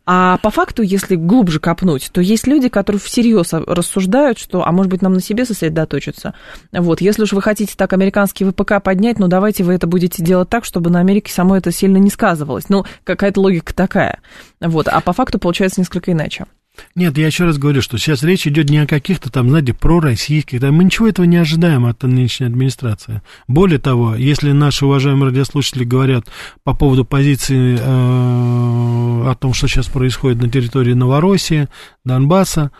А 0.05 0.39
по 0.39 0.51
факту, 0.51 0.83
если 0.83 1.17
глубже 1.17 1.61
копнуть, 1.61 2.11
то 2.13 2.21
есть 2.21 2.47
люди, 2.47 2.69
которые 2.69 3.01
всерьез 3.01 3.53
рассуждают, 3.53 4.39
что, 4.39 4.67
а 4.67 4.73
может 4.73 4.91
быть, 4.91 5.03
нам 5.03 5.15
на 5.15 5.21
себе 5.21 5.45
сосредоточиться. 5.45 6.35
Вот, 6.73 7.01
если 7.01 7.23
уж 7.23 7.33
вы 7.33 7.43
хотите 7.43 7.75
так 7.77 7.93
американский 7.93 8.45
ВПК 8.45 8.83
поднять, 8.83 9.19
ну 9.19 9.29
давайте 9.29 9.65
вы 9.65 9.75
это 9.75 9.87
будете 9.87 10.23
делать 10.23 10.49
так, 10.49 10.65
чтобы 10.65 10.91
на 10.91 11.01
Америке 11.01 11.33
самой 11.33 11.59
это 11.61 11.71
сильно 11.73 11.99
не 11.99 12.11
сказывалось. 12.11 12.69
Ну, 12.69 12.85
какая-то 13.05 13.41
логика 13.41 13.75
такая. 13.75 14.21
Вот, 14.61 14.89
а 14.89 15.01
по 15.01 15.13
факту 15.13 15.39
получается 15.39 15.81
несколько 15.81 16.13
иначе. 16.13 16.47
Нет, 16.95 17.17
я 17.19 17.27
еще 17.27 17.45
раз 17.45 17.59
говорю, 17.59 17.83
что 17.83 17.99
сейчас 17.99 18.23
речь 18.23 18.47
идет 18.47 18.71
не 18.71 18.79
о 18.79 18.87
каких-то 18.87 19.31
там, 19.31 19.49
знаете, 19.49 19.75
пророссийских, 19.75 20.61
да, 20.61 20.71
мы 20.71 20.85
ничего 20.85 21.09
этого 21.09 21.27
не 21.27 21.37
ожидаем 21.37 21.87
от 21.87 22.03
нынешней 22.03 22.47
администрации. 22.47 23.23
Более 23.49 23.79
того, 23.79 24.15
если 24.15 24.53
наши 24.53 24.87
уважаемые 24.87 25.31
радиослушатели 25.31 25.85
говорят 25.85 26.27
по 26.65 26.75
поводу 26.75 27.05
позиции 27.05 27.77
э, 27.79 29.31
о 29.31 29.35
том, 29.39 29.55
что 29.55 29.69
сейчас 29.69 29.87
происходит 29.87 30.41
на 30.41 30.49
территории 30.49 30.95
Новороссии, 30.95 31.69
Донбасса, 32.05 32.71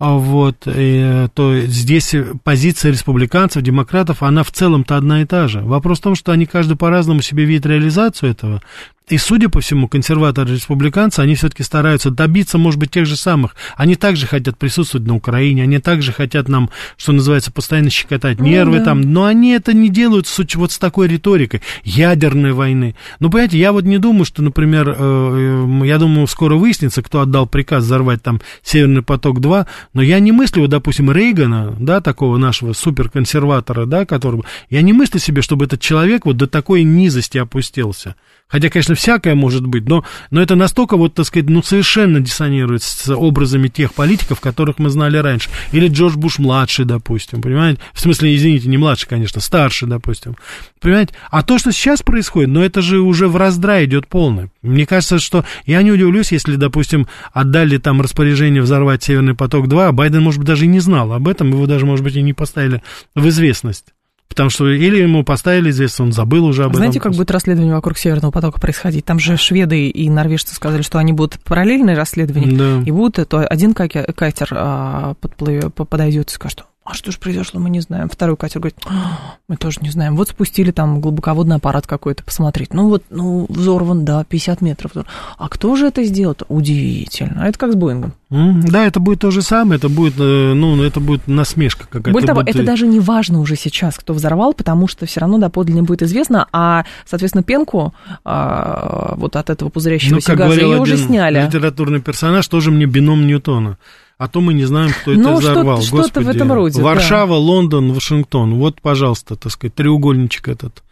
а 0.00 0.12
вот, 0.12 0.62
и, 0.66 1.26
то 1.34 1.58
здесь 1.62 2.14
позиция 2.44 2.92
республиканцев, 2.92 3.62
демократов, 3.62 4.22
она 4.22 4.44
в 4.44 4.52
целом-то 4.52 4.96
одна 4.96 5.22
и 5.22 5.24
та 5.24 5.48
же. 5.48 5.60
Вопрос 5.60 5.98
в 5.98 6.02
том, 6.02 6.14
что 6.14 6.30
они 6.30 6.46
каждый 6.46 6.76
по-разному 6.76 7.20
себе 7.20 7.44
видят 7.44 7.66
реализацию 7.66 8.30
этого, 8.30 8.62
и, 9.08 9.16
судя 9.16 9.48
по 9.48 9.60
всему, 9.60 9.88
консерваторы 9.88 10.54
республиканцы, 10.54 11.20
они 11.20 11.34
все-таки 11.34 11.62
стараются 11.62 12.10
добиться, 12.10 12.58
может 12.58 12.78
быть, 12.78 12.90
тех 12.90 13.06
же 13.06 13.16
самых. 13.16 13.56
Они 13.76 13.94
также 13.94 14.26
хотят 14.26 14.58
присутствовать 14.58 15.06
на 15.06 15.14
Украине, 15.14 15.62
они 15.62 15.78
также 15.78 16.12
хотят 16.12 16.48
нам, 16.48 16.70
что 16.96 17.12
называется, 17.12 17.50
постоянно 17.50 17.90
щекотать 17.90 18.38
ну 18.38 18.46
нервы 18.46 18.72
ну, 18.72 18.78
да. 18.78 18.84
там, 18.84 19.00
но 19.00 19.24
они 19.24 19.52
это 19.52 19.72
не 19.72 19.88
делают 19.88 20.26
с, 20.26 20.38
вот 20.54 20.72
с 20.72 20.78
такой 20.78 21.08
риторикой 21.08 21.62
ядерной 21.84 22.52
войны. 22.52 22.94
Ну, 23.20 23.30
понимаете, 23.30 23.58
я 23.58 23.72
вот 23.72 23.84
не 23.84 23.98
думаю, 23.98 24.24
что, 24.24 24.42
например, 24.42 24.94
э, 24.96 25.82
я 25.84 25.98
думаю, 25.98 26.26
скоро 26.26 26.56
выяснится, 26.56 27.02
кто 27.02 27.20
отдал 27.20 27.46
приказ 27.46 27.84
взорвать 27.84 28.22
там 28.22 28.40
Северный 28.62 29.02
поток-2, 29.02 29.66
но 29.94 30.02
я 30.02 30.18
не 30.20 30.32
мыслю, 30.32 30.62
вот, 30.62 30.70
допустим, 30.70 31.10
Рейгана, 31.10 31.74
да, 31.78 32.00
такого 32.00 32.36
нашего 32.36 32.72
суперконсерватора, 32.72 33.86
да, 33.86 34.04
которого... 34.04 34.44
Я 34.70 34.82
не 34.82 34.92
мыслю 34.92 35.18
себе, 35.18 35.42
чтобы 35.42 35.64
этот 35.64 35.80
человек 35.80 36.26
вот 36.26 36.36
до 36.36 36.46
такой 36.46 36.82
низости 36.82 37.38
опустился. 37.38 38.14
Хотя, 38.48 38.70
конечно, 38.70 38.94
всякое 38.98 39.34
может 39.34 39.66
быть, 39.66 39.88
но, 39.88 40.04
но 40.30 40.42
это 40.42 40.56
настолько, 40.56 40.96
вот, 40.96 41.14
так 41.14 41.26
сказать, 41.26 41.48
ну, 41.48 41.62
совершенно 41.62 42.20
диссонирует 42.20 42.82
с 42.82 43.08
образами 43.14 43.68
тех 43.68 43.94
политиков, 43.94 44.40
которых 44.40 44.78
мы 44.78 44.90
знали 44.90 45.16
раньше. 45.16 45.48
Или 45.72 45.88
Джордж 45.88 46.16
Буш-младший, 46.16 46.84
допустим, 46.84 47.40
понимаете? 47.40 47.80
В 47.92 48.00
смысле, 48.00 48.34
извините, 48.34 48.68
не 48.68 48.76
младший, 48.76 49.08
конечно, 49.08 49.40
старший, 49.40 49.88
допустим. 49.88 50.36
Понимаете? 50.80 51.14
А 51.30 51.42
то, 51.42 51.58
что 51.58 51.72
сейчас 51.72 52.02
происходит, 52.02 52.50
ну, 52.50 52.60
это 52.60 52.82
же 52.82 53.00
уже 53.00 53.28
в 53.28 53.36
раздрай 53.36 53.84
идет 53.84 54.08
полный. 54.08 54.50
Мне 54.62 54.84
кажется, 54.84 55.18
что 55.18 55.44
я 55.64 55.80
не 55.82 55.92
удивлюсь, 55.92 56.32
если, 56.32 56.56
допустим, 56.56 57.06
отдали 57.32 57.78
там 57.78 58.00
распоряжение 58.00 58.62
взорвать 58.62 59.02
Северный 59.04 59.34
поток-2, 59.34 59.88
а 59.88 59.92
Байден, 59.92 60.22
может 60.22 60.40
быть, 60.40 60.48
даже 60.48 60.64
и 60.64 60.68
не 60.68 60.80
знал 60.80 61.12
об 61.12 61.28
этом, 61.28 61.50
его 61.50 61.66
даже, 61.66 61.86
может 61.86 62.04
быть, 62.04 62.16
и 62.16 62.22
не 62.22 62.32
поставили 62.32 62.82
в 63.14 63.26
известность. 63.28 63.86
Потому 64.28 64.50
что 64.50 64.68
или 64.68 64.98
ему 64.98 65.24
поставили 65.24 65.70
известно, 65.70 66.04
он 66.04 66.12
забыл 66.12 66.44
уже 66.44 66.64
об 66.64 66.76
Знаете, 66.76 66.98
этом. 66.98 67.10
как 67.10 67.18
будет 67.18 67.30
расследование 67.30 67.74
вокруг 67.74 67.98
Северного 67.98 68.30
потока 68.30 68.60
происходить? 68.60 69.04
Там 69.04 69.18
же 69.18 69.36
шведы 69.36 69.88
и 69.88 70.08
норвежцы 70.10 70.54
сказали, 70.54 70.82
что 70.82 70.98
они 70.98 71.12
будут 71.12 71.40
параллельные 71.42 71.96
расследования, 71.96 72.56
да. 72.56 72.82
и 72.86 72.90
будут, 72.90 73.28
то 73.28 73.46
один 73.46 73.74
катер 73.74 74.48
а, 74.52 75.14
подплывет, 75.14 75.74
подойдет 75.74 76.30
и 76.30 76.34
скажет, 76.34 76.64
а 76.88 76.94
что 76.94 77.12
же 77.12 77.18
произошло, 77.18 77.60
мы 77.60 77.68
не 77.68 77.80
знаем. 77.80 78.08
Второй 78.08 78.36
катер 78.36 78.60
говорит, 78.60 78.78
«А, 78.86 79.36
мы 79.46 79.56
тоже 79.56 79.80
не 79.82 79.90
знаем. 79.90 80.16
Вот 80.16 80.30
спустили 80.30 80.70
там 80.70 81.02
глубоководный 81.02 81.56
аппарат 81.56 81.86
какой-то 81.86 82.24
посмотреть. 82.24 82.72
Ну 82.72 82.88
вот, 82.88 83.02
ну, 83.10 83.44
взорван, 83.50 84.06
да, 84.06 84.24
50 84.24 84.62
метров. 84.62 84.92
А 85.36 85.48
кто 85.50 85.76
же 85.76 85.88
это 85.88 86.02
сделал? 86.04 86.32
-то? 86.32 86.46
Удивительно. 86.48 87.42
А 87.42 87.48
это 87.48 87.58
как 87.58 87.72
с 87.72 87.74
Боингом. 87.74 88.14
Да, 88.30 88.86
это 88.86 89.00
будет 89.00 89.20
то 89.20 89.30
же 89.30 89.42
самое, 89.42 89.76
это 89.78 89.88
будет, 89.88 90.14
э, 90.18 90.52
ну, 90.54 90.82
это 90.82 91.00
будет 91.00 91.26
насмешка 91.26 91.86
какая-то. 91.86 92.10
Более 92.10 92.26
того, 92.26 92.40
будет... 92.40 92.54
это 92.54 92.64
даже 92.64 92.86
не 92.86 93.00
важно 93.00 93.40
уже 93.40 93.56
сейчас, 93.56 93.96
кто 93.96 94.14
взорвал, 94.14 94.54
потому 94.54 94.88
что 94.88 95.04
все 95.04 95.20
равно 95.20 95.38
доподлинно 95.38 95.82
будет 95.82 96.02
известно, 96.02 96.46
а, 96.52 96.84
соответственно, 97.06 97.42
пенку 97.42 97.94
а, 98.24 99.14
вот 99.16 99.36
от 99.36 99.50
этого 99.50 99.68
пузырящегося 99.68 100.32
ну, 100.32 100.38
газа 100.38 100.60
ее 100.60 100.78
уже 100.78 100.96
сняли. 100.96 101.42
литературный 101.42 102.00
персонаж 102.00 102.46
тоже 102.48 102.70
мне 102.70 102.86
бином 102.86 103.26
Ньютона 103.26 103.78
а 104.18 104.26
то 104.28 104.40
мы 104.40 104.52
не 104.52 104.64
знаем, 104.64 104.90
кто 104.90 105.12
это 105.12 105.20
ну, 105.20 105.36
взорвал. 105.36 105.80
Что, 105.80 106.02
что-то 106.02 106.20
в 106.22 106.28
этом 106.28 106.52
роде. 106.52 106.82
Варшава, 106.82 107.36
да. 107.36 107.38
Лондон, 107.38 107.92
Вашингтон. 107.92 108.54
Вот, 108.56 108.80
пожалуйста, 108.80 109.36
так 109.36 109.52
сказать, 109.52 109.76
треугольничек 109.76 110.48
этот. 110.48 110.82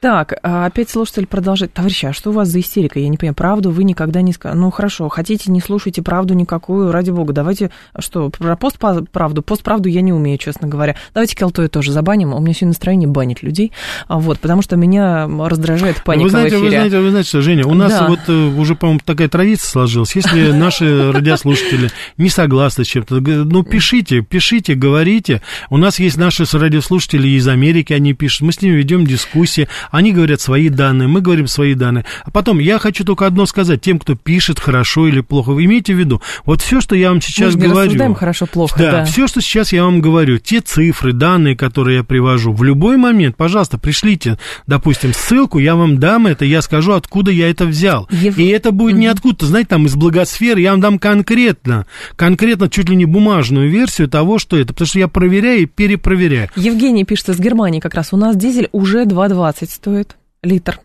Так, 0.00 0.32
а 0.42 0.64
опять 0.64 0.88
слушатель 0.88 1.26
продолжает. 1.26 1.74
Товарищи, 1.74 2.06
а 2.06 2.14
что 2.14 2.30
у 2.30 2.32
вас 2.32 2.48
за 2.48 2.60
истерика? 2.60 2.98
Я 2.98 3.08
не 3.08 3.18
понимаю, 3.18 3.34
правду 3.34 3.70
вы 3.70 3.84
никогда 3.84 4.22
не 4.22 4.32
сказали. 4.32 4.58
Ну, 4.58 4.70
хорошо, 4.70 5.10
хотите, 5.10 5.52
не 5.52 5.60
слушайте 5.60 6.00
правду 6.00 6.32
никакую, 6.32 6.90
ради 6.90 7.10
бога. 7.10 7.34
Давайте, 7.34 7.70
что, 7.98 8.30
про 8.30 8.56
постправду? 8.56 9.42
Постправду 9.42 9.90
я 9.90 10.00
не 10.00 10.14
умею, 10.14 10.38
честно 10.38 10.68
говоря. 10.68 10.96
Давайте 11.12 11.36
Келтоя 11.36 11.68
тоже 11.68 11.92
забаним. 11.92 12.32
У 12.32 12.40
меня 12.40 12.54
сегодня 12.54 12.68
настроение 12.68 13.08
банить 13.08 13.42
людей. 13.42 13.72
А 14.08 14.18
Вот, 14.18 14.38
потому 14.38 14.62
что 14.62 14.76
меня 14.76 15.28
раздражает 15.28 16.02
паника 16.02 16.24
вы 16.24 16.30
знаете, 16.30 16.56
в 16.56 16.60
эфире. 16.60 16.64
Вы 16.64 16.70
знаете, 16.70 16.98
вы 17.00 17.10
знаете, 17.10 17.28
что, 17.28 17.42
Женя, 17.42 17.66
у 17.66 17.74
нас 17.74 17.92
да. 17.92 18.08
вот 18.08 18.20
э, 18.28 18.32
уже, 18.32 18.76
по-моему, 18.76 19.00
такая 19.04 19.28
традиция 19.28 19.68
сложилась. 19.68 20.16
Если 20.16 20.50
наши 20.52 21.12
радиослушатели 21.12 21.90
не 22.16 22.30
согласны 22.30 22.84
с 22.84 22.88
чем-то, 22.88 23.16
ну, 23.20 23.62
пишите, 23.64 24.22
пишите, 24.22 24.76
говорите. 24.76 25.42
У 25.68 25.76
нас 25.76 25.98
есть 25.98 26.16
наши 26.16 26.44
радиослушатели 26.50 27.28
из 27.28 27.46
Америки, 27.46 27.92
они 27.92 28.14
пишут, 28.14 28.40
мы 28.40 28.52
с 28.52 28.62
ними 28.62 28.76
ведем 28.76 29.06
дискуссии, 29.06 29.68
они 29.90 30.12
говорят 30.12 30.40
свои 30.40 30.68
данные, 30.68 31.08
мы 31.08 31.20
говорим 31.20 31.46
свои 31.46 31.74
данные. 31.74 32.04
А 32.24 32.30
потом, 32.30 32.58
я 32.58 32.78
хочу 32.78 33.04
только 33.04 33.26
одно 33.26 33.46
сказать 33.46 33.80
тем, 33.80 33.98
кто 33.98 34.14
пишет 34.14 34.60
хорошо 34.60 35.08
или 35.08 35.20
плохо. 35.20 35.50
Вы 35.50 35.64
имейте 35.64 35.94
в 35.94 35.98
виду, 35.98 36.22
вот 36.44 36.60
все, 36.60 36.80
что 36.80 36.94
я 36.94 37.10
вам 37.10 37.20
сейчас 37.20 37.54
мы 37.54 37.68
говорю... 37.68 38.08
Мы 38.08 38.16
хорошо-плохо, 38.16 38.78
да, 38.78 38.90
да. 38.92 39.04
все, 39.04 39.26
что 39.26 39.40
сейчас 39.40 39.72
я 39.72 39.84
вам 39.84 40.00
говорю, 40.00 40.38
те 40.38 40.60
цифры, 40.60 41.12
данные, 41.12 41.56
которые 41.56 41.98
я 41.98 42.04
привожу, 42.04 42.52
в 42.52 42.62
любой 42.62 42.96
момент, 42.96 43.36
пожалуйста, 43.36 43.78
пришлите, 43.78 44.38
допустим, 44.66 45.12
ссылку, 45.12 45.58
я 45.58 45.76
вам 45.76 45.98
дам 45.98 46.26
это, 46.26 46.44
я 46.44 46.62
скажу, 46.62 46.92
откуда 46.92 47.30
я 47.30 47.50
это 47.50 47.66
взял. 47.66 48.08
Ев... 48.10 48.38
И 48.38 48.46
это 48.48 48.72
будет 48.72 48.96
не 48.96 49.06
откуда-то, 49.06 49.46
знаете, 49.46 49.68
там 49.70 49.86
из 49.86 49.94
благосферы, 49.94 50.60
я 50.60 50.72
вам 50.72 50.80
дам 50.80 50.98
конкретно, 50.98 51.86
конкретно 52.16 52.68
чуть 52.68 52.88
ли 52.88 52.96
не 52.96 53.04
бумажную 53.04 53.70
версию 53.70 54.08
того, 54.08 54.38
что 54.38 54.56
это, 54.56 54.72
потому 54.72 54.86
что 54.86 54.98
я 54.98 55.08
проверяю 55.08 55.62
и 55.62 55.66
перепроверяю. 55.66 56.48
Евгений 56.56 57.04
пишет 57.04 57.30
из 57.30 57.38
Германии 57.38 57.80
как 57.80 57.94
раз, 57.94 58.12
у 58.12 58.16
нас 58.16 58.36
дизель 58.36 58.68
уже 58.72 59.04
2,20 59.04 59.79
стоит 59.80 60.16
литр. 60.42 60.78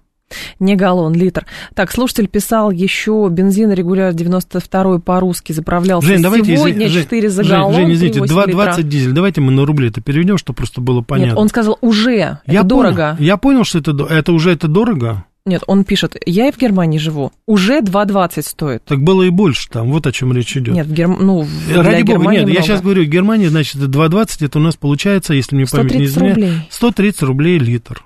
Не 0.59 0.75
галлон, 0.75 1.13
литр. 1.13 1.45
Так, 1.75 1.91
слушатель 1.91 2.27
писал 2.27 2.71
еще 2.71 3.27
бензин 3.29 3.71
регуляр 3.71 4.13
92 4.13 4.99
по-русски 4.99 5.51
заправлялся 5.51 6.07
Жень, 6.07 6.21
давайте, 6.21 6.55
сегодня 6.55 6.87
Жень, 6.87 7.03
4 7.03 7.29
за 7.29 7.43
галлон. 7.43 7.75
Жень, 7.75 7.93
извините, 7.93 8.19
2,20 8.21 8.83
дизель. 8.83 9.11
Давайте 9.11 9.41
мы 9.41 9.51
на 9.51 9.65
рубли 9.65 9.89
это 9.89 10.01
переведем, 10.01 10.37
чтобы 10.37 10.57
просто 10.57 10.79
было 10.79 11.01
понятно. 11.01 11.31
Нет, 11.31 11.37
он 11.37 11.49
сказал 11.49 11.77
уже, 11.81 12.15
я 12.15 12.41
это 12.45 12.61
понял, 12.61 12.63
дорого. 12.63 13.17
Я 13.19 13.37
понял, 13.37 13.65
что 13.65 13.79
это, 13.79 13.91
это 13.91 14.31
уже 14.31 14.51
это 14.51 14.67
дорого. 14.69 15.25
Нет, 15.45 15.61
он 15.67 15.83
пишет, 15.83 16.15
я 16.25 16.47
и 16.47 16.51
в 16.51 16.57
Германии 16.57 16.97
живу, 16.97 17.31
уже 17.45 17.81
2,20 17.81 18.41
стоит. 18.41 18.83
Так 18.85 19.03
было 19.03 19.23
и 19.23 19.29
больше 19.29 19.69
там, 19.69 19.91
вот 19.91 20.07
о 20.07 20.11
чем 20.11 20.33
речь 20.33 20.55
идет. 20.57 20.73
Нет, 20.73 20.87
в 20.87 20.93
Герм... 20.93 21.17
ну, 21.19 21.45
для 21.67 21.83
Ради 21.83 22.01
бога, 22.01 22.13
Германии 22.13 22.39
нет, 22.39 22.45
много. 22.47 22.59
я 22.59 22.65
сейчас 22.65 22.81
говорю, 22.81 23.03
в 23.03 23.07
Германии, 23.07 23.47
значит, 23.47 23.75
2,20, 23.75 24.45
это 24.45 24.57
у 24.57 24.61
нас 24.61 24.75
получается, 24.75 25.35
если 25.35 25.55
мне 25.55 25.65
память 25.67 25.93
не 25.93 26.05
изменяет, 26.05 26.37
рублей. 26.37 26.53
130 26.71 27.21
рублей 27.21 27.59
литр. 27.59 28.03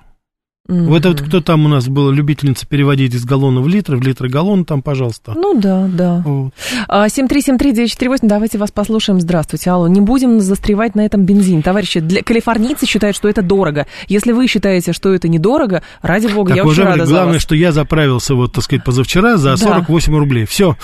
Mm-hmm. 0.70 0.86
Вот 0.86 0.98
это 0.98 1.08
вот 1.08 1.22
кто 1.22 1.40
там 1.40 1.66
у 1.66 1.68
нас 1.68 1.88
был, 1.88 2.12
любительница 2.12 2.64
переводить 2.64 3.12
из 3.12 3.24
галлона 3.24 3.60
в 3.60 3.66
литры, 3.66 3.96
в 3.96 4.02
литры 4.02 4.28
галлон, 4.28 4.64
там, 4.64 4.82
пожалуйста. 4.82 5.32
Ну 5.34 5.58
да, 5.58 5.88
да. 5.92 6.22
Вот. 6.24 6.52
7373948, 6.88 8.18
давайте 8.22 8.56
вас 8.56 8.70
послушаем. 8.70 9.20
Здравствуйте, 9.20 9.70
алло. 9.70 9.88
Не 9.88 10.00
будем 10.00 10.40
застревать 10.40 10.94
на 10.94 11.04
этом 11.04 11.24
бензин. 11.24 11.62
Товарищи, 11.62 11.98
для 11.98 12.22
калифорнийцы 12.22 12.86
считают, 12.86 13.16
что 13.16 13.28
это 13.28 13.42
дорого. 13.42 13.88
Если 14.06 14.30
вы 14.30 14.46
считаете, 14.46 14.92
что 14.92 15.12
это 15.12 15.26
недорого, 15.26 15.82
ради 16.02 16.28
бога, 16.28 16.50
так, 16.50 16.58
я 16.58 16.64
очень 16.64 16.84
рада 16.84 17.04
главное, 17.04 17.34
вас. 17.34 17.42
что 17.42 17.56
я 17.56 17.72
заправился, 17.72 18.36
вот, 18.36 18.52
так 18.52 18.62
сказать, 18.62 18.84
позавчера 18.84 19.38
за 19.38 19.56
48 19.56 20.12
да. 20.12 20.18
рублей. 20.18 20.46
Все. 20.46 20.76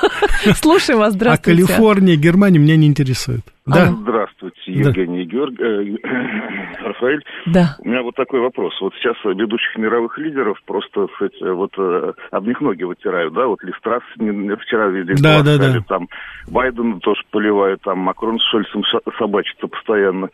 Слушаю 0.60 0.98
вас, 0.98 1.14
здравствуйте. 1.14 1.62
А 1.62 1.66
Калифорния, 1.66 2.16
Германия 2.16 2.58
меня 2.58 2.76
не 2.76 2.86
интересует. 2.86 3.46
Да. 3.74 3.86
Здравствуйте, 3.86 4.56
Евгений 4.66 5.24
да. 5.24 5.30
Георг... 5.30 5.60
э, 5.60 6.84
Рафаэль. 6.84 7.24
Да. 7.46 7.76
У 7.80 7.88
меня 7.88 8.02
вот 8.02 8.14
такой 8.14 8.40
вопрос. 8.40 8.72
Вот 8.80 8.92
сейчас 8.94 9.16
ведущих 9.24 9.76
мировых 9.76 10.18
лидеров 10.18 10.58
просто, 10.66 11.06
сказать, 11.14 11.34
вот 11.40 11.72
э, 11.78 12.12
об 12.30 12.46
них 12.46 12.60
ноги 12.60 12.82
вытирают, 12.82 13.34
да, 13.34 13.46
вот 13.46 13.62
Листрас 13.62 14.02
вчера 14.14 14.88
видели, 14.88 15.20
да, 15.20 15.42
да, 15.42 15.58
да. 15.58 15.80
там 15.88 16.08
Байден 16.48 17.00
тоже 17.00 17.22
поливают, 17.30 17.82
там 17.82 17.98
Макрон 17.98 18.38
с 18.38 18.50
Шольцем 18.50 18.82
собачится 19.18 19.66
постоянно. 19.66 20.28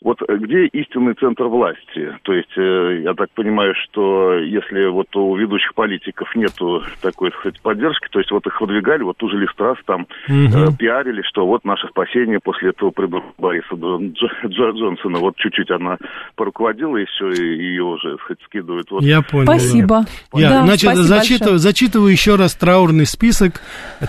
Вот 0.00 0.18
э, 0.28 0.36
где 0.36 0.66
истинный 0.66 1.14
центр 1.14 1.44
власти? 1.44 2.16
То 2.22 2.32
есть, 2.32 2.56
э, 2.56 3.00
я 3.02 3.14
так 3.14 3.30
понимаю, 3.30 3.74
что 3.84 4.34
если 4.34 4.86
вот 4.86 5.14
у 5.16 5.34
ведущих 5.34 5.74
политиков 5.74 6.32
нету 6.36 6.84
такой, 7.02 7.30
так 7.30 7.40
сказать, 7.40 7.60
поддержки, 7.60 8.06
то 8.12 8.20
есть 8.20 8.30
вот 8.30 8.46
их 8.46 8.60
выдвигали, 8.60 9.02
вот 9.02 9.16
ту 9.16 9.28
же 9.28 9.36
Листрас 9.38 9.76
там 9.86 10.02
угу. 10.28 10.36
э, 10.36 10.68
пиарили, 10.78 11.22
что 11.22 11.46
вот 11.46 11.64
наше 11.64 11.88
спасение 11.88 12.38
после 12.38 12.70
этого 12.70 12.90
прибыл 12.90 13.22
Бориса 13.38 13.74
Джо, 13.74 14.70
Джонсона, 14.70 15.18
вот 15.18 15.36
чуть-чуть 15.36 15.70
она 15.72 15.98
поруководила 16.36 16.96
и 16.96 17.04
все, 17.06 17.30
и 17.32 17.56
ее 17.56 17.82
уже, 17.82 18.12
так 18.12 18.20
сказать, 18.22 18.42
скидывают. 18.44 18.88
Вот. 18.92 19.02
Я 19.02 19.22
понял. 19.22 19.46
Спасибо. 19.46 20.04
Я, 20.32 20.48
да, 20.48 20.62
значит, 20.64 20.94
зачитываю, 20.94 21.58
зачитываю 21.58 22.12
еще 22.12 22.36
раз 22.36 22.54
траурный 22.54 23.06
список 23.06 23.62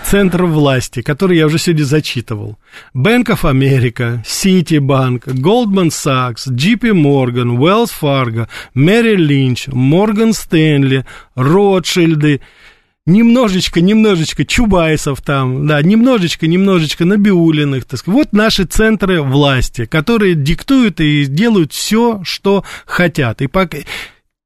центров 0.04 0.50
власти, 0.50 1.02
который 1.02 1.36
я 1.36 1.46
уже 1.46 1.58
сегодня 1.58 1.82
зачитывал. 1.82 2.58
Bank 2.94 3.24
of 3.26 3.42
America, 3.42 4.22
Citibank, 4.24 5.24
Goldman 5.26 5.79
Goldman 5.80 5.90
Sachs, 5.90 6.46
JP 6.46 6.92
Morgan, 6.92 7.58
Wells 7.58 7.90
Fargo, 7.90 8.46
Merrill 8.74 9.26
Lynch, 9.26 9.68
Morgan 9.68 10.32
Stanley, 10.32 11.04
Ротшильды, 11.34 12.40
немножечко, 13.06 13.80
немножечко 13.80 14.44
Чубайсов 14.44 15.22
там, 15.22 15.66
да, 15.66 15.80
немножечко, 15.80 16.46
немножечко 16.46 17.04
Набиулиных, 17.04 17.86
так 17.86 18.00
сказать. 18.00 18.18
Вот 18.18 18.32
наши 18.32 18.64
центры 18.64 19.22
власти, 19.22 19.86
которые 19.86 20.34
диктуют 20.34 21.00
и 21.00 21.24
делают 21.24 21.72
все, 21.72 22.20
что 22.24 22.64
хотят. 22.84 23.40
И 23.40 23.46
пока 23.46 23.78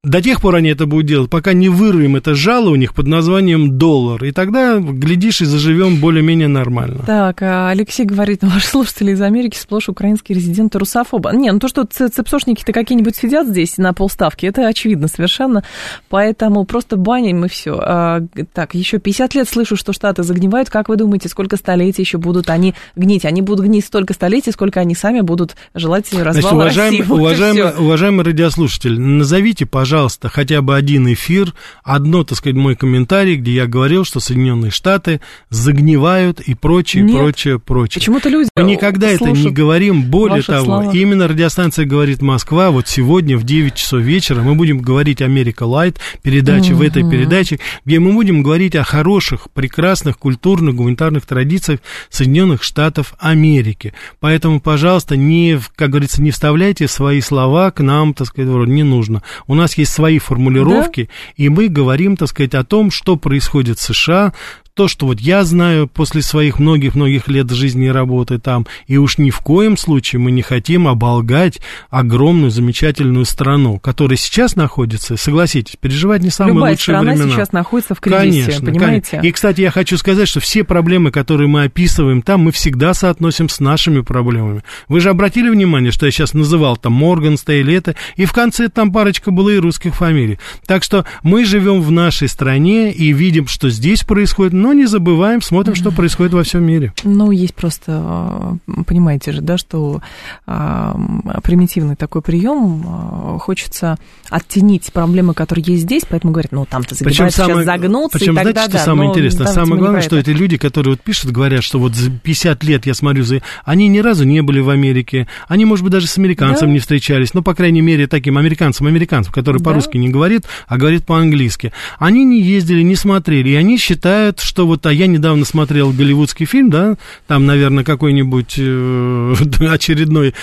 до 0.05 0.21
тех 0.21 0.39
пор 0.39 0.55
они 0.55 0.69
это 0.69 0.85
будут 0.85 1.07
делать, 1.07 1.29
пока 1.29 1.53
не 1.53 1.67
вырвем 1.67 2.15
это 2.15 2.35
жало 2.35 2.69
у 2.69 2.75
них 2.75 2.93
под 2.93 3.07
названием 3.07 3.77
доллар. 3.77 4.23
И 4.23 4.31
тогда, 4.31 4.77
глядишь, 4.77 5.41
и 5.41 5.45
заживем 5.45 5.99
более-менее 5.99 6.47
нормально. 6.47 7.03
Так, 7.05 7.41
а 7.41 7.69
Алексей 7.69 8.05
говорит, 8.05 8.39
ваши 8.43 8.67
слушатели 8.67 9.11
из 9.11 9.21
Америки 9.21 9.57
сплошь 9.57 9.89
украинские 9.89 10.37
резиденты 10.37 10.77
русофоба. 10.77 11.31
Не, 11.33 11.51
ну 11.51 11.59
то, 11.59 11.67
что 11.67 11.85
цепсошники-то 11.85 12.71
какие-нибудь 12.71 13.15
сидят 13.15 13.47
здесь 13.47 13.77
на 13.77 13.93
полставки, 13.93 14.45
это 14.45 14.67
очевидно 14.67 15.07
совершенно. 15.07 15.63
Поэтому 16.09 16.65
просто 16.65 16.97
баним 16.97 17.45
и 17.45 17.47
все. 17.47 17.79
А, 17.81 18.21
так, 18.53 18.75
еще 18.75 18.99
50 18.99 19.33
лет 19.33 19.49
слышу, 19.49 19.75
что 19.75 19.91
Штаты 19.91 20.21
загнивают. 20.21 20.69
Как 20.69 20.87
вы 20.87 20.97
думаете, 20.97 21.29
сколько 21.29 21.57
столетий 21.57 22.03
еще 22.03 22.19
будут 22.19 22.49
они 22.51 22.75
гнить? 22.95 23.25
Они 23.25 23.41
будут 23.41 23.65
гнить 23.65 23.85
столько 23.85 24.13
столетий, 24.13 24.51
сколько 24.51 24.79
они 24.79 24.93
сами 24.93 25.21
будут 25.21 25.55
желать 25.73 26.05
развала 26.13 26.33
Значит, 26.33 26.51
уважаемый, 26.53 26.99
России. 26.99 27.09
Вот 27.15 27.19
уважаемый, 27.19 27.71
уважаемый 27.77 28.25
радиослушатель, 28.25 28.99
назовите, 28.99 29.65
пожалуйста, 29.65 29.94
пожалуйста, 29.95 30.27
хотя 30.27 30.61
бы 30.61 30.75
один 30.75 31.13
эфир, 31.13 31.53
одно, 31.81 32.25
так 32.25 32.37
сказать, 32.37 32.57
мой 32.57 32.75
комментарий, 32.75 33.37
где 33.37 33.53
я 33.53 33.65
говорил, 33.65 34.03
что 34.03 34.19
Соединенные 34.19 34.69
Штаты 34.69 35.21
загнивают 35.49 36.41
и 36.41 36.53
прочее, 36.53 37.03
Нет. 37.03 37.15
прочее, 37.15 37.59
прочее. 37.59 38.01
Почему-то 38.01 38.27
люди 38.27 38.49
Мы 38.57 38.63
никогда 38.63 39.07
это 39.07 39.31
не 39.31 39.49
говорим. 39.51 40.03
Более 40.03 40.43
того, 40.43 40.65
слова. 40.65 40.91
именно 40.91 41.29
радиостанция 41.29 41.85
«Говорит 41.85 42.21
Москва», 42.21 42.71
вот 42.71 42.89
сегодня 42.89 43.37
в 43.37 43.43
9 43.45 43.73
часов 43.73 44.01
вечера 44.01 44.41
мы 44.41 44.55
будем 44.55 44.79
говорить 44.79 45.21
«Америка 45.21 45.63
Лайт», 45.63 46.01
передачи 46.21 46.71
угу. 46.71 46.79
в 46.79 46.81
этой 46.81 47.09
передаче, 47.09 47.61
где 47.85 47.99
мы 47.99 48.11
будем 48.11 48.43
говорить 48.43 48.75
о 48.75 48.83
хороших, 48.83 49.49
прекрасных 49.51 50.19
культурных, 50.19 50.75
гуманитарных 50.75 51.25
традициях 51.25 51.79
Соединенных 52.09 52.63
Штатов 52.63 53.13
Америки. 53.17 53.93
Поэтому, 54.19 54.59
пожалуйста, 54.59 55.15
не, 55.15 55.57
как 55.77 55.91
говорится, 55.91 56.21
не 56.21 56.31
вставляйте 56.31 56.89
свои 56.89 57.21
слова 57.21 57.71
к 57.71 57.79
нам, 57.79 58.13
так 58.13 58.27
сказать, 58.27 58.49
вроде 58.49 58.73
не 58.73 58.83
нужно. 58.83 59.23
У 59.47 59.55
нас 59.55 59.77
есть 59.77 59.84
есть 59.84 59.84
свои 59.85 60.19
формулировки, 60.19 61.09
да? 61.09 61.43
и 61.43 61.49
мы 61.49 61.67
говорим, 61.67 62.17
так 62.17 62.29
сказать, 62.29 62.53
о 62.53 62.63
том, 62.63 62.91
что 62.91 63.15
происходит 63.15 63.79
в 63.79 63.81
США, 63.81 64.33
то, 64.75 64.89
что 64.89 65.05
вот 65.05 65.21
я 65.21 65.45
знаю 65.45 65.87
после 65.87 66.21
своих 66.21 66.59
многих-многих 66.59 67.29
лет 67.29 67.49
жизни 67.49 67.85
и 67.85 67.89
работы 67.89 68.39
там, 68.39 68.67
и 68.87 68.97
уж 68.97 69.17
ни 69.17 69.29
в 69.29 69.39
коем 69.39 69.77
случае 69.77 70.19
мы 70.19 70.31
не 70.31 70.41
хотим 70.41 70.89
оболгать 70.89 71.61
огромную, 71.89 72.51
замечательную 72.51 73.23
страну, 73.23 73.79
которая 73.79 74.17
сейчас 74.17 74.57
находится, 74.57 75.15
согласитесь, 75.15 75.77
переживать 75.79 76.23
не 76.23 76.29
самые 76.29 76.55
Любая 76.55 76.71
лучшие 76.73 76.95
страна 76.97 77.13
времена. 77.13 77.31
сейчас 77.31 77.53
находится 77.53 77.95
в 77.95 78.01
кризисе, 78.01 78.43
конечно, 78.43 78.65
понимаете? 78.65 79.07
Конечно. 79.11 79.27
И, 79.27 79.31
кстати, 79.31 79.61
я 79.61 79.71
хочу 79.71 79.97
сказать, 79.97 80.27
что 80.27 80.41
все 80.41 80.65
проблемы, 80.65 81.11
которые 81.11 81.47
мы 81.47 81.63
описываем 81.63 82.21
там, 82.21 82.41
мы 82.41 82.51
всегда 82.51 82.93
соотносим 82.93 83.47
с 83.47 83.61
нашими 83.61 84.01
проблемами. 84.01 84.63
Вы 84.89 84.99
же 84.99 85.09
обратили 85.09 85.49
внимание, 85.49 85.93
что 85.93 86.05
я 86.05 86.11
сейчас 86.11 86.33
называл 86.33 86.75
там 86.75 86.91
Морган, 86.91 87.37
Стейли, 87.37 87.75
это, 87.75 87.95
и 88.17 88.25
в 88.25 88.33
конце 88.33 88.67
там 88.67 88.91
парочка 88.91 89.31
было 89.31 89.51
и 89.51 89.57
русских 89.57 89.95
фамилий. 89.95 90.37
Так 90.65 90.83
что 90.83 91.05
мы 91.23 91.45
живем 91.45 91.81
в 91.81 91.91
нашей 91.91 92.27
стране 92.27 92.91
и 92.91 93.13
видим, 93.13 93.47
что 93.47 93.69
здесь 93.69 94.03
происходит, 94.03 94.51
но 94.65 94.73
не 94.73 94.87
забываем, 94.87 95.43
смотрим, 95.43 95.75
что 95.75 95.91
происходит 95.91 96.33
во 96.33 96.41
всем 96.41 96.63
мире. 96.63 96.91
Ну, 97.03 97.29
есть 97.29 97.53
просто, 97.53 97.83
а, 97.87 98.57
понимаете 98.87 99.31
же, 99.31 99.41
да, 99.41 99.59
что 99.59 100.01
а, 100.47 100.99
примитивный 101.43 101.95
такой 101.95 102.23
прием, 102.23 102.83
а, 102.87 103.37
хочется 103.37 103.99
оттенить 104.31 104.91
проблемы, 104.91 105.35
которые 105.35 105.63
есть 105.67 105.83
здесь, 105.83 106.01
поэтому 106.09 106.33
говорят, 106.33 106.51
ну, 106.51 106.65
там-то 106.65 106.95
загибают, 106.95 107.15
сейчас 107.31 107.35
самое, 107.35 107.63
загнутся, 107.63 108.17
причем, 108.17 108.31
и 108.31 108.41
знаете, 108.41 108.53
тогда, 108.53 108.63
что 108.63 108.71
да, 108.71 108.83
самое 108.85 109.09
интересное? 109.11 109.45
Самое 109.45 109.79
главное, 109.79 110.01
что 110.01 110.17
эти 110.17 110.31
люди, 110.31 110.57
которые 110.57 110.93
вот 110.93 111.01
пишут, 111.01 111.29
говорят, 111.29 111.63
что 111.63 111.77
вот 111.77 111.93
за 111.93 112.09
50 112.09 112.63
лет, 112.63 112.87
я 112.87 112.95
смотрю, 112.95 113.23
за... 113.23 113.43
они 113.65 113.87
ни 113.87 113.99
разу 113.99 114.23
не 114.23 114.41
были 114.41 114.61
в 114.61 114.71
Америке, 114.71 115.27
они, 115.47 115.65
может 115.65 115.83
быть, 115.83 115.91
даже 115.91 116.07
с 116.07 116.17
американцем 116.17 116.69
да. 116.69 116.73
не 116.73 116.79
встречались, 116.79 117.35
ну, 117.35 117.43
по 117.43 117.53
крайней 117.53 117.81
мере, 117.81 118.07
таким 118.07 118.39
американцем, 118.39 118.87
американцем, 118.87 119.31
который 119.31 119.59
да. 119.59 119.65
по-русски 119.65 119.97
не 119.97 120.09
говорит, 120.09 120.45
а 120.67 120.79
говорит 120.79 121.05
по-английски. 121.05 121.71
Они 121.99 122.23
не 122.23 122.41
ездили, 122.41 122.81
не 122.81 122.95
смотрели, 122.95 123.49
и 123.49 123.55
они 123.55 123.77
считают, 123.77 124.39
что 124.39 124.54
вот 124.63 124.85
а 124.85 124.93
я 124.93 125.07
недавно 125.07 125.45
смотрел 125.45 125.91
голливудский 125.91 126.45
фильм, 126.45 126.69
да, 126.69 126.95
там, 127.27 127.45
наверное, 127.45 127.83
какой-нибудь 127.83 128.55
э, 128.57 129.33
очередной 129.71 130.33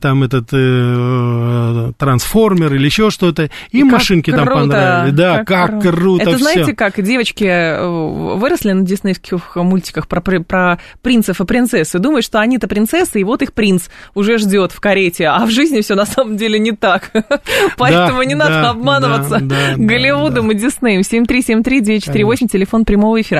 там 0.00 0.22
этот 0.22 0.48
э, 0.52 1.92
трансформер 1.98 2.74
или 2.74 2.84
еще 2.84 3.10
что-то, 3.10 3.50
и, 3.70 3.80
и 3.80 3.82
машинки 3.84 4.30
там 4.30 4.46
понравились. 4.46 5.14
Да, 5.14 5.38
как, 5.38 5.46
как 5.46 5.80
круто. 5.82 5.96
круто 5.96 6.30
Это 6.30 6.38
знаете, 6.38 6.74
как 6.74 7.02
девочки 7.02 7.44
э, 7.44 7.86
выросли 7.86 8.72
на 8.72 8.82
диснеевских 8.82 9.56
мультиках 9.56 10.08
про, 10.08 10.20
про 10.20 10.78
принцев 11.02 11.40
и 11.40 11.44
принцессы, 11.44 11.98
думают, 11.98 12.24
что 12.24 12.40
они-то 12.40 12.68
принцессы, 12.68 13.20
и 13.20 13.24
вот 13.24 13.42
их 13.42 13.52
принц 13.52 13.88
уже 14.14 14.38
ждет 14.38 14.72
в 14.72 14.80
карете, 14.80 15.28
а 15.28 15.44
в 15.46 15.50
жизни 15.50 15.80
все 15.80 15.94
на 15.94 16.06
самом 16.06 16.36
деле 16.36 16.58
не 16.58 16.72
так. 16.72 17.10
Поэтому 17.78 18.18
да, 18.18 18.24
не 18.24 18.34
надо 18.34 18.62
да, 18.62 18.70
обманываться 18.70 19.38
да, 19.40 19.74
Голливудом 19.76 20.50
и 20.52 20.54
Диснеем. 20.54 21.00
7373948, 21.00 22.48
телефон 22.48 22.84
прямого 22.84 23.20
эфира. 23.20 23.31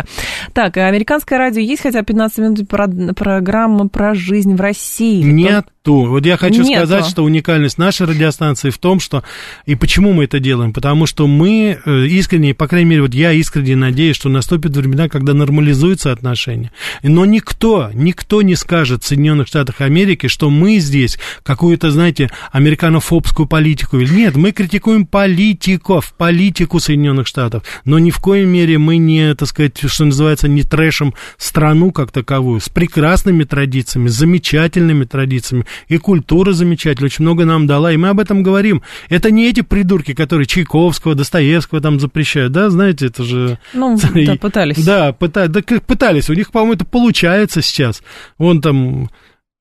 Так, 0.53 0.77
а 0.77 0.87
американское 0.87 1.39
радио 1.39 1.61
есть 1.61 1.83
хотя 1.83 2.01
бы 2.01 2.07
15 2.07 2.39
минут 2.39 2.69
про, 2.69 2.89
программа 2.89 3.89
про 3.89 4.15
жизнь 4.15 4.55
в 4.55 4.61
России? 4.61 5.23
Нет. 5.23 5.67
Вот 5.85 6.25
я 6.25 6.37
хочу 6.37 6.63
Нету. 6.63 6.87
сказать, 6.87 7.07
что 7.07 7.25
уникальность 7.25 7.77
нашей 7.77 8.07
радиостанции 8.07 8.71
в 8.71 8.79
том, 8.79 9.01
что... 9.01 9.25
И 9.67 9.75
почему 9.75 10.13
мы 10.13 10.25
это 10.25 10.39
делаем? 10.39 10.73
Потому 10.73 11.07
что 11.07 11.27
мы 11.27 11.79
э, 11.85 12.07
искренне, 12.07 12.55
по 12.55 12.69
крайней 12.69 12.91
мере, 12.91 13.03
вот 13.03 13.15
я 13.15 13.33
искренне 13.33 13.75
надеюсь, 13.75 14.15
что 14.15 14.29
наступят 14.29 14.77
времена, 14.77 15.09
когда 15.09 15.35
нормализуются 15.35 16.13
отношения. 16.13 16.71
Но 17.03 17.25
никто, 17.25 17.91
никто 17.95 18.43
не 18.43 18.55
скажет 18.55 19.03
в 19.03 19.07
Соединенных 19.09 19.49
Штатах 19.49 19.81
Америки, 19.81 20.29
что 20.29 20.51
мы 20.51 20.79
здесь 20.79 21.19
какую-то, 21.43 21.91
знаете, 21.91 22.31
американофобскую 22.53 23.49
политику. 23.49 23.97
Нет, 23.97 24.37
мы 24.37 24.53
критикуем 24.53 25.05
политиков, 25.05 26.15
политику 26.17 26.79
Соединенных 26.79 27.27
Штатов. 27.27 27.65
Но 27.85 27.99
ни 27.99 28.11
в 28.11 28.21
коей 28.21 28.45
мере 28.45 28.79
мы 28.79 28.99
не, 28.99 29.35
так 29.35 29.49
сказать, 29.49 29.82
что 29.89 30.05
называется, 30.05 30.49
не 30.49 30.63
трэшем 30.63 31.15
страну 31.37 31.93
как 31.93 32.11
таковую, 32.11 32.61
с 32.61 32.69
прекрасными 32.69 33.45
традициями, 33.45 34.09
с 34.09 34.13
замечательными 34.13 35.05
традициями 35.05 35.67
и 35.89 35.99
культура 35.99 36.53
замечательная, 36.53 37.07
очень 37.07 37.25
много 37.25 37.45
нам 37.45 37.67
дала, 37.67 37.93
и 37.93 37.97
мы 37.97 38.09
об 38.09 38.21
этом 38.21 38.43
говорим. 38.43 38.83
Это 39.09 39.31
не 39.31 39.49
эти 39.49 39.63
придурки, 39.63 40.15
которые 40.15 40.47
Чайковского, 40.47 41.15
Достоевского 41.15 41.81
там 41.81 42.01
запрещают, 42.01 42.53
да, 42.53 42.71
знаете, 42.71 43.07
это 43.07 43.25
же... 43.25 43.59
Ну, 43.73 43.99
да, 44.15 44.37
пытались. 44.37 44.85
Да, 44.85 45.13
пытались, 45.13 45.51
да, 45.51 45.63
пытались, 45.63 46.31
у 46.31 46.35
них, 46.35 46.51
по-моему, 46.51 46.75
это 46.75 46.85
получается 46.85 47.63
сейчас. 47.63 48.03
Вон 48.39 48.61
там 48.61 49.09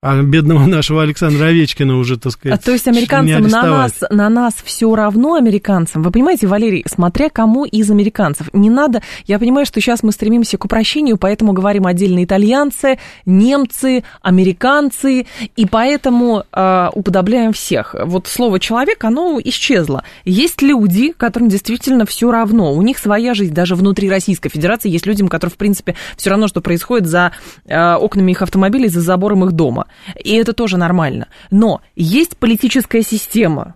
а 0.04 0.20
бедного 0.24 0.66
нашего 0.66 1.04
Александра 1.04 1.46
Овечкина 1.46 1.96
уже, 1.96 2.18
так 2.18 2.32
сказать, 2.32 2.60
а, 2.60 2.64
То 2.64 2.72
есть 2.72 2.88
американцам 2.88 3.44
на 3.44 3.64
нас, 3.64 3.94
на 4.10 4.30
нас 4.30 4.56
все 4.64 4.96
равно, 4.96 5.36
американцам. 5.36 6.02
Вы 6.02 6.10
понимаете, 6.10 6.48
Валерий, 6.48 6.84
смотря 6.88 7.30
кому 7.30 7.66
из 7.66 7.92
американцев. 7.92 8.50
Не 8.52 8.72
надо... 8.72 9.04
Я 9.28 9.38
понимаю, 9.38 9.68
что 9.68 9.80
сейчас 9.80 10.02
мы 10.02 10.12
стремимся 10.12 10.58
к 10.58 10.66
упрощению, 10.66 11.18
поэтому 11.18 11.54
говорим 11.54 11.86
отдельно 11.86 12.24
итальянцы, 12.24 12.98
немцы, 13.28 14.04
американцы, 14.24 15.28
и 15.56 15.66
поэтому 15.68 16.46
э, 16.52 16.90
уподобляем 16.96 17.54
всех. 17.54 17.94
Вот 18.04 18.26
слово 18.26 18.60
«человек», 18.60 19.04
оно 19.04 19.40
исчезло. 19.44 20.04
Есть 20.26 20.64
люди, 20.64 21.14
которым 21.16 21.48
действительно 21.48 22.08
все 22.08 22.32
равно. 22.32 22.74
У 22.74 22.82
них 22.82 22.98
своя 22.98 23.36
жизнь, 23.36 23.54
даже 23.54 23.76
внутри 23.76 24.10
Российской 24.10 24.50
Федерации 24.50 24.90
есть 24.90 25.06
людям, 25.06 25.28
которые, 25.28 25.54
в 25.54 25.58
принципе, 25.58 25.96
все 26.18 26.32
равно, 26.32 26.48
что 26.48 26.60
происходит 26.60 27.06
за 27.06 27.34
э, 27.68 27.94
окнами 27.94 28.32
их 28.32 28.42
автомобилей, 28.42 28.88
за 28.88 29.02
забором 29.02 29.46
их 29.46 29.52
дома. 29.52 29.86
И 30.16 30.34
это 30.36 30.54
тоже 30.54 30.78
нормально. 30.78 31.28
Но 31.50 31.82
есть 31.96 32.38
политическая 32.38 33.04
система, 33.04 33.76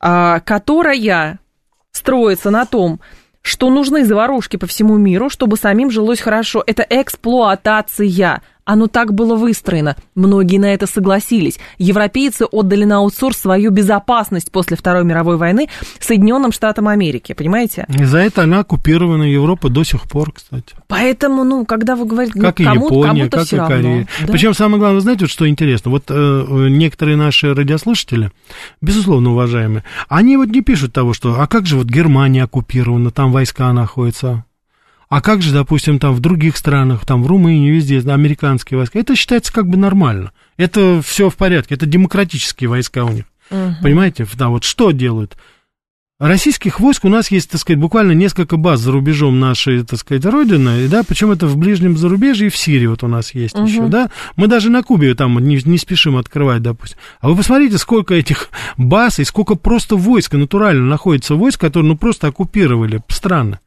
а, 0.00 0.40
которая 0.40 1.38
строится 1.92 2.50
на 2.50 2.66
том, 2.66 3.00
что 3.42 3.70
нужны 3.70 4.04
заварушки 4.04 4.56
по 4.56 4.66
всему 4.66 4.96
миру, 4.96 5.28
чтобы 5.28 5.56
самим 5.56 5.90
жилось 5.90 6.20
хорошо. 6.20 6.64
Это 6.66 6.84
эксплуатация 6.88 8.40
оно 8.64 8.86
так 8.86 9.14
было 9.14 9.36
выстроено. 9.36 9.96
Многие 10.14 10.58
на 10.58 10.72
это 10.72 10.86
согласились. 10.86 11.58
Европейцы 11.78 12.44
отдали 12.50 12.84
на 12.84 12.98
аутсорс 12.98 13.38
свою 13.38 13.70
безопасность 13.70 14.50
после 14.50 14.76
Второй 14.76 15.04
мировой 15.04 15.36
войны 15.36 15.68
Соединенным 16.00 16.52
Штатам 16.52 16.88
Америки, 16.88 17.34
понимаете? 17.34 17.86
И 17.88 18.04
за 18.04 18.18
это 18.18 18.42
она 18.42 18.60
оккупирована 18.60 19.24
Европа 19.24 19.68
до 19.68 19.84
сих 19.84 20.04
пор, 20.04 20.32
кстати. 20.32 20.74
Поэтому, 20.88 21.44
ну, 21.44 21.64
когда 21.66 21.96
вы 21.96 22.06
говорите, 22.06 22.40
как 22.40 22.58
ну, 22.58 22.64
кому, 22.64 22.86
Япония, 22.86 23.28
как 23.28 23.52
и 23.52 23.56
Корея. 23.56 24.08
Да? 24.20 24.32
Причем 24.32 24.54
самое 24.54 24.78
главное, 24.78 25.00
знаете, 25.00 25.24
вот 25.24 25.30
что 25.30 25.48
интересно? 25.48 25.90
Вот 25.90 26.04
э, 26.08 26.66
некоторые 26.70 27.16
наши 27.16 27.54
радиослушатели, 27.54 28.30
безусловно, 28.80 29.32
уважаемые, 29.32 29.84
они 30.08 30.36
вот 30.36 30.48
не 30.48 30.62
пишут 30.62 30.92
того, 30.92 31.12
что, 31.12 31.40
а 31.40 31.46
как 31.46 31.66
же 31.66 31.76
вот 31.76 31.86
Германия 31.86 32.44
оккупирована, 32.44 33.10
там 33.10 33.32
войска 33.32 33.72
находятся. 33.72 34.44
А 35.08 35.20
как 35.20 35.42
же, 35.42 35.52
допустим, 35.52 35.98
там 35.98 36.14
в 36.14 36.20
других 36.20 36.56
странах, 36.56 37.04
там 37.06 37.22
в 37.22 37.26
Румынии, 37.26 37.70
везде 37.70 38.00
американские 38.00 38.78
войска? 38.78 38.98
Это 38.98 39.14
считается 39.16 39.52
как 39.52 39.68
бы 39.68 39.76
нормально. 39.76 40.32
Это 40.56 41.02
все 41.04 41.30
в 41.30 41.36
порядке, 41.36 41.74
это 41.74 41.86
демократические 41.86 42.68
войска 42.70 43.04
у 43.04 43.10
них. 43.10 43.24
Угу. 43.50 43.76
Понимаете? 43.82 44.26
Да, 44.34 44.48
вот 44.48 44.64
что 44.64 44.90
делают? 44.90 45.36
Российских 46.20 46.78
войск 46.78 47.04
у 47.04 47.08
нас 47.08 47.32
есть, 47.32 47.50
так 47.50 47.60
сказать, 47.60 47.80
буквально 47.80 48.12
несколько 48.12 48.56
баз 48.56 48.78
за 48.78 48.92
рубежом 48.92 49.40
нашей, 49.40 49.82
так 49.82 49.98
сказать, 49.98 50.24
родины, 50.24 50.86
да, 50.86 51.02
причем 51.02 51.32
это 51.32 51.48
в 51.48 51.56
ближнем 51.56 51.96
зарубежье 51.96 52.46
и 52.46 52.50
в 52.50 52.56
Сирии 52.56 52.86
вот 52.86 53.02
у 53.02 53.08
нас 53.08 53.34
есть 53.34 53.56
угу. 53.56 53.66
еще, 53.66 53.88
да. 53.88 54.10
Мы 54.36 54.46
даже 54.46 54.70
на 54.70 54.84
Кубе 54.84 55.16
там 55.16 55.36
не, 55.40 55.60
не 55.64 55.76
спешим 55.76 56.16
открывать, 56.16 56.62
допустим. 56.62 56.98
А 57.20 57.28
вы 57.28 57.36
посмотрите, 57.36 57.78
сколько 57.78 58.14
этих 58.14 58.48
баз 58.76 59.18
и 59.18 59.24
сколько 59.24 59.56
просто 59.56 59.96
войск 59.96 60.34
натурально 60.34 60.86
находится 60.86 61.34
войск, 61.34 61.60
которые, 61.60 61.90
ну, 61.90 61.98
просто 61.98 62.28
оккупировали 62.28 63.02
страны. 63.08 63.58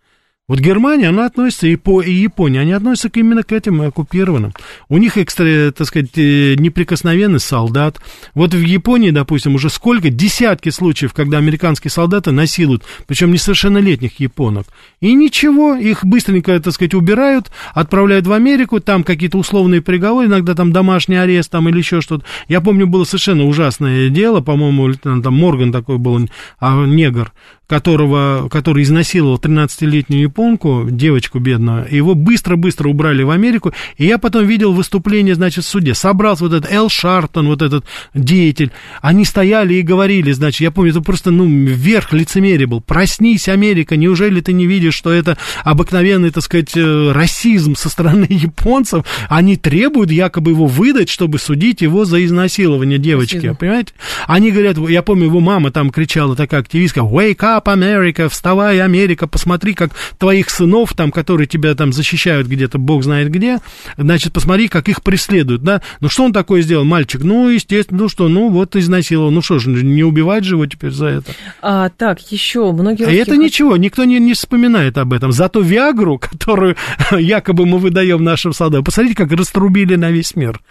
Вот 0.49 0.59
Германия, 0.59 1.09
она 1.09 1.25
относится, 1.25 1.67
и, 1.67 1.75
по, 1.75 2.01
и 2.01 2.09
Япония, 2.09 2.61
они 2.61 2.71
относятся 2.71 3.09
именно 3.19 3.43
к 3.43 3.51
этим 3.51 3.81
оккупированным. 3.81 4.53
У 4.87 4.97
них, 4.97 5.17
экстра, 5.17 5.71
так 5.71 5.85
сказать, 5.85 6.11
э, 6.17 6.55
неприкосновенный 6.57 7.41
солдат. 7.41 7.99
Вот 8.33 8.53
в 8.53 8.61
Японии, 8.61 9.11
допустим, 9.11 9.55
уже 9.55 9.69
сколько, 9.69 10.09
десятки 10.09 10.69
случаев, 10.69 11.11
когда 11.13 11.37
американские 11.37 11.91
солдаты 11.91 12.31
насилуют, 12.31 12.83
причем 13.07 13.33
несовершеннолетних 13.33 14.21
японок. 14.21 14.67
И 15.01 15.13
ничего, 15.13 15.75
их 15.75 16.05
быстренько, 16.05 16.57
так 16.61 16.73
сказать, 16.73 16.93
убирают, 16.93 17.51
отправляют 17.73 18.25
в 18.25 18.31
Америку, 18.31 18.79
там 18.79 19.03
какие-то 19.03 19.37
условные 19.37 19.81
приговоры, 19.81 20.27
иногда 20.27 20.55
там 20.55 20.71
домашний 20.71 21.17
арест 21.17 21.51
там 21.51 21.67
или 21.67 21.79
еще 21.79 21.99
что-то. 21.99 22.23
Я 22.47 22.61
помню, 22.61 22.87
было 22.87 23.03
совершенно 23.03 23.43
ужасное 23.43 24.07
дело, 24.07 24.39
по-моему, 24.39 24.93
там 24.93 25.33
Морган 25.33 25.73
такой 25.73 25.97
был, 25.97 26.29
а, 26.61 26.85
негр, 26.85 27.33
которого, 27.67 28.47
который 28.49 28.83
изнасиловал 28.83 29.37
13-летнюю 29.37 30.21
японку, 30.21 30.87
девочку 30.89 31.39
бедную, 31.39 31.85
его 31.93 32.15
быстро-быстро 32.15 32.87
убрали 32.87 33.23
в 33.23 33.29
Америку, 33.29 33.73
и 33.97 34.05
я 34.05 34.17
потом 34.17 34.45
видел 34.45 34.73
выступление, 34.73 35.35
значит, 35.35 35.65
в 35.65 35.67
суде. 35.67 35.93
Собрался 35.93 36.45
вот 36.45 36.53
этот 36.53 36.71
Эл 36.71 36.89
Шартон, 36.89 37.47
вот 37.47 37.61
этот 37.61 37.85
деятель, 38.13 38.71
они 39.01 39.25
стояли 39.25 39.75
и 39.75 39.81
говорили, 39.81 40.31
значит, 40.31 40.61
я 40.61 40.71
помню, 40.71 40.91
это 40.91 41.01
просто, 41.01 41.31
ну, 41.31 41.45
вверх 41.45 42.13
лицемерия 42.13 42.67
был. 42.67 42.79
Проснись, 42.79 43.49
Америка, 43.49 43.97
неужели 43.97 44.39
ты 44.39 44.53
не 44.53 44.65
видишь, 44.65 44.95
что 44.95 45.11
это 45.11 45.37
обыкновенный, 45.63 46.31
так 46.31 46.43
сказать, 46.43 46.71
э, 46.75 47.11
расизм 47.11 47.75
со 47.75 47.89
стороны 47.89 48.27
японцев? 48.29 49.05
Они 49.27 49.57
требуют 49.57 50.09
якобы 50.09 50.51
его 50.51 50.67
выдать, 50.67 51.09
чтобы 51.09 51.37
судить 51.37 51.81
его 51.81 52.05
за 52.05 52.23
изнасилование 52.23 52.97
девочки, 52.97 53.37
Спасибо. 53.37 53.55
понимаете? 53.55 53.93
Они 54.25 54.51
говорят, 54.51 54.77
я 54.77 55.01
помню, 55.01 55.25
его 55.25 55.41
мама 55.41 55.71
там 55.71 55.89
кричала, 55.89 56.35
такая 56.37 56.61
активистка, 56.61 57.01
wake 57.01 57.39
up, 57.39 57.56
up, 57.57 57.71
Америка, 57.71 58.29
вставай, 58.29 58.81
Америка, 58.81 59.27
посмотри, 59.27 59.73
как 59.73 59.91
твоих 60.17 60.49
сынов, 60.49 60.93
там, 60.93 61.11
которые 61.11 61.47
тебя 61.47 61.75
там 61.75 61.93
защищают 61.93 62.47
где-то, 62.47 62.77
бог 62.77 63.03
знает 63.03 63.31
где, 63.31 63.59
значит, 63.97 64.33
посмотри, 64.33 64.67
как 64.67 64.89
их 64.89 65.01
преследуют, 65.01 65.63
да. 65.63 65.81
Ну, 65.99 66.09
что 66.09 66.23
он 66.23 66.33
такое 66.33 66.61
сделал, 66.61 66.85
мальчик? 66.85 67.23
Ну, 67.23 67.49
естественно, 67.49 68.03
ну 68.03 68.09
что, 68.09 68.27
ну, 68.27 68.49
вот 68.49 68.75
изнасиловал. 68.75 69.31
Ну, 69.31 69.41
что 69.41 69.59
же, 69.59 69.69
не 69.69 70.03
убивать 70.03 70.43
же 70.43 70.55
его 70.55 70.65
теперь 70.65 70.91
за 70.91 71.07
это? 71.07 71.31
А, 71.61 71.89
так, 71.89 72.19
еще 72.31 72.71
многие... 72.71 73.05
А 73.05 73.11
это 73.11 73.37
ничего, 73.37 73.77
никто 73.77 74.03
не, 74.03 74.19
не 74.19 74.33
вспоминает 74.33 74.97
об 74.97 75.13
этом. 75.13 75.31
Зато 75.31 75.61
Виагру, 75.61 76.17
которую 76.19 76.75
якобы 77.11 77.65
мы 77.65 77.79
выдаем 77.79 78.23
нашим 78.23 78.53
солдатам, 78.53 78.85
посмотрите, 78.85 79.15
как 79.15 79.31
раструбили 79.31 79.95
на 79.95 80.11
весь 80.11 80.35
мир 80.35 80.61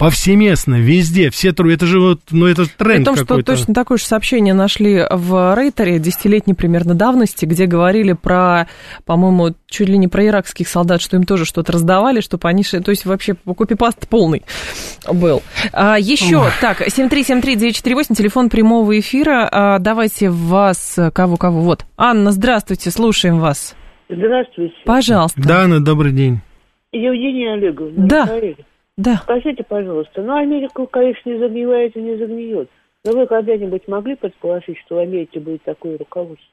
повсеместно, 0.00 0.76
везде, 0.76 1.28
все 1.28 1.52
трубы, 1.52 1.74
это 1.74 1.84
же 1.84 2.00
вот, 2.00 2.20
ну 2.30 2.46
это 2.46 2.64
тренд 2.64 3.00
При 3.00 3.04
том, 3.04 3.16
что 3.16 3.42
точно 3.42 3.74
такое 3.74 3.98
же 3.98 4.04
сообщение 4.04 4.54
нашли 4.54 5.04
в 5.10 5.54
Рейтере 5.54 5.98
десятилетней 5.98 6.54
примерно 6.54 6.94
давности, 6.94 7.44
где 7.44 7.66
говорили 7.66 8.14
про, 8.14 8.66
по-моему, 9.04 9.54
чуть 9.68 9.90
ли 9.90 9.98
не 9.98 10.08
про 10.08 10.24
иракских 10.24 10.68
солдат, 10.68 11.02
что 11.02 11.18
им 11.18 11.24
тоже 11.24 11.44
что-то 11.44 11.72
раздавали, 11.72 12.22
чтобы 12.22 12.48
они... 12.48 12.62
То 12.62 12.90
есть 12.90 13.04
вообще 13.04 13.34
копипаст 13.34 14.08
полный 14.08 14.42
был. 15.06 15.42
А, 15.70 15.98
еще, 15.98 16.38
Ой. 16.38 16.50
так, 16.62 16.80
7373948, 16.80 18.14
телефон 18.14 18.48
прямого 18.48 18.98
эфира. 18.98 19.46
А, 19.52 19.78
давайте 19.80 20.30
вас, 20.30 20.98
кого-кого, 21.12 21.60
вот. 21.60 21.84
Анна, 21.98 22.32
здравствуйте, 22.32 22.90
слушаем 22.90 23.38
вас. 23.38 23.76
Здравствуйте. 24.08 24.74
Пожалуйста. 24.86 25.38
Да, 25.46 25.64
Анна, 25.64 25.84
добрый 25.84 26.12
день. 26.12 26.40
Евгения 26.92 27.52
Олеговна. 27.52 28.06
Да. 28.06 28.28
Да. 29.00 29.16
Скажите, 29.22 29.64
пожалуйста, 29.64 30.20
ну 30.20 30.36
Америка, 30.36 30.84
конечно, 30.84 31.30
не 31.30 31.38
загнивает 31.38 31.96
и 31.96 32.02
не 32.02 32.18
загниет. 32.18 32.68
Но 33.02 33.12
вы 33.12 33.26
когда-нибудь 33.26 33.88
могли 33.88 34.14
предположить, 34.14 34.76
что 34.80 34.96
в 34.96 34.98
Америке 34.98 35.40
будет 35.40 35.62
такое 35.62 35.96
руководство? 35.96 36.46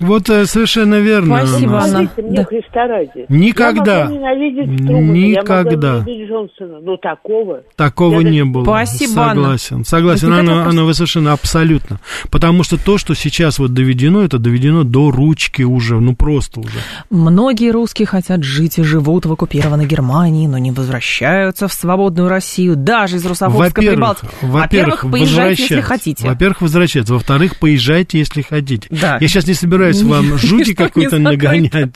Вот 0.00 0.30
э, 0.30 0.46
совершенно 0.46 0.98
верно. 1.00 1.46
Спасибо, 1.46 1.78
Анна. 1.78 2.10
мне 2.16 2.36
да. 2.36 2.44
Христа 2.44 2.86
ради. 2.86 3.26
Никогда. 3.28 3.98
Я 3.98 4.04
могла 4.04 4.16
ненавидеть 4.16 4.86
Трумана, 4.86 5.12
Никогда. 5.12 5.88
я 5.88 6.00
ненавидеть 6.00 6.30
Джонсона, 6.30 6.80
но 6.80 6.96
такого... 6.96 7.62
Такого 7.76 8.20
я 8.20 8.30
не 8.30 8.44
было. 8.44 8.64
Спасибо, 8.64 9.10
Согласен. 9.10 9.74
Анна. 9.76 9.84
Согласен, 9.84 10.32
Анна, 10.32 10.64
Анна, 10.64 10.84
вы 10.84 10.94
совершенно 10.94 11.32
абсолютно. 11.32 12.00
Потому 12.30 12.62
что 12.62 12.82
то, 12.82 12.96
что 12.96 13.14
сейчас 13.14 13.58
вот 13.58 13.74
доведено, 13.74 14.22
это 14.22 14.38
доведено 14.38 14.84
до 14.84 15.10
ручки 15.10 15.62
уже, 15.62 16.00
ну 16.00 16.16
просто 16.16 16.60
уже. 16.60 16.78
Многие 17.10 17.70
русские 17.70 18.06
хотят 18.06 18.42
жить 18.42 18.78
и 18.78 18.82
живут 18.82 19.26
в 19.26 19.32
оккупированной 19.32 19.86
Германии, 19.86 20.46
но 20.46 20.56
не 20.56 20.70
возвращаются 20.70 21.68
в 21.68 21.74
свободную 21.74 22.28
Россию, 22.28 22.74
даже 22.76 23.16
из 23.16 23.26
Русофобской 23.26 23.88
Прибалтики. 23.88 24.28
Во-первых, 24.40 25.04
во 25.04 25.10
поезжайте, 25.10 25.62
если 25.62 25.80
хотите. 25.82 26.26
Во-первых, 26.26 26.62
возвращаться. 26.62 27.12
Во-вторых, 27.12 27.58
поезжайте, 27.58 28.18
если 28.18 28.40
хотите. 28.40 28.88
Да. 28.90 29.18
Я 29.20 29.28
сейчас 29.28 29.46
не 29.46 29.54
собираюсь 29.54 29.89
вам 29.92 30.38
жути 30.38 30.74
какой-то 30.74 31.18
нагонять. 31.18 31.94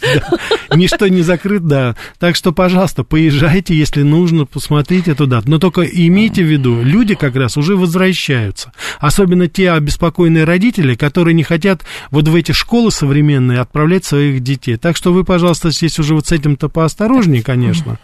Ничто 0.74 1.08
не 1.08 1.22
закрыт, 1.34 1.66
да. 1.66 1.96
Так 2.18 2.36
что, 2.36 2.52
пожалуйста, 2.52 3.04
поезжайте, 3.04 3.74
если 3.74 4.02
нужно, 4.02 4.44
посмотрите 4.46 5.14
туда. 5.14 5.42
Но 5.44 5.58
только 5.58 5.82
имейте 5.82 6.42
в 6.42 6.46
виду, 6.46 6.82
люди 6.82 7.14
как 7.14 7.36
раз 7.36 7.56
уже 7.56 7.76
возвращаются. 7.76 8.72
Особенно 8.98 9.48
те 9.48 9.72
обеспокоенные 9.72 10.44
родители, 10.44 10.94
которые 10.94 11.34
не 11.34 11.42
хотят 11.42 11.82
вот 12.10 12.28
в 12.28 12.34
эти 12.34 12.52
школы 12.52 12.90
современные 12.90 13.60
отправлять 13.60 14.04
своих 14.04 14.40
детей. 14.40 14.76
Так 14.76 14.96
что 14.96 15.12
вы, 15.12 15.24
пожалуйста, 15.24 15.70
здесь 15.70 15.98
уже 15.98 16.14
вот 16.14 16.26
с 16.26 16.32
этим-то 16.32 16.68
поосторожнее, 16.68 17.42
конечно. 17.42 17.98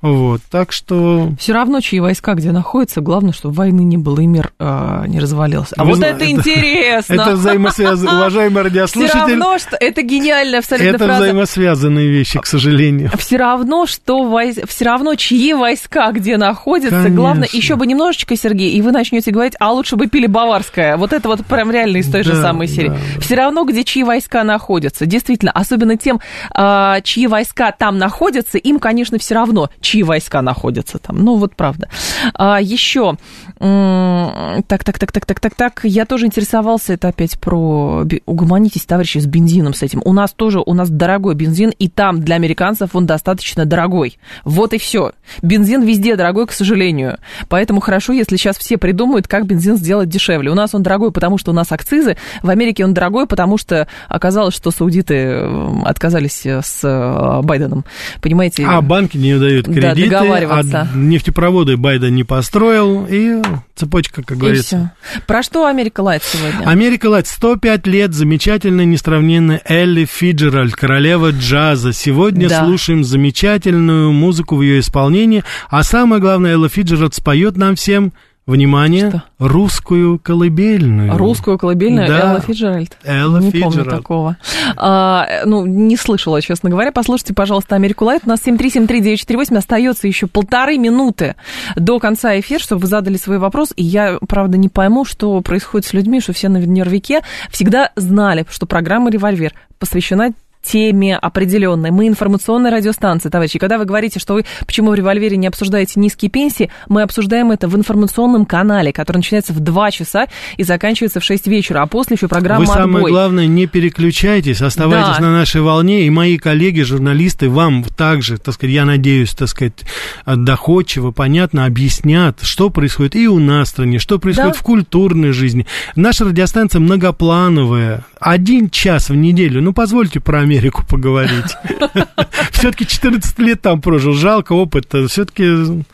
Вот, 0.00 0.40
так 0.50 0.72
что... 0.72 1.32
Все 1.38 1.52
равно, 1.52 1.80
чьи 1.80 2.00
войска 2.00 2.34
где 2.34 2.52
находятся, 2.52 3.00
главное, 3.00 3.32
чтобы 3.32 3.54
войны 3.54 3.80
не 3.80 3.96
было 3.96 4.20
и 4.20 4.26
мир 4.26 4.52
э, 4.58 5.04
не 5.08 5.20
развалился. 5.20 5.74
А 5.78 5.84
вы 5.84 5.92
вот 5.92 5.98
это, 6.00 6.16
это 6.16 6.30
интересно! 6.30 7.14
Это 7.14 7.36
взаимосвязано, 7.36 8.16
уважаемый 8.18 8.62
радиослушатель. 8.62 9.23
Равно, 9.28 9.58
что 9.58 9.76
это 9.78 10.02
гениальная 10.02 10.60
абсолютно 10.60 10.96
Это 10.96 11.04
фраза. 11.04 11.22
взаимосвязанные 11.22 12.08
вещи, 12.10 12.38
к 12.40 12.46
сожалению. 12.46 13.10
Все 13.18 13.36
равно, 13.36 13.86
что 13.86 14.24
войс... 14.24 14.58
все 14.66 14.84
равно, 14.84 15.14
чьи 15.14 15.54
войска 15.54 16.10
где 16.12 16.36
находятся. 16.36 16.96
Конечно. 16.96 17.16
Главное, 17.16 17.48
еще 17.52 17.76
бы 17.76 17.86
немножечко, 17.86 18.36
Сергей, 18.36 18.72
и 18.72 18.82
вы 18.82 18.92
начнете 18.92 19.30
говорить, 19.30 19.54
а 19.58 19.72
лучше 19.72 19.96
бы 19.96 20.06
пили 20.06 20.26
баварское. 20.26 20.96
Вот 20.96 21.12
это 21.12 21.28
вот 21.28 21.44
прям 21.46 21.70
реально 21.70 21.98
из 21.98 22.10
той 22.10 22.22
да, 22.24 22.32
же 22.32 22.40
самой 22.40 22.68
серии. 22.68 22.88
Да, 22.88 22.96
да. 23.14 23.20
Все 23.20 23.34
равно, 23.34 23.64
где 23.64 23.84
чьи 23.84 24.02
войска 24.04 24.44
находятся. 24.44 25.06
Действительно, 25.06 25.52
особенно 25.52 25.96
тем, 25.96 26.20
а, 26.50 27.00
чьи 27.00 27.26
войска 27.26 27.72
там 27.72 27.98
находятся, 27.98 28.58
им, 28.58 28.78
конечно, 28.78 29.18
все 29.18 29.34
равно, 29.34 29.70
чьи 29.80 30.02
войска 30.02 30.42
находятся 30.42 30.98
там. 30.98 31.18
Ну, 31.18 31.36
вот 31.36 31.56
правда. 31.56 31.88
А, 32.34 32.60
еще, 32.60 33.16
так, 33.58 34.84
так, 34.84 34.98
так, 34.98 35.12
так, 35.12 35.26
так, 35.26 35.40
так, 35.40 35.54
так, 35.54 35.80
я 35.84 36.06
тоже 36.06 36.26
интересовался, 36.26 36.94
это 36.94 37.08
опять 37.08 37.38
про, 37.38 38.04
угомонитесь, 38.26 38.84
товарищи, 38.84 39.18
с 39.18 39.26
бензином 39.26 39.74
с 39.74 39.82
этим. 39.82 40.02
У 40.04 40.12
нас 40.12 40.32
тоже, 40.32 40.60
у 40.64 40.74
нас 40.74 40.90
дорогой 40.90 41.34
бензин, 41.34 41.70
и 41.70 41.88
там 41.88 42.20
для 42.20 42.36
американцев 42.36 42.94
он 42.94 43.06
достаточно 43.06 43.64
дорогой. 43.64 44.18
Вот 44.44 44.72
и 44.72 44.78
все. 44.78 45.12
Бензин 45.42 45.82
везде 45.82 46.16
дорогой, 46.16 46.46
к 46.46 46.52
сожалению. 46.52 47.18
Поэтому 47.48 47.80
хорошо, 47.80 48.12
если 48.12 48.36
сейчас 48.36 48.58
все 48.58 48.76
придумают, 48.76 49.28
как 49.28 49.46
бензин 49.46 49.76
сделать 49.76 50.08
дешевле. 50.08 50.50
У 50.50 50.54
нас 50.54 50.74
он 50.74 50.82
дорогой, 50.82 51.12
потому 51.12 51.38
что 51.38 51.52
у 51.52 51.54
нас 51.54 51.70
акцизы. 51.72 52.16
В 52.42 52.50
Америке 52.50 52.84
он 52.84 52.94
дорогой, 52.94 53.26
потому 53.26 53.56
что 53.58 53.86
оказалось, 54.08 54.54
что 54.54 54.70
саудиты 54.70 55.40
отказались 55.84 56.44
э, 56.44 56.60
с 56.62 56.80
э, 56.82 57.42
Байденом. 57.42 57.84
Понимаете? 58.20 58.64
А 58.66 58.80
банки 58.80 59.16
не 59.16 59.38
дают 59.38 59.66
кредиты, 59.66 60.10
да, 60.10 60.20
договариваться. 60.20 60.88
а 60.92 60.96
нефтепроводы 60.96 61.76
Байден 61.76 62.14
не 62.14 62.24
построил, 62.24 63.06
и 63.08 63.42
цепочка, 63.74 64.22
как 64.22 64.38
говорится. 64.38 64.92
И 65.04 65.12
все. 65.12 65.22
Про 65.26 65.42
что 65.42 65.66
Америка 65.66 66.00
Лайт 66.00 66.22
сегодня? 66.22 66.68
Америка 66.68 67.06
Лайт 67.06 67.26
105 67.26 67.86
лет, 67.86 68.14
замечательная, 68.14 68.84
несравненная 68.84 69.62
Элла 69.64 70.04
Фицджеральд, 70.04 70.74
королева 70.74 71.30
джаза. 71.30 71.92
Сегодня 71.92 72.48
да. 72.48 72.64
слушаем 72.64 73.04
замечательную 73.04 74.12
музыку 74.12 74.56
в 74.56 74.62
ее 74.62 74.80
исполнении, 74.80 75.44
а 75.68 75.82
самое 75.82 76.20
главное, 76.20 76.52
Элла 76.52 76.68
Фицджеральд 76.68 77.14
споет 77.14 77.56
нам 77.56 77.76
всем 77.76 78.12
Внимание, 78.46 79.08
Что? 79.08 79.22
русскую 79.38 80.18
колыбельную. 80.18 81.16
Русскую 81.16 81.58
колыбельную 81.58 82.06
да. 82.06 82.20
Элла 82.20 82.40
Фиджеральд. 82.40 82.94
Элла 83.02 83.38
не 83.38 83.50
Фиджеральд. 83.50 83.74
помню 83.74 83.90
такого. 83.90 84.36
А, 84.76 85.26
ну, 85.46 85.64
не 85.64 85.96
слышала, 85.96 86.42
честно 86.42 86.68
говоря. 86.68 86.92
Послушайте, 86.92 87.32
пожалуйста, 87.32 87.74
Америку 87.74 88.04
Лайт. 88.04 88.22
У 88.26 88.28
нас 88.28 88.42
7373948 88.46 89.56
остается 89.56 90.06
еще 90.06 90.26
полторы 90.26 90.76
минуты 90.76 91.36
до 91.74 91.98
конца 91.98 92.38
эфира, 92.38 92.58
чтобы 92.58 92.82
вы 92.82 92.88
задали 92.88 93.16
свой 93.16 93.38
вопрос. 93.38 93.72
И 93.76 93.82
я, 93.82 94.18
правда, 94.28 94.58
не 94.58 94.68
пойму, 94.68 95.06
что 95.06 95.40
происходит 95.40 95.86
с 95.86 95.94
людьми, 95.94 96.20
что 96.20 96.34
все 96.34 96.50
на 96.50 96.58
нервике 96.58 97.22
всегда 97.50 97.92
знали, 97.96 98.44
что 98.50 98.66
программа 98.66 99.10
«Револьвер» 99.10 99.54
посвящена 99.78 100.32
теме 100.64 101.16
определенной. 101.16 101.90
Мы 101.90 102.08
информационная 102.08 102.70
радиостанция, 102.70 103.30
товарищи. 103.30 103.58
Когда 103.58 103.78
вы 103.78 103.84
говорите, 103.84 104.18
что 104.18 104.34
вы 104.34 104.44
почему 104.66 104.90
в 104.90 104.94
револьвере 104.94 105.36
не 105.36 105.46
обсуждаете 105.46 106.00
низкие 106.00 106.30
пенсии, 106.30 106.70
мы 106.88 107.02
обсуждаем 107.02 107.50
это 107.52 107.68
в 107.68 107.76
информационном 107.76 108.46
канале, 108.46 108.92
который 108.92 109.18
начинается 109.18 109.52
в 109.52 109.60
2 109.60 109.90
часа 109.90 110.26
и 110.56 110.62
заканчивается 110.64 111.20
в 111.20 111.24
6 111.24 111.46
вечера, 111.46 111.82
а 111.82 111.86
после 111.86 112.14
еще 112.16 112.28
программа 112.28 112.60
Вы 112.60 112.66
самое 112.66 112.96
«Отбой». 112.96 113.10
главное, 113.10 113.46
не 113.46 113.66
переключайтесь, 113.66 114.62
оставайтесь 114.62 115.18
Да. 115.18 115.22
на 115.22 115.32
нашей 115.32 115.60
волне, 115.60 116.06
и 116.06 116.10
мои 116.10 116.38
коллеги, 116.38 116.80
журналисты, 116.82 117.48
вам 117.48 117.84
также, 117.84 118.38
так 118.38 118.54
сказать, 118.54 118.74
я 118.74 118.84
надеюсь, 118.84 119.34
так 119.34 119.48
сказать, 119.48 119.84
доходчиво, 120.26 121.10
понятно 121.10 121.66
объяснят, 121.66 122.38
что 122.42 122.70
происходит 122.70 123.16
и 123.16 123.28
у 123.28 123.38
нас 123.38 123.68
в 123.68 123.70
стране, 123.70 123.98
что 123.98 124.18
происходит 124.18 124.52
Да. 124.54 124.58
в 124.58 124.62
культурной 124.62 125.32
жизни. 125.32 125.66
Наша 125.96 126.24
радиостанция 126.24 126.80
многоплановая. 126.80 128.04
Один 128.20 128.70
час 128.70 129.10
в 129.10 129.14
неделю. 129.14 129.60
Ну, 129.62 129.72
позвольте 129.72 130.20
про 130.20 130.44
Америку 130.54 130.84
поговорить. 130.88 131.56
Все-таки 132.52 132.86
14 132.86 133.38
лет 133.40 133.60
там 133.60 133.80
прожил. 133.80 134.12
Жалко 134.14 134.52
опыт. 134.52 134.86
Все-таки 135.08 135.84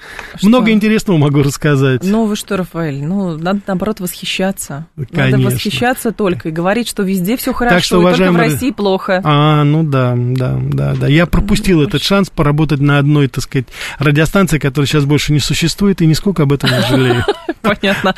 много 0.42 0.70
интересного 0.70 1.16
могу 1.16 1.42
рассказать. 1.42 2.02
Ну 2.04 2.26
вы 2.26 2.36
что, 2.36 2.56
Рафаэль, 2.56 3.02
ну 3.02 3.36
надо 3.38 3.60
наоборот 3.66 4.00
восхищаться. 4.00 4.86
Надо 4.96 5.38
восхищаться 5.38 6.12
только 6.12 6.50
и 6.50 6.52
говорить, 6.52 6.88
что 6.88 7.02
везде 7.02 7.36
все 7.36 7.52
хорошо, 7.52 8.00
и 8.00 8.16
только 8.16 8.32
в 8.32 8.36
России 8.36 8.70
плохо. 8.70 9.20
А, 9.24 9.64
ну 9.64 9.82
да, 9.82 10.14
да, 10.16 10.58
да, 10.62 10.94
да. 10.94 11.06
Я 11.06 11.26
пропустил 11.26 11.82
этот 11.82 12.02
шанс 12.02 12.30
поработать 12.30 12.80
на 12.80 12.98
одной, 12.98 13.28
так 13.28 13.44
сказать, 13.44 13.66
радиостанции, 13.98 14.58
которая 14.58 14.86
сейчас 14.86 15.04
больше 15.04 15.32
не 15.32 15.40
существует, 15.40 16.02
и 16.02 16.06
нисколько 16.06 16.42
об 16.42 16.52
этом 16.52 16.70
не 16.70 16.82
жалею. 16.88 17.24
Понятно. 17.80 18.14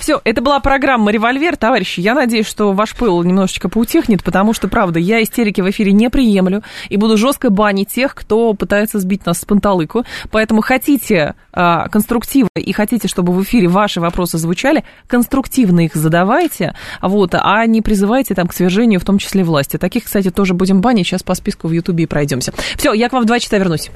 все, 0.00 0.20
это 0.24 0.42
была 0.42 0.60
программа 0.60 1.10
«Револьвер». 1.10 1.56
Товарищи, 1.56 2.00
я 2.00 2.14
надеюсь, 2.14 2.46
что 2.46 2.72
ваш 2.72 2.94
пыл 2.94 3.22
немножечко 3.22 3.68
поутихнет, 3.68 4.22
потому 4.22 4.52
что, 4.52 4.68
правда, 4.68 4.98
я 4.98 5.22
истерики 5.22 5.60
в 5.60 5.70
эфире 5.70 5.92
не 5.92 6.10
приемлю 6.10 6.62
и 6.88 6.96
буду 6.96 7.16
жестко 7.16 7.50
банить 7.50 7.88
тех, 7.88 8.14
кто 8.14 8.52
пытается 8.54 8.98
сбить 8.98 9.24
нас 9.26 9.40
с 9.40 9.44
панталыку. 9.44 10.04
Поэтому 10.30 10.60
хотите 10.60 11.34
а, 11.52 11.88
конструктива 11.88 12.48
и 12.54 12.72
хотите, 12.72 13.08
чтобы 13.08 13.32
в 13.32 13.42
эфире 13.42 13.68
ваши 13.68 14.00
вопросы 14.00 14.38
звучали, 14.38 14.84
конструктивно 15.06 15.86
их 15.86 15.94
задавайте, 15.94 16.74
вот, 17.00 17.34
а 17.34 17.64
не 17.66 17.80
призывайте 17.80 18.34
там 18.34 18.46
к 18.46 18.52
свержению, 18.52 19.00
в 19.00 19.04
том 19.04 19.18
числе 19.18 19.42
власти. 19.42 19.78
Таких, 19.78 20.04
кстати, 20.04 20.30
тоже 20.30 20.54
будем 20.54 20.80
банить. 20.80 21.06
Сейчас 21.06 21.22
по 21.22 21.34
списку 21.34 21.68
в 21.68 21.72
Ютубе 21.72 22.04
и 22.04 22.06
пройдемся. 22.06 22.52
Все, 22.76 22.92
я 22.92 23.08
к 23.08 23.12
вам 23.12 23.22
в 23.22 23.26
два 23.26 23.38
часа 23.38 23.58
вернусь. 23.58 23.90